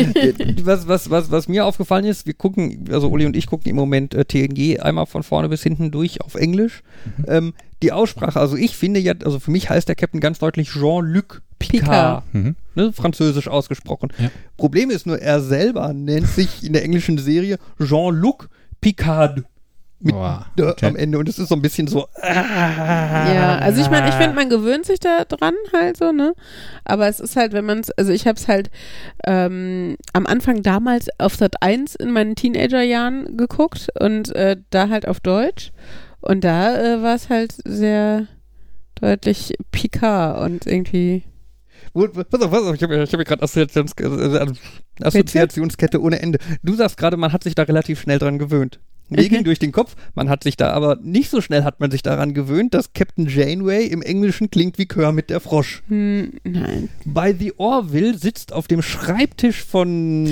[0.62, 3.76] was, was, was, was mir aufgefallen ist, wir gucken, also Uli und ich gucken im
[3.76, 6.82] Moment äh, TNG einmal von vorne bis hinten durch auf Englisch.
[7.18, 7.24] Mhm.
[7.28, 10.70] Ähm, die Aussprache, also ich finde ja, also für mich heißt der Captain ganz deutlich
[10.70, 12.34] Jean-Luc Picard, Picard.
[12.34, 12.56] Mhm.
[12.74, 14.10] Ne, französisch ausgesprochen.
[14.18, 14.30] Ja.
[14.56, 18.48] Problem ist nur, er selber nennt sich in der englischen Serie Jean-Luc
[18.80, 19.44] Picard.
[20.05, 20.84] Mit Boah, okay.
[20.84, 22.07] am Ende und es ist so ein bisschen so.
[22.22, 26.34] Ja, also ich meine, ich finde, man gewöhnt sich da dran halt so, ne?
[26.84, 28.70] Aber es ist halt, wenn man es, also ich habe es halt
[29.26, 35.09] ähm, am Anfang damals auf Sat 1 in meinen Teenagerjahren geguckt und äh, da halt
[35.09, 35.72] auf Deutsch.
[36.20, 38.26] Und da äh, war es halt sehr
[38.96, 41.22] deutlich Picard und irgendwie.
[41.94, 44.52] Pass auf, pass auf, ich habe ich hab hier gerade Assoziations äh,
[45.02, 46.40] Assoziationskette ohne Ende.
[46.62, 48.80] Du sagst gerade, man hat sich da relativ schnell dran gewöhnt.
[49.11, 51.90] Mir ging durch den Kopf, man hat sich da aber nicht so schnell hat man
[51.90, 55.82] sich daran gewöhnt, dass Captain Janeway im Englischen klingt wie Kermit der Frosch.
[55.88, 56.88] Hm, nein.
[57.05, 60.28] Bei The Orville sitzt auf dem Schreibtisch von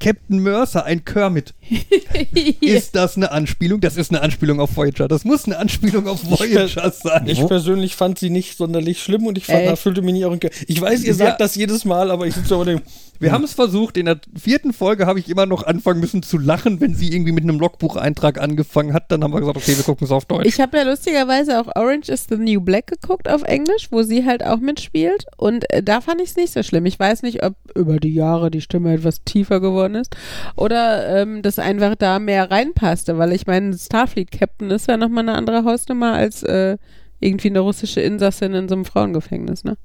[0.00, 1.54] Captain Mercer ein Kermit.
[2.60, 3.80] Ist das eine Anspielung?
[3.80, 5.08] Das ist eine Anspielung auf Voyager.
[5.08, 7.26] Das muss eine Anspielung auf Voyager sein.
[7.26, 10.32] Ich persönlich fand sie nicht sonderlich schlimm und ich fand, da fühlte mich nicht auch
[10.32, 11.36] in Ich weiß, ihr sagt Ja.
[11.38, 12.80] das jedes Mal, aber ich sitze aber dem.
[13.20, 13.96] Wir haben es versucht.
[13.96, 17.32] In der vierten Folge habe ich immer noch anfangen müssen zu lachen, wenn sie irgendwie
[17.32, 17.60] mit einem
[17.94, 19.10] Logbucheintrag angefangen hat.
[19.10, 20.46] Dann haben wir gesagt, okay, wir gucken es auf Deutsch.
[20.46, 24.24] Ich habe ja lustigerweise auch Orange is the New Black geguckt auf Englisch, wo sie
[24.24, 25.26] halt auch mitspielt.
[25.36, 26.86] Und äh, da fand ich es nicht so schlimm.
[26.86, 30.16] Ich weiß nicht, ob über die Jahre die Stimme etwas tiefer geworden ist
[30.56, 35.24] oder ähm, das einfach da mehr reinpasste, weil ich meine, Starfleet Captain ist ja nochmal
[35.24, 36.76] eine andere Hausnummer als äh,
[37.20, 39.76] irgendwie eine russische Insassin in so einem Frauengefängnis, ne?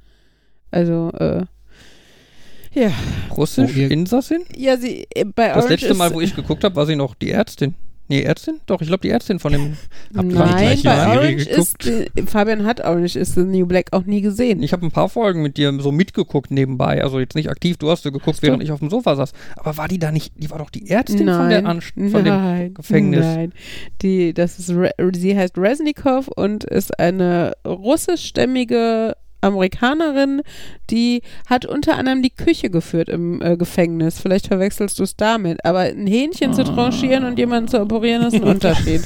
[0.72, 1.46] Also, äh,
[2.74, 2.92] ja.
[3.36, 4.44] Russisch, Oh, Insassin?
[4.56, 7.16] Ja, sie äh, bei Das Orange letzte Mal, wo ich geguckt habe, war sie noch
[7.16, 7.76] die Ärztin.
[8.10, 8.60] Nee, Ärztin?
[8.66, 9.78] Doch, ich glaube die Ärztin von dem.
[10.12, 11.86] Nein, bei Orange geguckt?
[11.86, 14.64] ist Fabian hat Orange is the New Black auch nie gesehen.
[14.64, 17.04] Ich habe ein paar Folgen mit dir so mitgeguckt nebenbei.
[17.04, 18.42] Also jetzt nicht aktiv, du hast sie geguckt, so.
[18.42, 19.34] während ich auf dem Sofa saß.
[19.58, 22.26] Aber war die da nicht, die war doch die Ärztin von, der Anst von dem
[22.26, 23.26] nein, Gefängnis.
[23.26, 23.54] Nein,
[24.02, 30.42] die, das ist, Re sie heißt Resnikov und ist eine russischstämmige Amerikanerin,
[30.90, 34.20] die hat unter anderem die Küche geführt im äh, Gefängnis.
[34.20, 35.64] Vielleicht verwechselst du es damit.
[35.66, 39.02] Aber ein Hähnchen zu tranchieren und jemanden zu operieren ist ein Unterschied.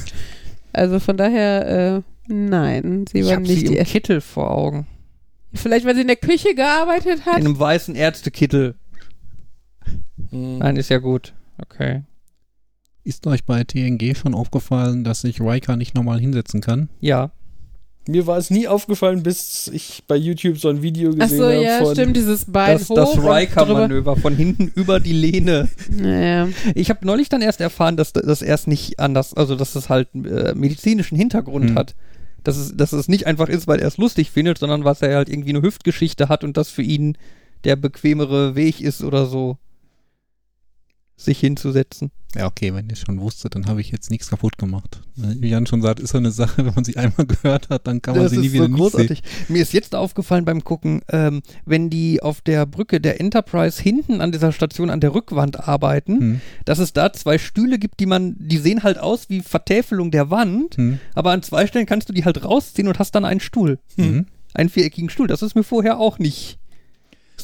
[0.72, 3.84] Also von daher, äh, nein, sie Ich war habe sie nicht im die.
[3.84, 4.86] Kittel vor Augen.
[5.52, 7.36] Vielleicht, weil sie in der Küche gearbeitet In hat.
[7.36, 8.74] einem weißen Ärztekittel.
[10.30, 10.58] Hm.
[10.58, 11.32] Nein, ist ja gut.
[11.58, 12.02] Okay.
[13.04, 16.88] Ist euch bei TNG schon aufgefallen, dass sich Riker nicht normal hinsetzen kann?
[17.00, 17.30] Ja.
[18.06, 21.44] Mir war es nie aufgefallen, bis ich bei YouTube so ein Video Ach gesehen so,
[21.44, 21.94] habe ja, von.
[21.94, 23.16] stimmt, dieses Bein Das, hoch das.
[23.18, 25.68] Riker-Manöver von hinten über die Lehne.
[25.90, 26.48] Naja.
[26.74, 30.08] Ich habe neulich dann erst erfahren, dass das erst nicht anders, also dass das halt
[30.14, 31.76] äh, medizinischen Hintergrund Hm.
[31.76, 31.94] hat.
[32.42, 35.16] Dass es, dass es nicht einfach ist, weil er es lustig findet, sondern was er
[35.16, 37.16] halt irgendwie eine Hüftgeschichte hat und das für ihn
[37.64, 39.56] der bequemere Weg ist oder so,
[41.16, 42.10] sich hinzusetzen.
[42.36, 45.00] Ja, okay, wenn ihr es schon wusstet, dann habe ich jetzt nichts kaputt gemacht.
[45.14, 48.02] Wie Jan schon sagt, ist so eine Sache, wenn man sie einmal gehört hat, dann
[48.02, 49.22] kann man das sie nie wieder so nicht großartig.
[49.48, 54.20] Mir ist jetzt aufgefallen beim Gucken, ähm, wenn die auf der Brücke der Enterprise hinten
[54.20, 56.40] an dieser Station an der Rückwand arbeiten, sehen.
[56.64, 60.30] dass es da zwei Stühle gibt, die man, die sehen halt aus wie Vertäfelung der
[60.30, 60.84] Wand, Hm.
[60.84, 60.98] Hm.
[61.14, 63.78] aber an zwei Stellen kannst du die halt rausziehen und hast dann einen Stuhl.
[63.96, 64.26] Hm.
[64.54, 65.26] Einen viereckigen Stuhl.
[65.28, 66.58] Das ist mir vorher auch nicht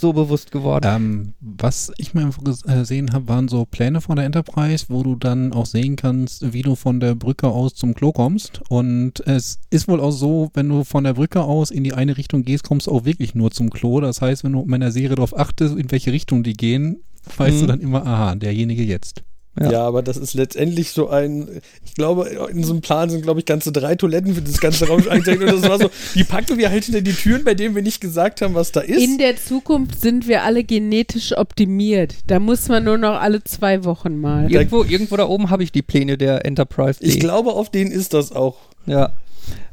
[0.01, 0.85] so bewusst geworden.
[0.87, 2.31] Ähm, was ich mal
[2.65, 6.63] gesehen habe, waren so Pläne von der Enterprise, wo du dann auch sehen kannst, wie
[6.63, 8.61] du von der Brücke aus zum Klo kommst.
[8.69, 12.17] Und es ist wohl auch so, wenn du von der Brücke aus in die eine
[12.17, 14.01] Richtung gehst, kommst du auch wirklich nur zum Klo.
[14.01, 17.03] Das heißt, wenn du in der Serie darauf achtest, in welche Richtung die gehen,
[17.37, 17.61] weißt Mhm.
[17.61, 19.23] du dann immer, aha, derjenige jetzt.
[19.59, 19.73] Ja.
[19.73, 19.87] Ja.
[19.87, 23.47] aber das ist letztendlich so ein, ich glaube, in so einem Plan sind, glaube ich,
[23.47, 25.43] ganze drei Toiletten für das ganze Raum eingezeigt.
[25.43, 28.01] Und das war so, die packen wir halt hinter die Türen, bei denen wir nicht
[28.01, 29.03] gesagt haben, was da ist.
[29.03, 32.15] In der Zukunft sind wir alle genetisch optimiert.
[32.29, 34.51] Da muss man nur noch alle zwei Wochen mal.
[34.51, 36.99] Irgendwo, irgendwo da oben habe ich die Pläne der Enterprise.
[37.03, 38.57] ich glaube, auf denen ist das auch.
[38.87, 39.13] Ja.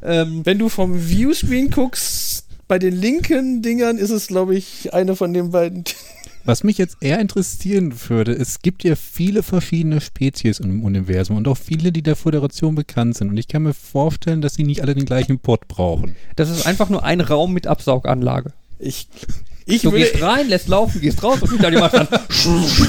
[0.02, 5.16] Ähm, Wenn du vom Viewscreen guckst, bei den linken Dingern ist es, glaube ich, eine
[5.16, 5.84] von den beiden.
[6.48, 11.46] Was mich jetzt eher interessieren würde, es gibt ja viele verschiedene Spezies im Universum und
[11.46, 13.28] auch viele, die der Föderation bekannt sind.
[13.28, 16.16] Und ich kann mir vorstellen, dass sie nicht alle den gleichen Pot brauchen.
[16.36, 18.54] das ist einfach nur ein Raum mit Absauganlage.
[18.78, 19.08] Ich,
[19.68, 22.08] ich Du würde, gehst rein, lässt laufen, gehst raus und dir macht dann.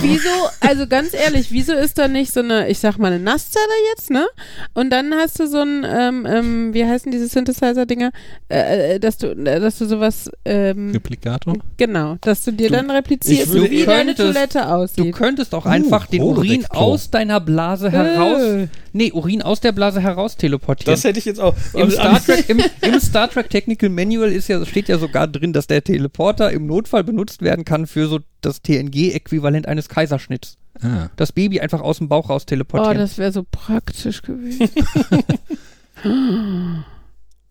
[0.01, 0.29] Wieso,
[0.61, 3.65] also ganz ehrlich, wieso ist da nicht so eine, ich sag mal, eine Nasszelle
[3.95, 4.25] jetzt, ne?
[4.73, 8.11] Und dann hast du so ein, ähm, ähm, wie heißen diese Synthesizer-Dinger,
[8.49, 11.55] äh, äh, dass du, äh, dass du sowas, ähm, Replikator?
[11.77, 15.15] genau, dass du dir Du- dann replizierst, würde- wie deine könntest- Toilette Du aussieht.
[15.15, 18.41] könntest auch Uh, einfach den Urin aus deiner Blase heraus.
[18.41, 18.67] Äh.
[18.93, 20.93] Nee, Urin aus der Blase heraus teleportieren.
[20.93, 21.53] das hätte ich jetzt auch.
[21.73, 25.27] Im Aber Star, Trek, im, Im Star Trek Technical Manual ist ja, steht ja sogar
[25.27, 30.57] drin, dass der Teleporter im Notfall benutzt werden kann für so das TNG-Äquivalent eines Kaiserschnitts.
[30.81, 31.09] Ah.
[31.17, 32.97] Das Baby einfach aus dem Bauch raus Oh, teleportieren.
[32.97, 34.69] das wäre so praktisch gewesen.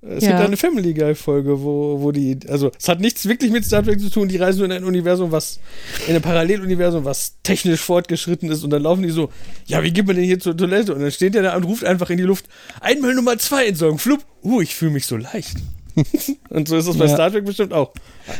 [0.00, 0.30] Es Ja.
[0.30, 3.82] gibt eine Family Guy Folge, wo, wo die, also es hat nichts wirklich mit Star
[3.82, 5.58] Trek zu tun, die reisen nur in ein Universum, was,
[6.06, 9.30] in ein Paralleluniversum, was technisch fortgeschritten ist und dann laufen die so,
[9.66, 10.94] ja, wie geht man denn hier zur Toilette?
[10.94, 12.46] Und dann steht der da und ruft einfach in die Luft,
[12.80, 15.56] einmal Nummer zwei entsorgen, flupp, uh, ich fühle mich so leicht.
[16.50, 17.14] und so ist das bei Ja.
[17.14, 17.92] Star Trek bestimmt auch.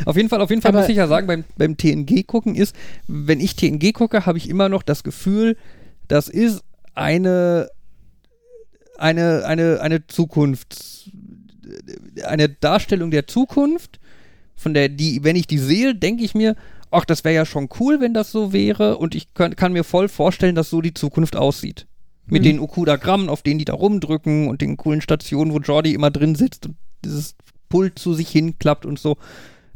[0.05, 2.55] Auf jeden Fall, auf jeden Fall Aber- muss ich ja sagen, beim, beim TNG gucken
[2.55, 2.75] ist,
[3.07, 5.57] wenn ich TNG gucke, habe ich immer noch das Gefühl,
[6.09, 6.63] das ist
[6.95, 7.69] eine,
[8.99, 11.11] eine, eine, eine Zukunft,
[12.25, 14.01] eine Darstellung der Zukunft,
[14.57, 16.57] von der, die, wenn ich die sehe, denke ich mir,
[16.91, 19.85] ach, das wäre ja schon cool, wenn das so wäre und ich kann, kann mir
[19.85, 21.87] voll vorstellen, dass so die Zukunft aussieht.
[22.27, 22.47] Mit Mhm.
[22.47, 26.35] den Okuda-Grammen, auf denen die da rumdrücken und den coolen Stationen, wo Jordi immer drin
[26.35, 27.35] sitzt und dieses
[27.69, 29.17] Pult zu sich hinklappt und so.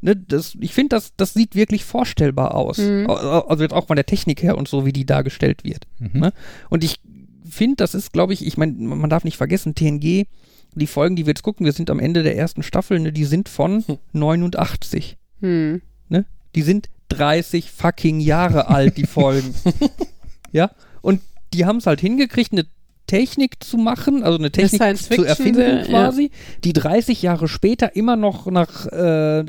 [0.01, 2.79] Ne, das, ich finde, das, das sieht wirklich vorstellbar aus.
[2.79, 3.09] Mhm.
[3.09, 5.87] Also jetzt auch von der Technik her und so, wie die dargestellt wird.
[6.01, 6.21] Mhm.
[6.21, 6.33] Ne?
[6.71, 7.01] Und ich
[7.49, 10.27] finde, das ist, glaube ich, ich meine, man darf nicht vergessen, TNG,
[10.75, 13.25] die Folgen, die wir jetzt gucken, wir sind am Ende der ersten Staffel, ne, die
[13.25, 15.19] sind von 89.
[15.41, 15.83] Hm.
[16.09, 16.25] Ne?
[16.55, 19.55] Die sind 30 fucking Jahre alt, die Folgen.
[20.53, 20.71] ja?
[21.01, 21.21] Und
[21.53, 22.67] die haben es halt hingekriegt, eine
[23.13, 26.31] Technik zu machen, also eine Technik Science zu erfinden sehr, quasi,
[26.65, 29.45] die 30 Jahre später immer noch nach äh,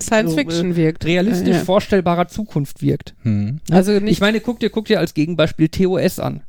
[0.00, 1.04] Science so, Fiction äh, wirkt.
[1.04, 1.64] realistisch Ja, ja.
[1.64, 3.14] vorstellbarer Zukunft wirkt.
[3.22, 3.60] Hm.
[3.70, 6.42] Also nicht Ich meine, guck dir, guck dir als Gegenbeispiel TOS an.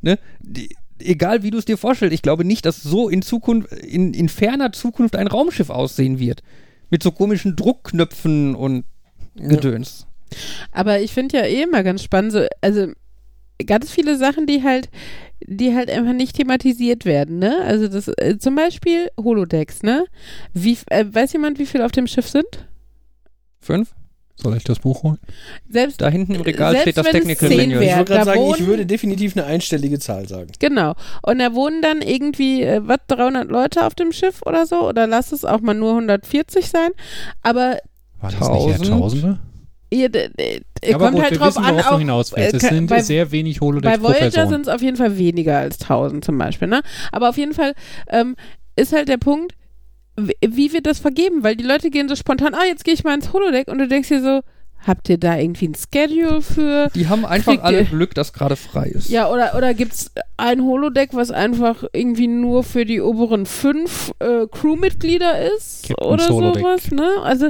[0.00, 0.18] ne?
[0.40, 4.14] Die, egal wie du es dir vorstellst, ich glaube nicht, dass so in Zukunft, in,
[4.14, 6.42] in ferner Zukunft ein Raumschiff aussehen wird.
[6.88, 8.86] Mit so komischen Druckknöpfen und
[9.36, 10.06] Gedöns.
[10.72, 12.86] Aber ich finde ja eh immer ganz spannend, so, also
[13.66, 14.88] ganz viele Sachen, die halt,
[15.46, 17.58] die halt einfach nicht thematisiert werden, ne?
[17.64, 20.04] Also das, äh, zum Beispiel Holodecks, ne?
[20.52, 22.46] Wie, äh, weiß jemand, wie viel auf dem Schiff sind?
[23.60, 23.94] Fünf?
[24.36, 25.18] Soll ich das Buch holen?
[25.70, 27.80] Selbst, Da hinten im Regal Selbst steht das Technical zehn Manual.
[27.80, 27.90] wäre.
[27.90, 30.50] Ich wollte gerade sagen, ich wohnen- würde definitiv eine einstellige Zahl sagen.
[30.58, 30.94] genau.
[31.22, 34.88] Und da wohnen dann irgendwie, äh, was, 300 Leute auf dem Schiff oder so?
[34.88, 36.90] Oder lass es auch mal nur 140 sein.
[37.42, 37.78] Aber
[38.20, 38.88] War das nicht eher Tausend?
[38.88, 39.38] Tausende?
[39.94, 42.54] Ihr, ihr Aber kommt gut, halt wir drauf wissen, an, auch, hinaus willst.
[42.54, 45.58] äh, Es sind bei- sehr wenig Holodecks Bei Voyager sind es auf jeden Fall weniger
[45.58, 46.82] als 1000 zum Beispiel, ne?
[47.12, 47.74] Aber auf jeden Fall
[48.08, 48.36] ähm,
[48.76, 49.54] ist halt der Punkt,
[50.16, 51.42] wie, wie wird das vergeben?
[51.42, 53.88] Weil die Leute gehen so spontan, ah, jetzt gehe ich mal ins Holodeck und du
[53.88, 54.40] denkst dir so,
[54.86, 56.90] habt ihr da irgendwie ein Schedule für?
[56.94, 59.08] Die haben einfach Kriegt alle ihr- Glück, dass gerade frei ist.
[59.08, 64.12] Ja, oder, oder gibt es ein Holodeck, was einfach irgendwie nur für die oberen fünf
[64.18, 65.88] äh, Crewmitglieder ist?
[65.88, 67.08] Captain's oder sowas, ne?
[67.22, 67.46] Also,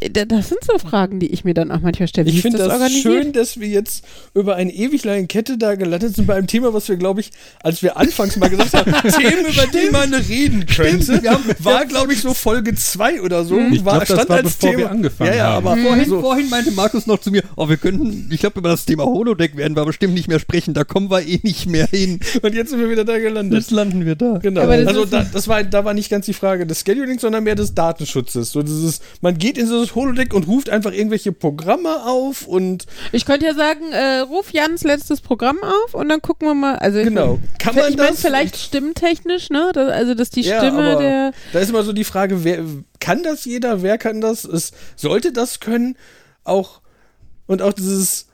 [0.00, 2.26] äh, da- das sind so Fragen, die ich mir dann auch manchmal stelle.
[2.26, 3.02] Wie Ich ist finde das, organisiert?
[3.02, 4.04] schön, dass wir jetzt
[4.34, 7.30] über eine ewig lange Kette da gelandet sind bei einem Thema, was wir, glaube ich,
[7.62, 11.22] als wir anfangs mal gesagt haben, Themen, über die man reden könnte,
[11.60, 13.58] war, glaube ich, so Folge 2 oder so.
[13.58, 14.78] Ich war, glaub, das stand war, als bevor Thema.
[14.82, 15.66] wir angefangen ja, ja, haben.
[15.66, 18.68] aber Vorhin, so, vorhin meinte Markus noch zu mir, oh, wir könnten, ich glaube, über
[18.68, 21.86] das Thema Holodeck werden wir bestimmt nicht mehr sprechen, da kommen wir eh nicht mehr
[21.86, 22.20] hin.
[22.42, 23.58] und jetzt sind wir wieder da gelandet.
[23.58, 24.38] Jetzt landen wir da.
[24.38, 24.60] Genau.
[24.62, 27.42] Aber das also da, das war, da war nicht ganz die Frage des Schedulings, sondern
[27.42, 28.52] mehr des Datenschutzes.
[28.52, 32.86] So dieses, man geht in so das Holodeck und ruft einfach irgendwelche Programme auf und
[33.10, 36.76] Ich könnte ja sagen, äh, ruf Jans letztes Programm auf und dann gucken wir mal.
[36.76, 37.40] Also genau.
[37.58, 38.20] Kann man ich meine, das?
[38.20, 39.70] vielleicht stimmtechnisch, ne?
[39.74, 41.32] Das, also, dass die Ja, Stimme aber der.
[41.52, 42.64] Da ist immer so die Frage, wer
[43.00, 43.82] kann das jeder?
[43.82, 44.44] Wer kann das?
[44.44, 45.96] Es sollte das können?
[46.48, 46.80] Auch
[47.46, 48.26] und auch dieses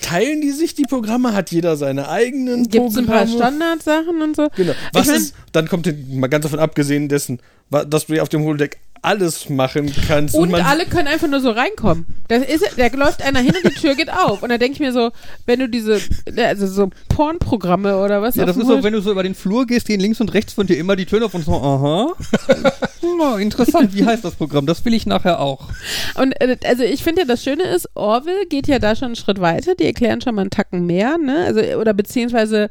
[0.00, 1.32] teilen die sich die Programme?
[1.34, 3.38] Hat jeder seine eigenen Gibt es ein paar Programme?
[3.38, 4.48] Standardsachen und so?
[4.56, 4.72] Genau.
[4.92, 5.34] Was Ich mein- ist?
[5.52, 9.92] Dann kommt mal ganz davon abgesehen dessen, dass du ja auf dem Holodeck alles machen
[10.08, 12.06] kannst Und man alle können einfach nur so reinkommen.
[12.26, 14.42] Das ist, da läuft einer hin und die Tür geht auf.
[14.42, 15.12] Und da denke ich mir so,
[15.46, 16.00] wenn du diese,
[16.36, 19.64] also so Pornprogramme oder was Ja, das ist so, wenn du so über den Flur
[19.66, 22.14] gehst, gehen links und rechts von dir immer die Töne auf und so, aha.
[23.20, 24.66] Ja, interessant, wie heißt das Programm?
[24.66, 25.68] Das will ich nachher auch.
[26.16, 29.16] Und äh, also ich finde ja, das Schöne ist, Orville geht ja da schon einen
[29.16, 29.76] Schritt weiter.
[29.76, 31.44] Die erklären schon mal einen Tacken mehr, ne?
[31.46, 32.70] Also, oder beziehungsweise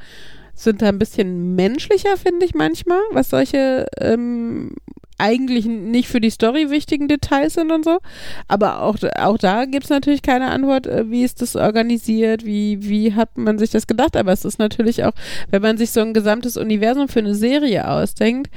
[0.54, 4.72] sind da ein bisschen menschlicher, finde ich manchmal, was solche ähm,
[5.18, 8.00] eigentlich nicht für die Story wichtigen Details sind und so.
[8.48, 12.78] Aber auch, auch da gibt es natürlich keine Antwort, äh, wie ist das organisiert, wie,
[12.82, 14.18] wie hat man sich das gedacht.
[14.18, 15.14] Aber es ist natürlich auch,
[15.50, 18.52] wenn man sich so ein gesamtes Universum für eine Serie ausdenkt,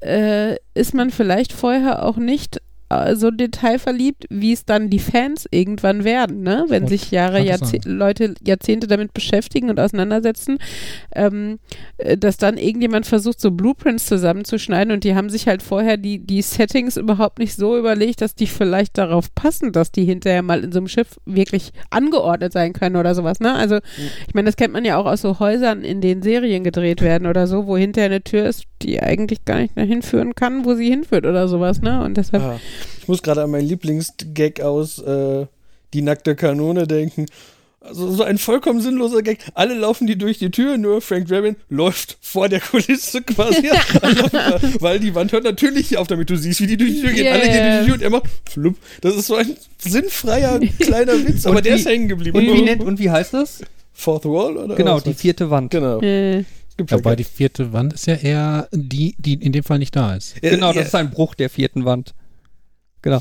[0.00, 2.60] äh, ist man vielleicht vorher auch nicht
[3.14, 6.64] so detailverliebt, wie es dann die Fans irgendwann werden, ne?
[6.68, 7.92] Wenn sich Jahre, Jahrzeh sein.
[7.92, 10.58] Leute Jahrzehnte damit beschäftigen und auseinandersetzen,
[11.14, 11.58] ähm,
[11.98, 16.18] äh, dass dann irgendjemand versucht, so Blueprints zusammenzuschneiden und die haben sich halt vorher die,
[16.18, 20.64] die Settings überhaupt nicht so überlegt, dass die vielleicht darauf passen, dass die hinterher mal
[20.64, 23.54] in so einem Schiff wirklich angeordnet sein können oder sowas, ne?
[23.54, 23.78] Also,
[24.26, 27.26] ich meine, das kennt man ja auch aus so Häusern, in denen Serien gedreht werden
[27.26, 30.74] oder so, wo hinterher eine Tür ist, die eigentlich gar nicht mehr hinführen kann, wo
[30.74, 32.02] sie hinführt oder sowas, ne?
[32.02, 32.60] Und deshalb Ah,
[33.00, 35.46] ich muss gerade an meinen Lieblingsgag aus äh,
[35.94, 37.26] Die nackte Kanone denken.
[37.84, 39.38] Also so ein vollkommen sinnloser Gag.
[39.54, 43.68] Alle laufen die durch die Tür, nur Frank Drabin läuft vor der Kulisse quasi.
[44.80, 47.24] weil die Wand hört natürlich auf, damit du siehst, wie die durch die Tür gehen.
[47.24, 48.76] Ja, Alle gehen durch die Tür und er macht flupp.
[49.00, 52.38] Das ist so ein sinnfreier kleiner Witz, aber Und der wie- ist hängen geblieben.
[52.38, 53.62] Und wie, nennt, und wie heißt das?
[53.92, 55.02] Fourth Wall oder Genau, was?
[55.04, 55.70] die vierte Wand.
[55.72, 56.00] Genau.
[56.00, 56.44] äh, Ja,
[56.88, 60.36] wobei die vierte Wand ist ja eher die, die in dem Fall nicht da ist.
[60.40, 62.14] Ja, Genau, das ist ein Bruch der vierten Wand.
[63.02, 63.20] Genau.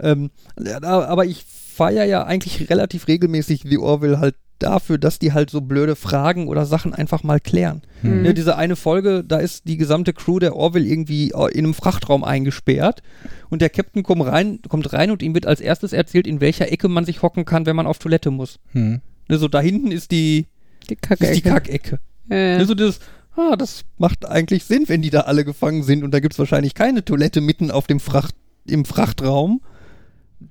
[0.00, 5.32] Ähm, ja, aber ich feiere ja eigentlich relativ regelmäßig The Orville halt dafür, dass die
[5.32, 7.82] halt so blöde Fragen oder Sachen einfach mal klären.
[8.02, 8.22] Mhm.
[8.22, 11.74] Ne, diese eine Folge, da ist die gesamte Crew der Orville irgendwie äh, in einem
[11.74, 13.02] Frachtraum eingesperrt
[13.50, 16.72] und der Captain kommt rein, kommt rein und ihm wird als erstes erzählt, in welcher
[16.72, 18.58] Ecke man sich hocken kann, wenn man auf Toilette muss.
[18.72, 19.00] Hm.
[19.28, 20.46] Ne, so da hinten ist die,
[20.88, 21.26] die Kacke.
[21.26, 21.98] ist die Kackecke.
[22.30, 22.64] Ja.
[22.64, 23.00] So dieses,
[23.36, 26.74] ah, das macht eigentlich Sinn, wenn die da alle gefangen sind und da gibt's wahrscheinlich
[26.74, 28.34] keine Toilette mitten auf dem Fracht,
[28.70, 29.60] im Frachtraum.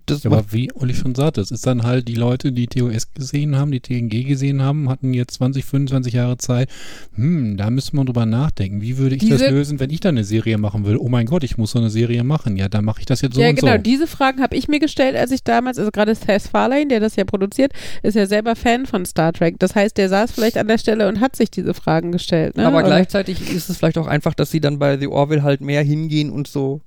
[0.08, 3.14] Das Ja, aber wie Olli schon sagte, es ist dann halt die Leute, die TOS
[3.14, 6.70] gesehen haben, die TNG gesehen haben, hatten jetzt 20, 25 Jahre Zeit.
[7.14, 8.82] Hm, da müsste man drüber nachdenken.
[8.82, 10.98] Wie würde ich das Diese- lösen, wenn ich da eine Serie machen will?
[10.98, 12.58] Oh mein Gott, ich muss so eine Serie machen.
[12.58, 13.74] Ja, dann mache ich das jetzt so ja, und genau.
[13.74, 13.78] so.
[13.78, 17.16] Diese Fragen habe ich mir gestellt, als ich damals, also gerade Seth Farlane, der das
[17.16, 17.72] ja produziert,
[18.02, 19.60] ist ja selber Fan von Star Trek.
[19.60, 22.58] Das heißt, der saß vielleicht an der Stelle und hat sich diese Fragen gestellt.
[22.58, 22.66] Ne?
[22.66, 25.62] aber Oder- gleichzeitig ist es vielleicht auch einfach, dass sie dann bei The Orville halt
[25.62, 26.82] mehr hingehen und so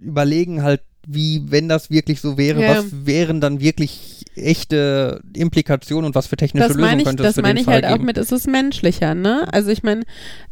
[0.00, 2.78] überlegen halt, wie, wenn das wirklich so wäre, Ja.
[2.78, 7.34] was wären dann wirklich echte Implikationen und was für technische das Lösungen ich, könnte es
[7.36, 8.06] das meine ich Fall halt auch geben.
[8.06, 9.46] mit, es ist menschlicher, ne?
[9.52, 10.02] Also ich meine,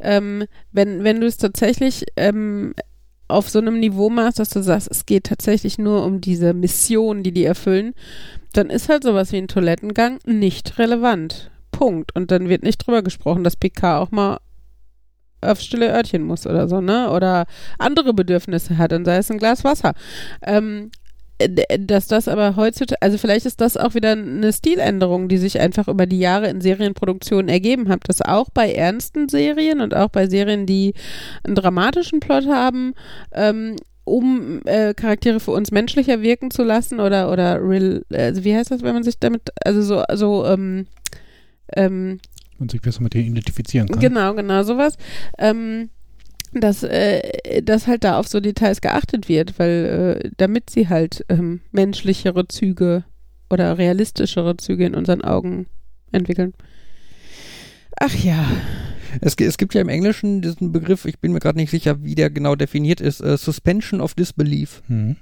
[0.00, 2.74] ähm, wenn, wenn du es tatsächlich ähm,
[3.26, 7.22] auf so einem Niveau machst, dass du sagst, es geht tatsächlich nur um diese Mission,
[7.22, 7.92] die die erfüllen,
[8.52, 11.50] dann ist halt sowas wie ein Toilettengang nicht relevant.
[11.72, 12.14] Punkt.
[12.14, 14.38] Und dann wird nicht drüber gesprochen, dass PK auch mal
[15.44, 17.10] aufs stille Örtchen muss oder so, ne?
[17.10, 17.46] Oder
[17.78, 19.94] andere Bedürfnisse hat und sei es ein Glas Wasser.
[20.42, 20.90] Ähm,
[21.38, 25.88] dass das aber heutzutage, also vielleicht ist das auch wieder eine Stiländerung, die sich einfach
[25.88, 30.28] über die Jahre in Serienproduktionen ergeben hat, dass auch bei ernsten Serien und auch bei
[30.28, 30.94] Serien, die
[31.42, 32.94] einen dramatischen Plot haben,
[33.32, 38.54] ähm, um äh, Charaktere für uns menschlicher wirken zu lassen oder oder real, also wie
[38.54, 40.86] heißt das, wenn man sich damit, also so so ähm,
[41.74, 42.20] ähm,
[42.58, 44.00] Man sich besser mit denen identifizieren kann.
[44.00, 44.96] Genau, genau, sowas.
[45.38, 45.90] Ähm,
[46.52, 51.24] dass, äh, dass halt da auf so Details geachtet wird, weil äh, damit sie halt
[51.28, 53.04] ähm, menschlichere Züge
[53.50, 55.66] oder realistischere Züge in unseren Augen
[56.12, 56.54] entwickeln.
[57.98, 58.44] Ach ja.
[59.20, 62.14] Es, es gibt ja im Englischen diesen Begriff, ich bin mir gerade nicht sicher, wie
[62.14, 64.82] der genau definiert ist, äh, Suspension of Disbelief.
[64.88, 65.16] Hm.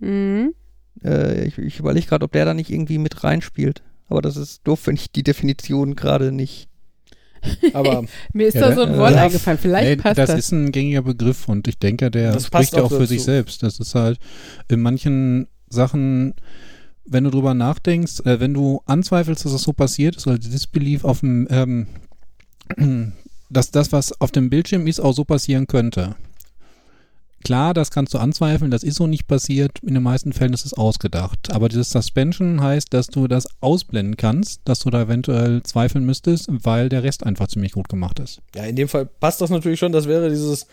[0.00, 0.54] Mhm.
[1.02, 3.82] Äh, ich ich überlege gerade, ob der da nicht irgendwie mit reinspielt.
[4.12, 6.68] Aber das ist doof, wenn ich die Definition gerade nicht.
[7.72, 9.58] Aber Mir ist Ja, da so ein äh, Wort ja, eingefallen.
[9.58, 10.38] Vielleicht Nee, passt das, das.
[10.38, 13.06] ist ein gängiger Begriff und ich denke, der Das spricht ja auch auch für dazu.
[13.06, 13.62] sich selbst.
[13.62, 14.18] Das ist halt
[14.68, 16.34] in manchen Sachen,
[17.06, 21.04] wenn du drüber nachdenkst, äh, wenn du anzweifelst, dass das so passiert ist, oder Disbelief
[21.06, 21.86] auf dem, ähm,
[23.48, 26.16] dass das, was auf dem Bildschirm ist, auch so passieren könnte.
[27.44, 29.78] Klar, das kannst du anzweifeln, das ist so nicht passiert.
[29.82, 31.50] In den meisten Fällen ist es ausgedacht.
[31.50, 36.46] Aber dieses Suspension heißt, dass du das ausblenden kannst, dass du da eventuell zweifeln müsstest,
[36.48, 38.40] weil der Rest einfach ziemlich gut gemacht ist.
[38.54, 39.92] ja, in dem Fall passt das natürlich schon.
[39.92, 40.66] Das wäre dieses.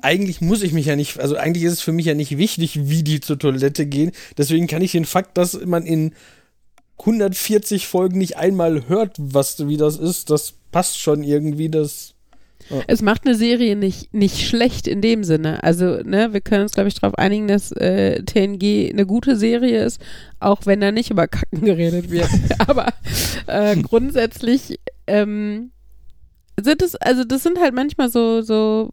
[0.00, 2.88] Eigentlich muss ich mich ja nicht, also eigentlich ist es für mich ja nicht wichtig,
[2.88, 4.12] wie die zur Toilette gehen.
[4.36, 6.12] Deswegen kann ich den Fakt, dass man in
[7.00, 11.68] 140 Folgen nicht einmal hört, was wie das ist, das passt schon irgendwie.
[11.68, 12.14] Das
[12.86, 15.62] Es macht eine Serie nicht, nicht schlecht in dem Sinne.
[15.62, 19.84] Also, ne, wir können uns, glaube ich, darauf einigen, dass äh, TNG eine gute Serie
[19.84, 20.00] ist,
[20.40, 22.28] auch wenn da nicht über Kacken geredet wird.
[22.66, 22.92] Aber
[23.46, 25.70] äh, grundsätzlich ähm,
[26.60, 28.90] sind es, also das sind halt manchmal so, so,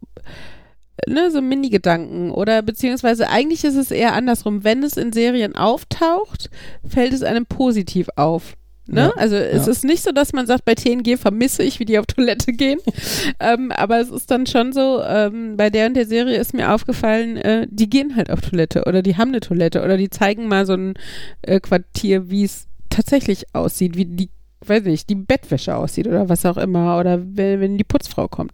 [1.06, 4.64] ne, so Mini-Gedanken oder beziehungsweise eigentlich ist es eher andersrum.
[4.64, 6.50] Wenn es in Serien auftaucht,
[6.86, 8.54] fällt es einem positiv auf.
[8.88, 9.00] Ne?
[9.00, 9.72] Ja, also es ja.
[9.72, 12.78] ist nicht so, dass man sagt, bei TNG vermisse ich, wie die auf Toilette gehen.
[13.40, 16.72] ähm, aber es ist dann schon so, ähm, bei der und der Serie ist mir
[16.72, 20.46] aufgefallen, äh, die gehen halt auf Toilette oder die haben eine Toilette oder die zeigen
[20.46, 20.94] mal so ein
[21.42, 24.30] äh, Quartier, wie es tatsächlich aussieht, wie die,
[24.64, 28.52] weiß nicht, die Bettwäsche aussieht oder was auch immer oder wenn, wenn die Putzfrau kommt.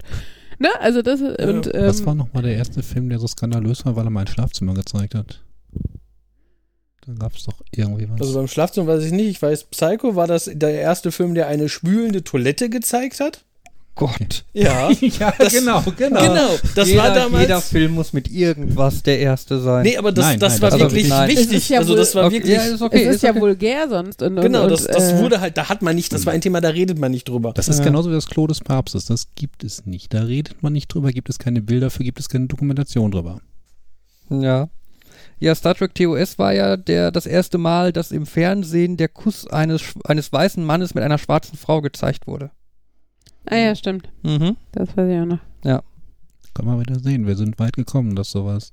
[0.59, 0.69] Ne?
[0.81, 4.07] Also das und ähm, Was war nochmal der erste Film, der so skandalös war, weil
[4.07, 5.43] er mein Schlafzimmer gezeigt hat?
[7.07, 8.21] Da gab es doch irgendwie was.
[8.21, 9.29] Also beim Schlafzimmer weiß ich nicht.
[9.29, 13.45] Ich weiß, Psycho war das der erste Film, der eine spülende Toilette gezeigt hat.
[13.95, 14.45] Gott.
[14.55, 14.91] Ja.
[15.01, 17.43] ja, Das- genau, Genau, das jeder, war damals.
[17.43, 19.83] Jeder Film muss mit irgendwas der erste sein.
[19.83, 21.29] nee, aber das, Nein, das nein, war das- wirklich nein.
[21.29, 21.69] Ist wichtig.
[21.69, 22.55] ja also das war Okay, wirklich.
[22.55, 23.05] ja, ist okay.
[23.05, 23.41] es ist, ja okay.
[23.43, 24.23] vulgär sonst.
[24.23, 26.41] Und, genau, und, das, das äh, wurde halt, da hat man nicht, das war ein
[26.41, 27.53] Thema, da redet man nicht drüber.
[27.53, 27.85] Das ist Ja.
[27.85, 29.05] genauso wie das Klo des Papstes.
[29.05, 30.15] Das gibt es nicht.
[30.15, 33.41] Da redet man nicht drüber, gibt es keine Bilder für, gibt es keine Dokumentation drüber.
[34.31, 34.69] Ja.
[35.43, 39.47] Ja, Star Trek TOS war ja der, das erste Mal, dass im Fernsehen der Kuss
[39.47, 42.51] eines, eines weißen Mannes mit einer schwarzen Frau gezeigt wurde.
[43.47, 44.09] Ah ja, stimmt.
[44.23, 44.57] Mhm.
[44.71, 45.39] Das weiß ich auch noch.
[46.55, 47.27] Kann man wieder sehen.
[47.27, 48.73] Wir sind weit gekommen, dass sowas.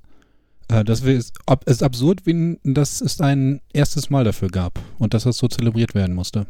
[0.68, 4.78] Äh, das wir, ist, ab, ist absurd, wie, dass es ein erstes Mal dafür gab
[4.98, 6.46] und dass das so zelebriert werden musste.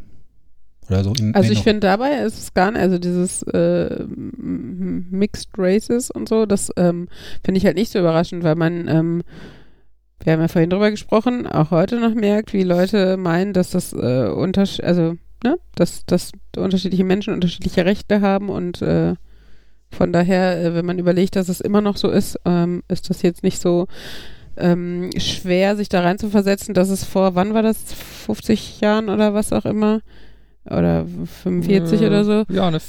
[0.89, 5.51] Oder so in Also ich finde dabei ist es gar nicht, also dieses äh, Mixed
[5.57, 7.09] Races und so, das ähm,
[7.45, 9.23] finde ich halt nicht so überraschend, weil man, ähm,
[10.23, 13.93] wir haben ja vorhin drüber gesprochen, auch heute noch merkt, wie Leute meinen, dass das
[13.93, 15.15] äh, untersch also
[15.45, 19.15] ne, dass, dass unterschiedliche Menschen unterschiedliche Rechte haben und äh,
[19.93, 23.23] von daher, äh, wenn man überlegt, dass es immer noch so ist, ähm, ist das
[23.23, 23.87] jetzt nicht so
[24.57, 27.79] ähm, schwer, sich da rein zu versetzen, dass es vor, wann war das,
[28.27, 30.01] 50 Jahren oder was auch immer,
[30.65, 31.07] oder
[31.43, 32.81] 45 Äh, oder so, Ja, eine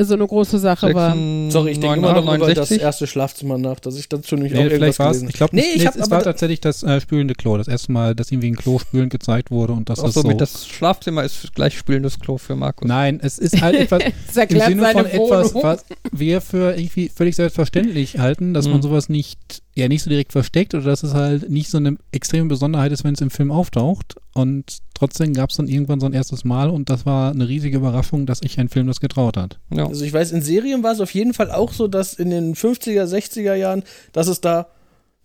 [0.00, 1.14] so eine große Sache war.
[1.50, 4.60] Sorry, ich denke immer noch über das erste Schlafzimmer nach, dass ich dazu nämlich Nee,
[4.66, 7.34] auch irgendwas gelesen ich glaube, Nee, nee, ich hab es war tatsächlich das äh, spülende
[7.34, 7.56] Klo.
[7.56, 10.22] Das erste Mal, dass irgendwie ein Klo spülend gezeigt wurde und das Auch ist so
[10.22, 10.28] so.
[10.28, 12.88] mit das Schlafzimmer ist gleich spülendes Klo für Markus.
[12.88, 14.02] Nein, es ist halt etwas
[14.48, 18.82] im Sinne von etwas, was wir für irgendwie völlig selbstverständlich halten, dass man Mhm.
[18.82, 22.48] sowas nicht, ja, nicht so direkt versteckt oder dass es halt nicht so eine extreme
[22.48, 24.16] Besonderheit ist, wenn es im Film auftaucht.
[24.34, 27.78] Und trotzdem gab es dann irgendwann so ein erstes Mal und das war eine riesige
[27.78, 29.58] Überraschung, dass sich ein Film das getraut hat.
[29.70, 29.86] Ja.
[29.86, 32.54] Also ich weiß, in Serien war es auf jeden Fall auch so, dass in den
[32.54, 33.82] 50er, 60er Jahren,
[34.12, 34.66] dass es da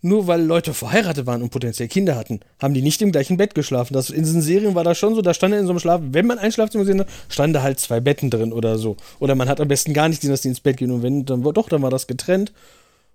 [0.02, 3.56] nur weil Leute verheiratet waren und potenziell Kinder hatten, haben die nicht im gleichen Bett
[3.56, 3.94] geschlafen.
[3.94, 6.28] Das, in diesen Serien war das schon so, da stand in so einem Schlaf, wenn
[6.28, 8.95] man ein Schlafzimmer gesehen hat, standen da halt zwei Betten drin oder so.
[9.19, 11.26] Oder man hat am besten gar nicht gesehen, dass die ins Bett gehen und wenn,
[11.26, 12.53] dann war doch, dann war das getrennt.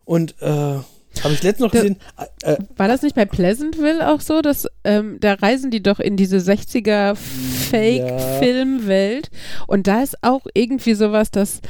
[0.04, 0.78] Und äh,
[1.22, 1.96] habe ich letztens noch Da- gesehen,
[2.44, 6.00] äh, äh, War das nicht bei Pleasantville auch so, dass ähm, da reisen die doch
[6.00, 9.30] in diese 60er Fake-Filmwelt
[9.66, 11.60] und da ist auch irgendwie sowas, dass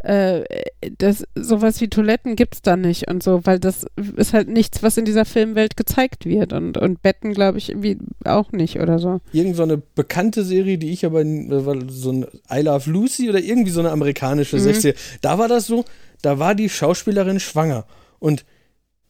[0.00, 0.42] äh,
[0.98, 4.96] das sowas wie Toiletten gibt's da nicht und so, weil das ist halt nichts, was
[4.96, 9.20] in dieser Filmwelt gezeigt wird und und Betten glaube ich irgendwie auch nicht oder so.
[9.32, 11.24] irgend so eine bekannte Serie, die ich aber
[11.88, 14.62] so ein I Love Lucy oder irgendwie so eine amerikanische Mhm.
[14.66, 14.94] 60er.
[15.20, 15.84] Da war das so,
[16.22, 17.84] da war die Schauspielerin schwanger
[18.18, 18.44] und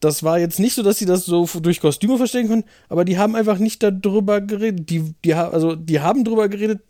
[0.03, 3.17] das war jetzt nicht so, dass sie das so durch Kostüme verstecken können, aber die
[3.17, 4.89] haben einfach nicht darüber geredet.
[4.89, 6.81] Die, die, also, die haben darüber geredet,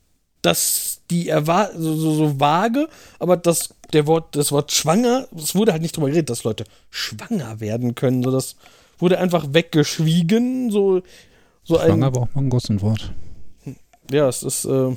[0.41, 2.87] dass die erwar so, so, so vage,
[3.19, 6.65] aber das, der Wort, das Wort schwanger, es wurde halt nicht drüber geredet, dass Leute
[6.89, 8.23] schwanger werden können.
[8.23, 8.55] So, das
[8.97, 10.71] wurde einfach weggeschwiegen.
[10.71, 11.01] So,
[11.63, 12.13] so Schwanger ein.
[12.13, 13.11] braucht man ein Gossenwort.
[14.11, 14.65] Ja, es ist.
[14.65, 14.95] Äh,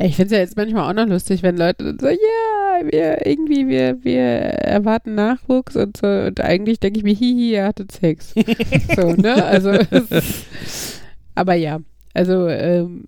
[0.00, 3.26] ich finde es ja jetzt manchmal auch noch lustig, wenn Leute dann so, ja, wir
[3.26, 6.06] irgendwie, wir, wir erwarten Nachwuchs und so.
[6.06, 8.34] Und eigentlich denke ich mir, hihi, ihr hattet Sex.
[8.96, 9.44] so, ne?
[9.44, 9.72] Also,
[11.34, 11.80] aber ja,
[12.14, 13.06] also, ähm,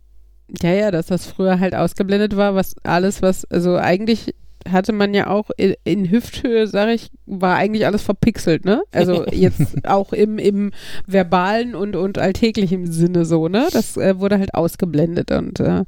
[0.62, 4.34] ja, ja, dass das früher halt ausgeblendet war, was alles, was, also eigentlich
[4.68, 8.82] hatte man ja auch in, in Hüfthöhe, sage ich, war eigentlich alles verpixelt, ne?
[8.92, 10.72] Also jetzt auch im, im
[11.06, 13.68] verbalen und, und alltäglichen Sinne so, ne?
[13.72, 15.84] Das äh, wurde halt ausgeblendet und äh,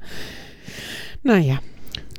[1.23, 1.61] naja.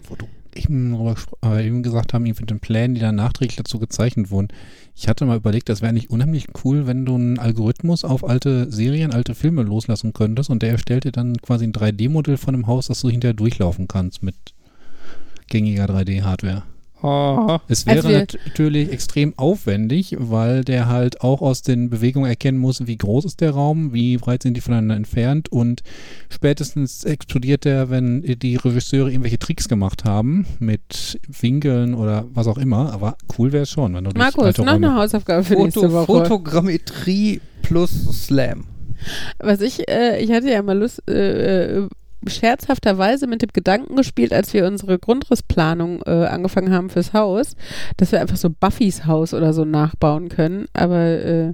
[0.08, 3.80] wo du eben, darüber äh, eben gesagt haben, irgendwie den Plänen, die dann nachträglich dazu
[3.80, 4.50] gezeichnet wurden.
[4.96, 8.72] Ich hatte mal überlegt, das wäre eigentlich unheimlich cool, wenn du einen Algorithmus auf alte
[8.72, 12.68] Serien, alte Filme loslassen könntest und der erstellt dir dann quasi ein 3D-Modell von einem
[12.68, 14.36] Haus, das du hinterher durchlaufen kannst mit
[15.48, 16.64] gängiger 3D-Hardware.
[17.68, 22.88] Es wäre Also natürlich extrem aufwendig, weil der halt auch aus den Bewegungen erkennen muss,
[22.88, 25.84] wie groß ist der Raum, wie weit sind die voneinander entfernt und
[26.30, 32.58] spätestens explodiert der, wenn die Regisseure irgendwelche Tricks gemacht haben mit Winkeln oder was auch
[32.58, 32.94] immer.
[32.94, 35.92] Aber cool wäre es schon, wenn du durch Markus, noch eine Hausaufgabe für Foto, nächste
[35.92, 36.06] Woche.
[36.06, 37.92] Fotogrammetrie plus
[38.26, 38.66] Slam.
[39.40, 41.90] Was ich, äh, ich hatte ja mal Lust, äh, äh,
[42.28, 47.56] scherzhafterweise mit dem Gedanken gespielt, als wir unsere Grundrissplanung äh, angefangen haben fürs Haus,
[47.98, 50.66] dass wir einfach so Buffys Haus oder so nachbauen können.
[50.74, 51.54] Aber äh,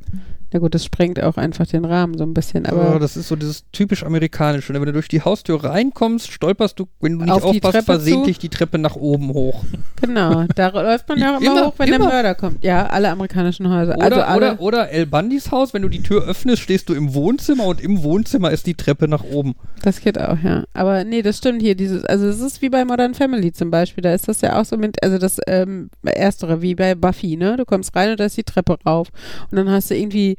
[0.52, 2.66] na gut, das sprengt auch einfach den Rahmen so ein bisschen.
[2.66, 4.74] Aber oh, das ist so dieses typisch amerikanische.
[4.74, 4.80] ne?
[4.80, 8.40] Wenn du durch die Haustür reinkommst, stolperst du, wenn du nicht Auf die aufpasst, versehentlich
[8.40, 9.64] die Treppe nach oben hoch.
[10.02, 11.98] genau, da läuft man ja auch immer, Immer, hoch, wenn immer.
[12.00, 12.64] der Mörder kommt.
[12.64, 13.96] Ja, alle amerikanischen Häuser.
[13.96, 16.94] Oder, also alle, oder, oder El Bandis Haus, wenn du die Tür öffnest, stehst du
[16.94, 19.56] im Wohnzimmer und im Wohnzimmer ist die Treppe nach oben.
[19.84, 20.64] Das geht auch, ja.
[20.74, 21.76] Aber nee, das stimmt hier.
[21.76, 24.02] Dieses, also es ist wie bei Modern Family zum Beispiel.
[24.02, 27.56] Da ist das ja auch so mit, also das ähm, erstere, wie bei Buffy, ne?
[27.58, 29.10] Du kommst rein und da ist die Treppe rauf.
[29.52, 30.38] Und dann hast du irgendwie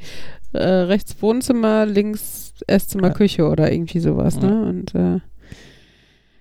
[0.53, 3.15] äh, rechts Wohnzimmer, links Esszimmer, Ja.
[3.15, 4.49] Küche oder irgendwie sowas, Ja.
[4.51, 4.63] ne?
[4.69, 5.21] Und äh,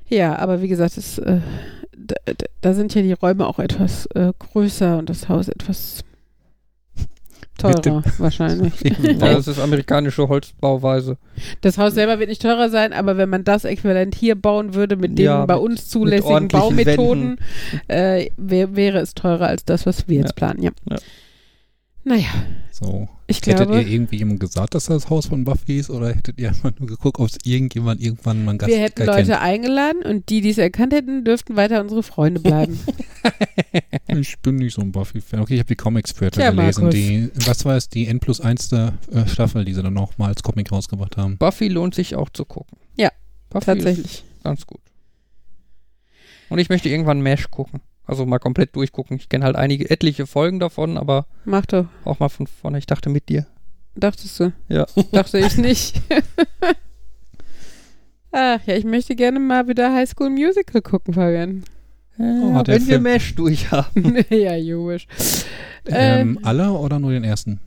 [0.07, 1.39] ja, aber wie gesagt, es, äh,
[1.95, 2.15] da,
[2.61, 6.03] da- sind ja die Räume auch etwas äh, größer und das Haus etwas
[7.57, 8.73] teurer wahrscheinlich.
[9.03, 11.17] Ja, das ist amerikanische Holzbauweise.
[11.61, 14.95] Das Haus selber wird nicht teurer sein, aber wenn man das äquivalent hier bauen würde
[14.95, 17.37] mit den Ja, bei uns zulässigen Baumethoden,
[17.87, 20.63] äh, wär, wäre es teurer als das, was wir jetzt planen.
[20.63, 20.71] Ja.
[22.09, 22.15] Ja.
[22.15, 22.27] Naja,
[22.71, 23.07] So.
[23.27, 26.39] ich Hättet glaube, ihr irgendwie jemandem gesagt, dass das Haus von Buffy ist oder hättet
[26.39, 29.27] ihr einfach nur geguckt, ob es irgendjemand irgendwann mal einen Gast wir hätten erkennt?
[29.27, 32.79] Leute eingeladen und die, die es erkannt hätten, dürften weiter unsere Freunde bleiben.
[34.11, 35.39] Ich bin nicht so ein Buffy-Fan.
[35.41, 36.85] Okay, ich habe die Comics später Tja, gelesen.
[36.85, 36.95] Markus.
[36.99, 38.71] Die, was war es, die N plus 1.
[38.71, 38.91] Äh,
[39.27, 41.37] Staffel, die sie dann noch mal als Comic rausgebracht haben.
[41.37, 42.75] Buffy lohnt sich auch zu gucken.
[42.97, 43.11] Ja,
[43.51, 44.05] Buffy Tatsächlich.
[44.05, 44.81] Ist ganz gut.
[46.49, 47.81] Und ich möchte irgendwann Mesh gucken.
[48.09, 49.17] Also mal komplett durchgucken.
[49.17, 51.85] Ich kenne halt einige, etliche Folgen davon, aber Mach doch.
[52.05, 52.79] auch mal von vorne.
[52.79, 53.45] Ich dachte mit dir.
[53.95, 54.51] Dachtest du?
[54.67, 54.87] Ja.
[55.11, 56.01] Dachte ich nicht.
[58.31, 61.63] Ach ja, ich möchte gerne mal wieder High School Musical gucken, Fabian.
[62.17, 64.15] Oh, ja, der wenn wir Mesh durch haben.
[64.29, 65.07] ja, Jovisch.
[65.85, 67.59] Ähm, Ähm, alle oder nur den ersten?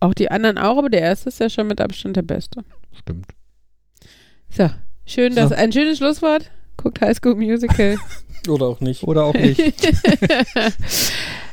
[0.00, 2.64] auch die anderen auch, aber der erste ist ja schon mit Abstand der beste.
[2.92, 3.26] Stimmt.
[4.50, 4.68] So,
[5.06, 5.54] schön, dass So.
[5.54, 6.50] ein schönes Schlusswort.
[6.76, 7.96] Guckt High School Musical.
[8.48, 9.02] Oder auch nicht.
[9.04, 9.60] Oder auch nicht.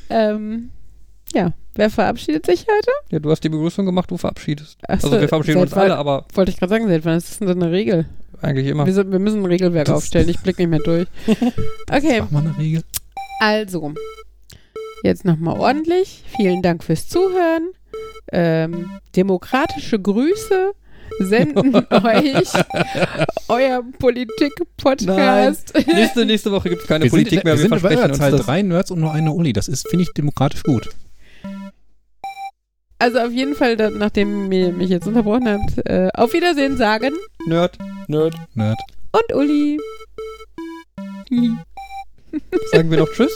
[0.09, 0.69] ähm,
[1.33, 2.91] ja, wer verabschiedet sich heute?
[3.11, 4.77] Ja, du hast die Begrüßung gemacht, du verabschiedest.
[4.87, 7.39] Achso, Also wir verabschieden uns alle, aber Wollte ich gerade sagen, seit wann ist das
[7.39, 8.05] denn so eine Regel?
[8.41, 8.85] eigentlich immer.
[8.85, 11.07] Wir, sind, wir müssen ein Regelwerk Das- aufstellen, ich blick nicht mehr durch.
[11.91, 12.83] Okay, Mach mal eine Regel.
[13.41, 13.93] also,
[15.03, 16.23] jetzt nochmal ordentlich.
[16.37, 17.69] Vielen Dank fürs Zuhören.
[18.31, 20.71] Ähm, demokratische Grüße
[21.19, 22.47] senden euch
[23.47, 25.73] euer Politik-Podcast.
[25.87, 27.79] nächste, nächste Woche gibt es keine Wir sind, Politik in, mehr, wir wir sind bei
[27.79, 28.45] versprechen der uns Zahl das.
[28.45, 29.53] drei Nerds und nur eine Uli.
[29.53, 30.89] Das ist, finde ich, demokratisch gut.
[32.99, 37.13] Also auf jeden Fall, da, nachdem ihr mich jetzt unterbrochen habt, äh, auf Wiedersehen sagen
[37.47, 37.77] Nerd.
[38.07, 38.35] Nerd.
[38.55, 38.79] Nerd.
[39.13, 39.79] und Uli.
[42.71, 43.31] Sagen wir noch Tschüss?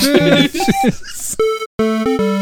[0.00, 1.36] Tschüss.